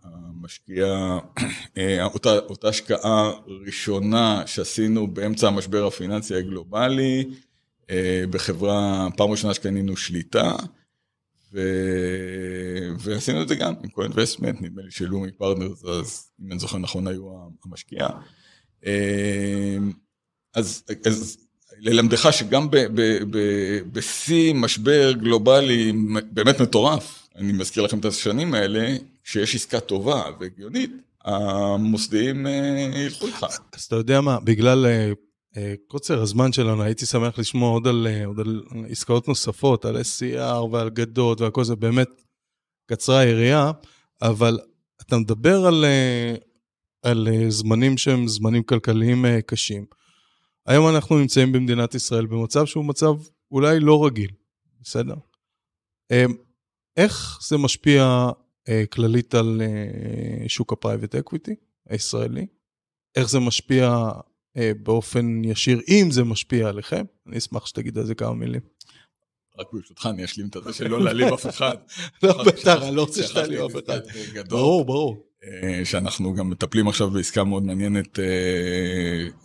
המשקיע, 0.04 1.18
אותה, 2.04 2.38
אותה 2.38 2.68
השקעה 2.68 3.32
ראשונה 3.66 4.42
שעשינו 4.46 5.06
באמצע 5.06 5.48
המשבר 5.48 5.86
הפיננסי 5.86 6.34
הגלובלי, 6.34 7.30
בחברה, 8.30 9.08
פעם 9.16 9.30
ראשונה 9.30 9.54
שקנינו 9.54 9.96
שליטה. 9.96 10.56
ו... 11.52 11.60
ועשינו 12.98 13.42
את 13.42 13.48
זה 13.48 13.54
גם 13.54 13.74
עם 13.82 13.90
co-investment, 13.90 14.62
נדמה 14.62 14.82
לי 14.82 14.90
שלומי 14.90 15.32
Partners, 15.32 15.84
אז 15.84 16.30
אם 16.40 16.52
אני 16.52 16.58
זוכר 16.58 16.78
נכון, 16.78 17.06
היו 17.06 17.48
המשקיעה. 17.64 18.10
אמ, 18.86 19.92
אז, 20.54 20.84
אז 21.06 21.38
ללמדך 21.78 22.28
שגם 22.32 22.68
בשיא 23.92 24.54
משבר 24.54 25.12
גלובלי 25.12 25.92
באמת 26.30 26.60
מטורף, 26.60 27.28
אני 27.36 27.52
מזכיר 27.52 27.82
לכם 27.82 27.98
את 27.98 28.04
השנים 28.04 28.54
האלה, 28.54 28.96
כשיש 29.24 29.54
עסקה 29.54 29.80
טובה 29.80 30.22
והגיונית, 30.40 30.90
המוסדיים 31.24 32.46
אה, 32.46 32.90
ילכו 32.94 33.26
איתך. 33.26 33.46
אז 33.72 33.82
אתה 33.82 33.96
יודע 33.96 34.20
מה, 34.20 34.40
בגלל 34.40 34.86
אה, 34.86 35.12
קוצר 35.86 36.22
הזמן 36.22 36.52
שלנו, 36.52 36.82
הייתי 36.82 37.06
שמח 37.06 37.38
לשמוע 37.38 37.70
עוד 37.70 37.86
על, 37.86 38.06
עוד 38.26 38.40
על 38.40 38.62
עסקאות 38.88 39.28
נוספות, 39.28 39.84
על 39.84 39.96
SCR 39.96 40.64
ועל 40.72 40.90
גדות 40.90 41.40
והכל 41.40 41.64
זה, 41.64 41.76
באמת 41.76 42.08
קצרה 42.86 43.18
היריעה, 43.18 43.72
אבל 44.22 44.58
אתה 45.02 45.16
מדבר 45.16 45.66
על, 45.66 45.84
על 47.02 47.28
זמנים 47.48 47.98
שהם 47.98 48.28
זמנים 48.28 48.62
כלכליים 48.62 49.24
קשים. 49.46 49.86
היום 50.66 50.88
אנחנו 50.88 51.18
נמצאים 51.18 51.52
במדינת 51.52 51.94
ישראל 51.94 52.26
במצב 52.26 52.66
שהוא 52.66 52.84
מצב 52.84 53.12
אולי 53.50 53.80
לא 53.80 54.06
רגיל, 54.06 54.30
בסדר? 54.80 55.14
איך 56.96 57.38
זה 57.48 57.58
משפיע 57.58 58.28
כללית 58.92 59.34
על 59.34 59.62
שוק 60.48 60.72
ה 60.72 60.77
private 60.77 61.14
equity 61.14 61.54
הישראלי? 61.88 62.46
איך 63.16 63.30
זה 63.30 63.38
משפיע 63.40 64.10
באופן 64.56 65.44
ישיר, 65.44 65.80
אם 65.88 66.08
זה 66.10 66.24
משפיע 66.24 66.68
עליכם? 66.68 67.04
אני 67.28 67.38
אשמח 67.38 67.66
שתגיד 67.66 67.98
על 67.98 68.06
זה 68.06 68.14
כמה 68.14 68.34
מילים. 68.34 68.60
רק 69.58 69.66
ברשותך, 69.72 70.08
אני 70.10 70.24
אשלים 70.24 70.48
את 70.48 70.56
זה 70.64 70.72
שלא 70.72 71.04
להעליב 71.04 71.32
אף 71.32 71.46
אחד. 71.46 71.76
לא, 72.22 72.44
בטח, 72.44 72.82
אני 72.82 72.96
לא 72.96 73.02
רוצה 73.02 73.22
שתעליב 73.22 73.60
אף 73.60 73.84
אחד. 73.84 74.00
ברור, 74.48 74.84
ברור. 74.84 75.26
שאנחנו 75.84 76.34
גם 76.34 76.50
מטפלים 76.50 76.88
עכשיו 76.88 77.10
בעסקה 77.10 77.44
מאוד 77.44 77.62
מעניינת, 77.62 78.18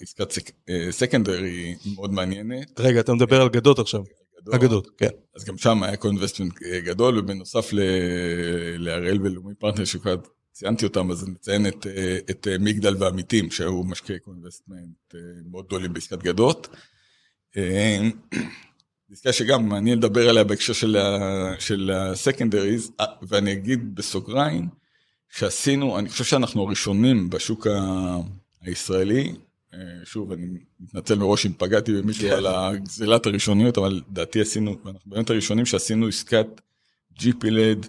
עסקת 0.02 0.52
סקנדרי 0.90 1.76
מאוד 1.96 2.14
מעניינת. 2.14 2.80
רגע, 2.80 3.00
אתה 3.00 3.14
מדבר 3.14 3.42
על 3.42 3.50
גדות 3.50 3.80
עכשיו. 3.80 4.04
אגדות, 4.52 4.88
כן. 4.98 5.10
אז 5.36 5.46
גם 5.46 5.58
שם 5.58 5.84
היה 5.84 5.94
co-investment 5.94 6.64
גדול, 6.86 7.20
ובנוסף 7.20 7.70
להראל 8.78 9.22
ולאומי 9.22 9.54
פרטנר 9.60 9.86
שכבר 9.86 10.16
ציינתי 10.58 10.86
אותם, 10.86 11.12
אז 11.12 11.30
נציין 11.30 11.68
את, 11.68 11.88
את 12.30 12.48
מגדל 12.60 12.96
ועמיתים, 13.00 13.52
שהיו 13.52 13.84
משקיעי 13.84 14.20
co-investment 14.26 15.18
מאוד 15.52 15.66
גדולים 15.66 15.94
בעסקת 15.94 16.24
גדות. 16.24 16.68
עסקה 19.12 19.34
שגם 19.34 19.70
מעניין 19.70 19.98
לדבר 19.98 20.30
עליה 20.30 20.44
בהקשר 20.44 20.74
של 21.60 21.92
ה-secondaries, 21.92 23.04
ואני 23.22 23.52
אגיד 23.52 23.96
בסוגריים, 23.96 24.68
שעשינו, 25.30 26.00
אני 26.00 26.10
חושב 26.10 26.24
שאנחנו 26.24 26.64
הראשונים 26.64 27.30
בשוק 27.30 27.68
הישראלי, 28.62 29.34
אה, 29.74 29.80
שוב, 30.04 30.32
אני 30.32 30.48
מתנצל 30.80 31.16
מראש 31.16 31.46
אם 31.46 31.52
פגעתי 31.58 31.94
במישהו 31.94 32.32
על 32.32 32.46
הגזילת 32.48 33.26
הראשוניות, 33.26 33.78
אבל 33.78 34.02
לדעתי 34.10 34.42
עשינו, 34.42 34.78
אנחנו 34.86 35.12
באמת 35.12 35.30
הראשונים 35.30 35.66
שעשינו 35.66 36.08
עסקת 36.08 36.48
GP-LED 37.20 37.88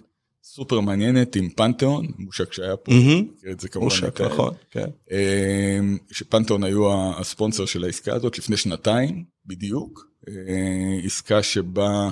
סופר 0.53 0.79
מעניינת 0.79 1.35
עם 1.35 1.49
פנתיאון, 1.49 2.07
מושק 2.17 2.53
שהיה 2.53 2.77
פה, 2.77 2.91
מכיר 2.91 3.51
את 3.51 3.59
זה 3.59 3.69
כמובן. 3.69 3.85
מושק, 3.85 4.21
נכון, 4.21 4.53
כן. 4.71 4.85
אה, 5.11 5.79
שפנתיאון 6.11 6.63
היו 6.63 6.93
הספונסר 7.19 7.65
של 7.65 7.83
העסקה 7.83 8.13
הזאת 8.13 8.37
לפני 8.37 8.57
שנתיים, 8.57 9.23
בדיוק. 9.45 10.07
אה, 10.27 10.99
עסקה 11.03 11.43
שבה 11.43 12.09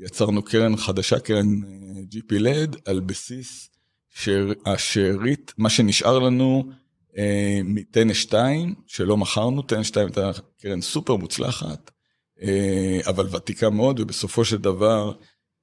יצרנו 0.00 0.42
קרן 0.42 0.76
חדשה, 0.76 1.18
קרן 1.18 1.46
GP-LED, 2.14 2.76
על 2.84 3.00
בסיס 3.00 3.70
שהשארית, 4.10 5.52
מה 5.58 5.70
שנשאר 5.70 6.18
לנו, 6.18 6.64
אה, 7.18 7.60
מטנא 7.64 8.14
2, 8.14 8.74
שלא 8.86 9.16
מכרנו, 9.16 9.62
טנא 9.62 9.82
2 9.82 10.06
הייתה 10.06 10.30
קרן 10.60 10.80
סופר 10.80 11.16
מוצלחת, 11.16 11.90
אה, 12.42 13.00
אבל 13.06 13.26
ותיקה 13.36 13.70
מאוד, 13.70 14.00
ובסופו 14.00 14.44
של 14.44 14.56
דבר... 14.56 15.12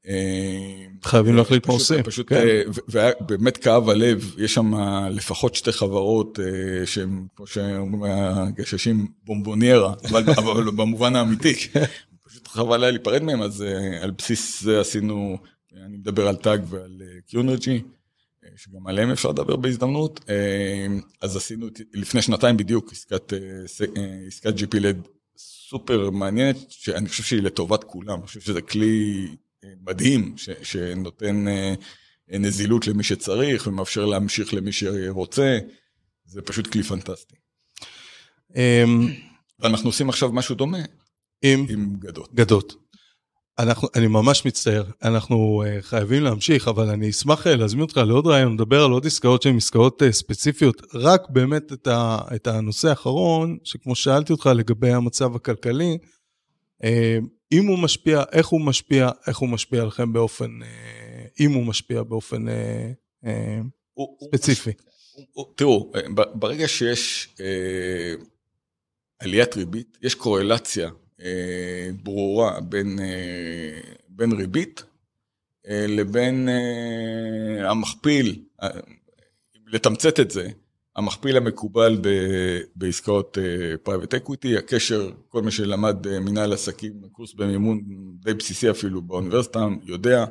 אה, 0.07 0.85
חייבים 1.03 1.35
להחליט 1.35 1.67
מה 1.67 1.73
עושים. 1.73 2.03
פשוט, 2.03 2.29
כן. 2.29 2.45
ובאמת 2.87 3.57
כאב 3.57 3.89
הלב, 3.89 4.35
יש 4.37 4.53
שם 4.53 4.73
לפחות 5.09 5.55
שתי 5.55 5.71
חברות 5.71 6.39
שהן, 6.85 7.25
כמו 7.35 7.47
שאומרים 7.47 8.03
הגששים, 8.13 9.07
בומבוניירה, 9.23 9.93
אבל, 10.09 10.23
אבל 10.39 10.71
במובן 10.71 11.15
האמיתי. 11.15 11.53
פשוט 12.23 12.47
חבל 12.47 12.83
היה 12.83 12.91
להיפרד 12.91 13.23
מהם, 13.23 13.41
אז 13.41 13.65
על 14.01 14.11
בסיס 14.11 14.63
זה 14.63 14.79
עשינו, 14.79 15.37
אני 15.85 15.97
מדבר 15.97 16.27
על 16.27 16.35
טאג 16.35 16.61
ועל 16.69 17.01
קיונרג'י. 17.27 17.81
שגם 18.55 18.87
עליהם 18.87 19.11
אפשר 19.11 19.29
לדבר 19.29 19.55
בהזדמנות, 19.55 20.19
אה, 20.29 20.87
אז 21.21 21.35
עשינו 21.35 21.67
לפני 21.93 22.21
שנתיים 22.21 22.57
בדיוק 22.57 22.91
עסקת, 22.91 23.33
אה, 23.33 23.39
אה, 23.97 24.27
עסקת 24.27 24.53
GP-LED 24.55 25.07
סופר 25.37 26.09
מעניינת, 26.09 26.55
שאני 26.69 27.09
חושב 27.09 27.23
שהיא 27.23 27.41
לטובת 27.41 27.83
כולם, 27.83 28.19
אני 28.19 28.27
חושב 28.27 28.39
שזה 28.39 28.61
כלי 28.61 29.27
מדהים, 29.81 30.33
ש, 30.37 30.49
שנותן 30.63 31.45
נזילות 32.29 32.87
למי 32.87 33.03
שצריך 33.03 33.67
ומאפשר 33.67 34.05
להמשיך 34.05 34.53
למי 34.53 34.71
שרוצה, 34.71 35.59
זה 36.25 36.41
פשוט 36.41 36.67
כלי 36.67 36.83
פנטסטי. 36.83 37.35
אמ, 38.55 39.07
ואנחנו 39.59 39.89
עושים 39.89 40.09
עכשיו 40.09 40.31
משהו 40.31 40.55
דומה 40.55 40.77
עם, 41.41 41.65
עם 41.69 41.95
גדות. 41.99 42.33
גדות. 42.33 42.75
אנחנו, 43.59 43.87
אני 43.95 44.07
ממש 44.07 44.45
מצטער, 44.45 44.83
אנחנו 45.03 45.63
uh, 45.63 45.81
חייבים 45.81 46.23
להמשיך, 46.23 46.67
אבל 46.67 46.89
אני 46.89 47.09
אשמח 47.09 47.47
uh, 47.47 47.49
להזמין 47.49 47.81
אותך 47.81 47.97
לעוד 47.97 48.27
רעיון, 48.27 48.53
לדבר 48.53 48.83
על 48.83 48.91
עוד 48.91 49.05
עסקאות 49.05 49.41
שהן 49.41 49.57
עסקאות 49.57 50.01
uh, 50.01 50.11
ספציפיות. 50.11 50.81
רק 50.93 51.21
באמת 51.29 51.73
את, 51.73 51.87
ה, 51.87 52.17
את 52.35 52.47
הנושא 52.47 52.89
האחרון, 52.89 53.57
שכמו 53.63 53.95
שאלתי 53.95 54.33
אותך 54.33 54.49
לגבי 54.55 54.91
המצב 54.91 55.35
הכלכלי, 55.35 55.97
uh, 56.83 56.87
אם 57.51 57.65
הוא 57.65 57.79
משפיע, 57.79 58.23
איך 58.31 58.47
הוא 58.47 58.61
משפיע, 58.61 59.09
איך 59.27 59.37
הוא 59.37 59.49
משפיע 59.49 59.81
עליכם 59.81 60.13
באופן, 60.13 60.59
uh, 60.61 60.65
אם 61.39 61.51
הוא 61.51 61.65
משפיע 61.65 62.03
באופן 62.03 62.47
uh, 62.47 62.51
uh, 63.23 63.27
הוא, 63.93 64.17
ספציפי. 64.27 64.71
הוא, 65.13 65.25
הוא, 65.31 65.45
תראו, 65.55 65.91
ברגע 66.33 66.67
שיש 66.67 67.29
uh, 67.35 68.23
עליית 69.19 69.55
ריבית, 69.55 69.97
יש 70.01 70.15
קורלציה 70.15 70.89
אה, 71.23 71.89
ברורה 72.03 72.61
בין, 72.61 72.99
אה, 72.99 73.79
בין 74.07 74.31
ריבית 74.31 74.83
אה, 75.67 75.85
לבין 75.87 76.49
המכפיל, 77.59 78.43
לתמצת 79.67 80.19
את 80.19 80.31
זה, 80.31 80.47
המכפיל 80.95 81.37
המקובל 81.37 81.97
ב, 82.01 82.09
בעסקאות 82.75 83.37
private 83.83 84.13
equity, 84.13 84.57
הקשר, 84.57 85.11
כל 85.27 85.41
מי 85.41 85.51
שלמד 85.51 86.07
מנהל 86.19 86.53
עסקים, 86.53 87.01
קורס 87.11 87.33
במימון 87.33 87.81
די 88.23 88.33
בסיסי 88.33 88.71
אפילו 88.71 89.01
באוניברסיטה, 89.01 89.67
יודע 89.83 90.25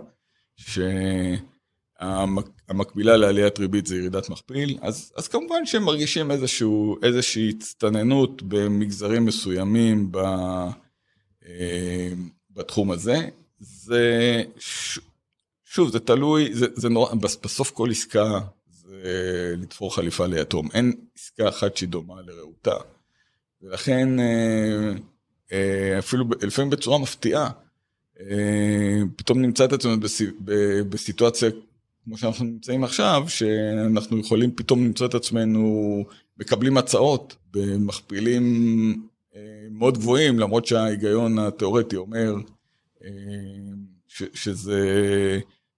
שהמקבילה 2.00 3.16
לעליית 3.16 3.58
ריבית 3.58 3.86
זה 3.86 3.96
ירידת 3.96 4.28
מכפיל, 4.28 4.78
אז, 4.82 5.12
אז 5.16 5.28
כמובן 5.28 5.66
שהם 5.66 5.84
מרגישים 5.84 6.30
איזשהו, 6.30 6.96
איזושהי 7.02 7.50
הצטננות 7.50 8.42
במגזרים 8.42 9.24
מסוימים 9.24 10.12
ב... 10.12 10.18
אה, 11.46 12.12
בתחום 12.50 12.90
הזה. 12.90 13.28
זה, 13.58 14.42
שוב, 15.64 15.90
זה 15.90 16.00
תלוי, 16.00 16.54
זה, 16.54 16.66
זה 16.74 16.88
נורא, 16.88 17.14
בסוף 17.14 17.70
כל 17.70 17.90
עסקה 17.90 18.40
זה 19.03 19.55
לתפור 19.57 19.94
חליפה 19.94 20.26
ליתום. 20.26 20.68
אין 20.74 20.92
עסקה 21.18 21.48
אחת 21.48 21.76
שהיא 21.76 21.88
דומה 21.88 22.14
לרעותה. 22.26 22.74
ולכן, 23.62 24.20
אה, 24.20 24.92
אה, 25.53 25.98
אפילו 25.98 26.24
לפעמים 26.42 26.70
בצורה 26.70 26.98
מפתיעה, 26.98 27.51
פתאום 29.16 29.42
נמצא 29.42 29.64
את 29.64 29.72
עצמנו 29.72 29.96
בסיטואציה 30.88 31.51
כמו 32.05 32.18
שאנחנו 32.18 32.44
נמצאים 32.44 32.84
עכשיו, 32.84 33.24
שאנחנו 33.28 34.18
יכולים 34.18 34.53
פתאום 34.55 34.84
למצוא 34.84 35.07
את 35.07 35.14
עצמנו 35.14 36.05
מקבלים 36.38 36.76
הצעות 36.76 37.36
במכפילים 37.51 39.03
מאוד 39.70 39.98
גבוהים, 39.98 40.38
למרות 40.38 40.66
שההיגיון 40.66 41.38
התיאורטי 41.38 41.96
אומר 41.96 42.34
אה, 43.05 43.11
ש, 44.09 44.22
שזה, 44.34 44.80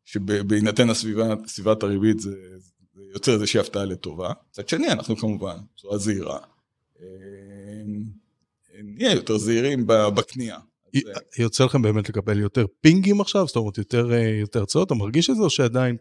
שבהינתן 0.05 0.91
הסביבה, 0.91 1.35
סביבת 1.47 1.83
הריבית 1.83 2.21
זה, 2.21 2.31
זה 2.59 2.72
יוצר 3.13 3.35
איזושהי 3.35 3.61
הפתעה 3.61 3.85
לטובה. 3.85 4.33
מצד 4.51 4.69
שני, 4.69 4.89
אנחנו 4.89 5.17
כמובן 5.17 5.57
בצורה 5.75 5.99
זהירה, 5.99 6.39
אה, 7.01 7.07
נהיה 8.83 9.13
יותר 9.13 9.39
זהירים 9.39 9.87
בקנייה. 9.87 10.59
יוצא 11.39 11.65
לכם 11.65 11.83
באמת 11.83 12.09
לקבל 12.09 12.39
יותר 12.39 12.67
פינגים 12.81 13.21
עכשיו? 13.21 13.47
זאת 13.47 13.57
אומרת, 13.57 13.79
יותר 13.79 14.11
הרצאות? 14.55 14.87
אתה 14.87 14.95
מרגיש 14.95 15.31
את 15.31 15.37
זה 15.37 15.43
או 15.43 15.51
שעדיין 15.51 15.97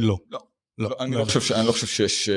לא? 0.00 0.18
לא. 0.30 0.38
לא, 0.78 0.96
אני, 1.00 1.14
לא, 1.14 1.20
לא 1.20 1.24
חושב 1.24 1.40
ש, 1.40 1.52
אני 1.52 1.66
לא 1.66 1.72
חושב 1.72 1.86
שיש, 1.86 2.28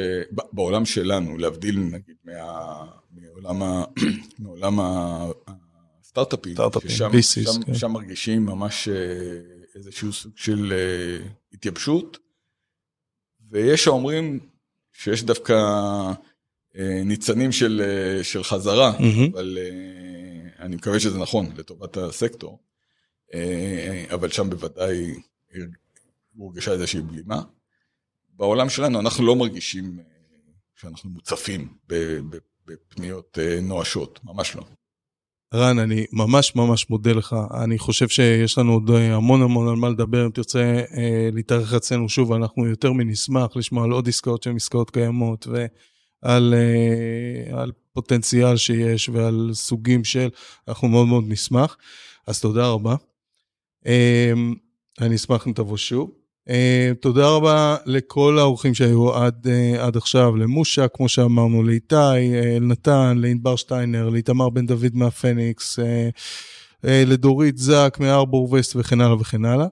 בעולם 0.51 0.85
שלנו, 0.85 1.37
להבדיל 1.37 1.79
נגיד 1.79 2.15
מה, 2.25 2.85
מעולם, 3.11 3.61
מעולם 4.39 4.79
הסטארט-אפים, 6.01 6.55
ששם 6.87 7.21
שם, 7.21 7.63
כן. 7.65 7.73
שם 7.73 7.91
מרגישים 7.91 8.45
ממש 8.45 8.89
איזשהו 9.75 10.13
סוג 10.13 10.31
של 10.35 10.73
התייבשות, 11.53 12.17
ויש 13.49 13.87
האומרים 13.87 14.39
שיש 14.93 15.23
דווקא 15.23 15.53
ניצנים 17.05 17.51
של, 17.51 17.81
של 18.23 18.43
חזרה, 18.43 18.97
mm-hmm. 18.97 19.31
אבל 19.33 19.57
אני 20.59 20.75
מקווה 20.75 20.99
שזה 20.99 21.17
נכון 21.19 21.45
לטובת 21.57 21.97
הסקטור, 21.97 22.59
אבל 24.13 24.29
שם 24.29 24.49
בוודאי 24.49 25.15
הורגשה 26.35 26.71
איזושהי 26.71 27.01
בלימה. 27.01 27.41
בעולם 28.29 28.69
שלנו 28.69 28.99
אנחנו 28.99 29.25
לא 29.25 29.35
מרגישים 29.35 29.99
שאנחנו 30.75 31.09
מוצפים 31.09 31.73
בפניות 32.65 33.37
נואשות, 33.61 34.19
ממש 34.23 34.55
לא. 34.55 34.63
רן, 35.53 35.79
אני 35.79 36.05
ממש 36.13 36.55
ממש 36.55 36.89
מודה 36.89 37.11
לך. 37.13 37.35
אני 37.63 37.77
חושב 37.77 38.07
שיש 38.07 38.57
לנו 38.57 38.73
עוד 38.73 38.89
המון 38.91 39.41
המון 39.41 39.67
על 39.67 39.75
מה 39.75 39.89
לדבר. 39.89 40.25
אם 40.25 40.31
תרצה 40.31 40.59
אה, 40.97 41.29
להתארח 41.33 41.73
אצלנו 41.73 42.09
שוב, 42.09 42.33
אנחנו 42.33 42.67
יותר 42.67 42.91
מנשמח 42.91 43.55
לשמוע 43.55 43.83
על 43.83 43.91
עוד 43.91 44.07
עסקאות 44.07 44.43
שהן 44.43 44.55
עסקאות 44.55 44.89
קיימות 44.89 45.47
ועל 45.47 46.53
אה, 46.53 47.61
על 47.61 47.71
פוטנציאל 47.93 48.57
שיש 48.57 49.09
ועל 49.09 49.49
סוגים 49.53 50.03
של, 50.03 50.29
אנחנו 50.67 50.87
מאוד 50.87 51.07
מאוד 51.07 51.23
נשמח. 51.27 51.77
אז 52.27 52.41
תודה 52.41 52.67
רבה. 52.67 52.95
אה, 53.87 54.33
אני 55.01 55.15
אשמח 55.15 55.47
אם 55.47 55.53
תבוא 55.53 55.77
שוב. 55.77 56.11
Uh, 56.47 56.95
תודה 57.01 57.29
רבה 57.29 57.77
לכל 57.85 58.39
האורחים 58.39 58.73
שהיו 58.73 59.13
עד, 59.13 59.47
uh, 59.47 59.79
עד 59.79 59.97
עכשיו, 59.97 60.35
למושה, 60.35 60.87
כמו 60.87 61.09
שאמרנו, 61.09 61.63
לאיתי, 61.63 61.95
uh, 61.95 62.57
אלנתן, 62.57 63.17
לענבר 63.17 63.55
שטיינר, 63.55 64.09
לאיתמר 64.09 64.49
בן 64.49 64.65
דוד 64.65 64.91
מהפניקס, 64.93 65.79
לדורית 66.83 67.57
זק 67.57 67.97
מ 67.99 68.53
HarbourVest 68.53 68.75
וכן 68.75 69.01
הלאה 69.01 69.15
וכן 69.15 69.45
הלאה. 69.45 69.67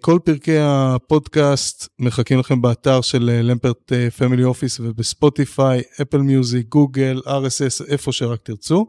כל 0.00 0.18
פרקי 0.24 0.58
הפודקאסט 0.60 1.88
מחכים 1.98 2.38
לכם 2.38 2.62
באתר 2.62 3.00
של 3.00 3.30
למפרט 3.42 3.92
Family 4.18 4.44
Office 4.44 4.80
ובספוטיפיי, 4.80 5.82
Apple 6.02 6.18
Music, 6.18 6.68
גוגל, 6.68 7.20
RSS, 7.26 7.84
איפה 7.88 8.12
שרק 8.12 8.40
תרצו. 8.42 8.86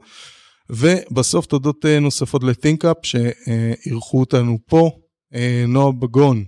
ובסוף 0.70 1.46
תודות 1.46 1.86
נוספות 2.02 2.44
ל-ThinkUp 2.44 3.00
שאירחו 3.04 4.20
אותנו 4.20 4.58
פה, 4.66 4.92
נועה 5.68 5.92
בגון. 5.92 6.44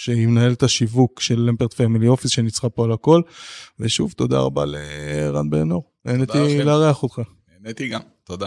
שהיא 0.00 0.26
מנהלת 0.26 0.62
השיווק 0.62 1.20
של 1.20 1.40
למפרט 1.40 1.74
Family 1.74 2.08
Office, 2.08 2.30
שניצחה 2.30 2.68
פה 2.68 2.84
על 2.84 2.92
הכל. 2.92 3.22
ושוב, 3.80 4.12
תודה 4.12 4.40
רבה 4.40 4.64
לרן 4.64 5.50
בן 5.50 5.68
נהניתי 6.04 6.64
לארח 6.64 7.02
אותך. 7.02 7.20
נהניתי 7.62 7.88
גם, 7.88 8.00
תודה. 8.24 8.46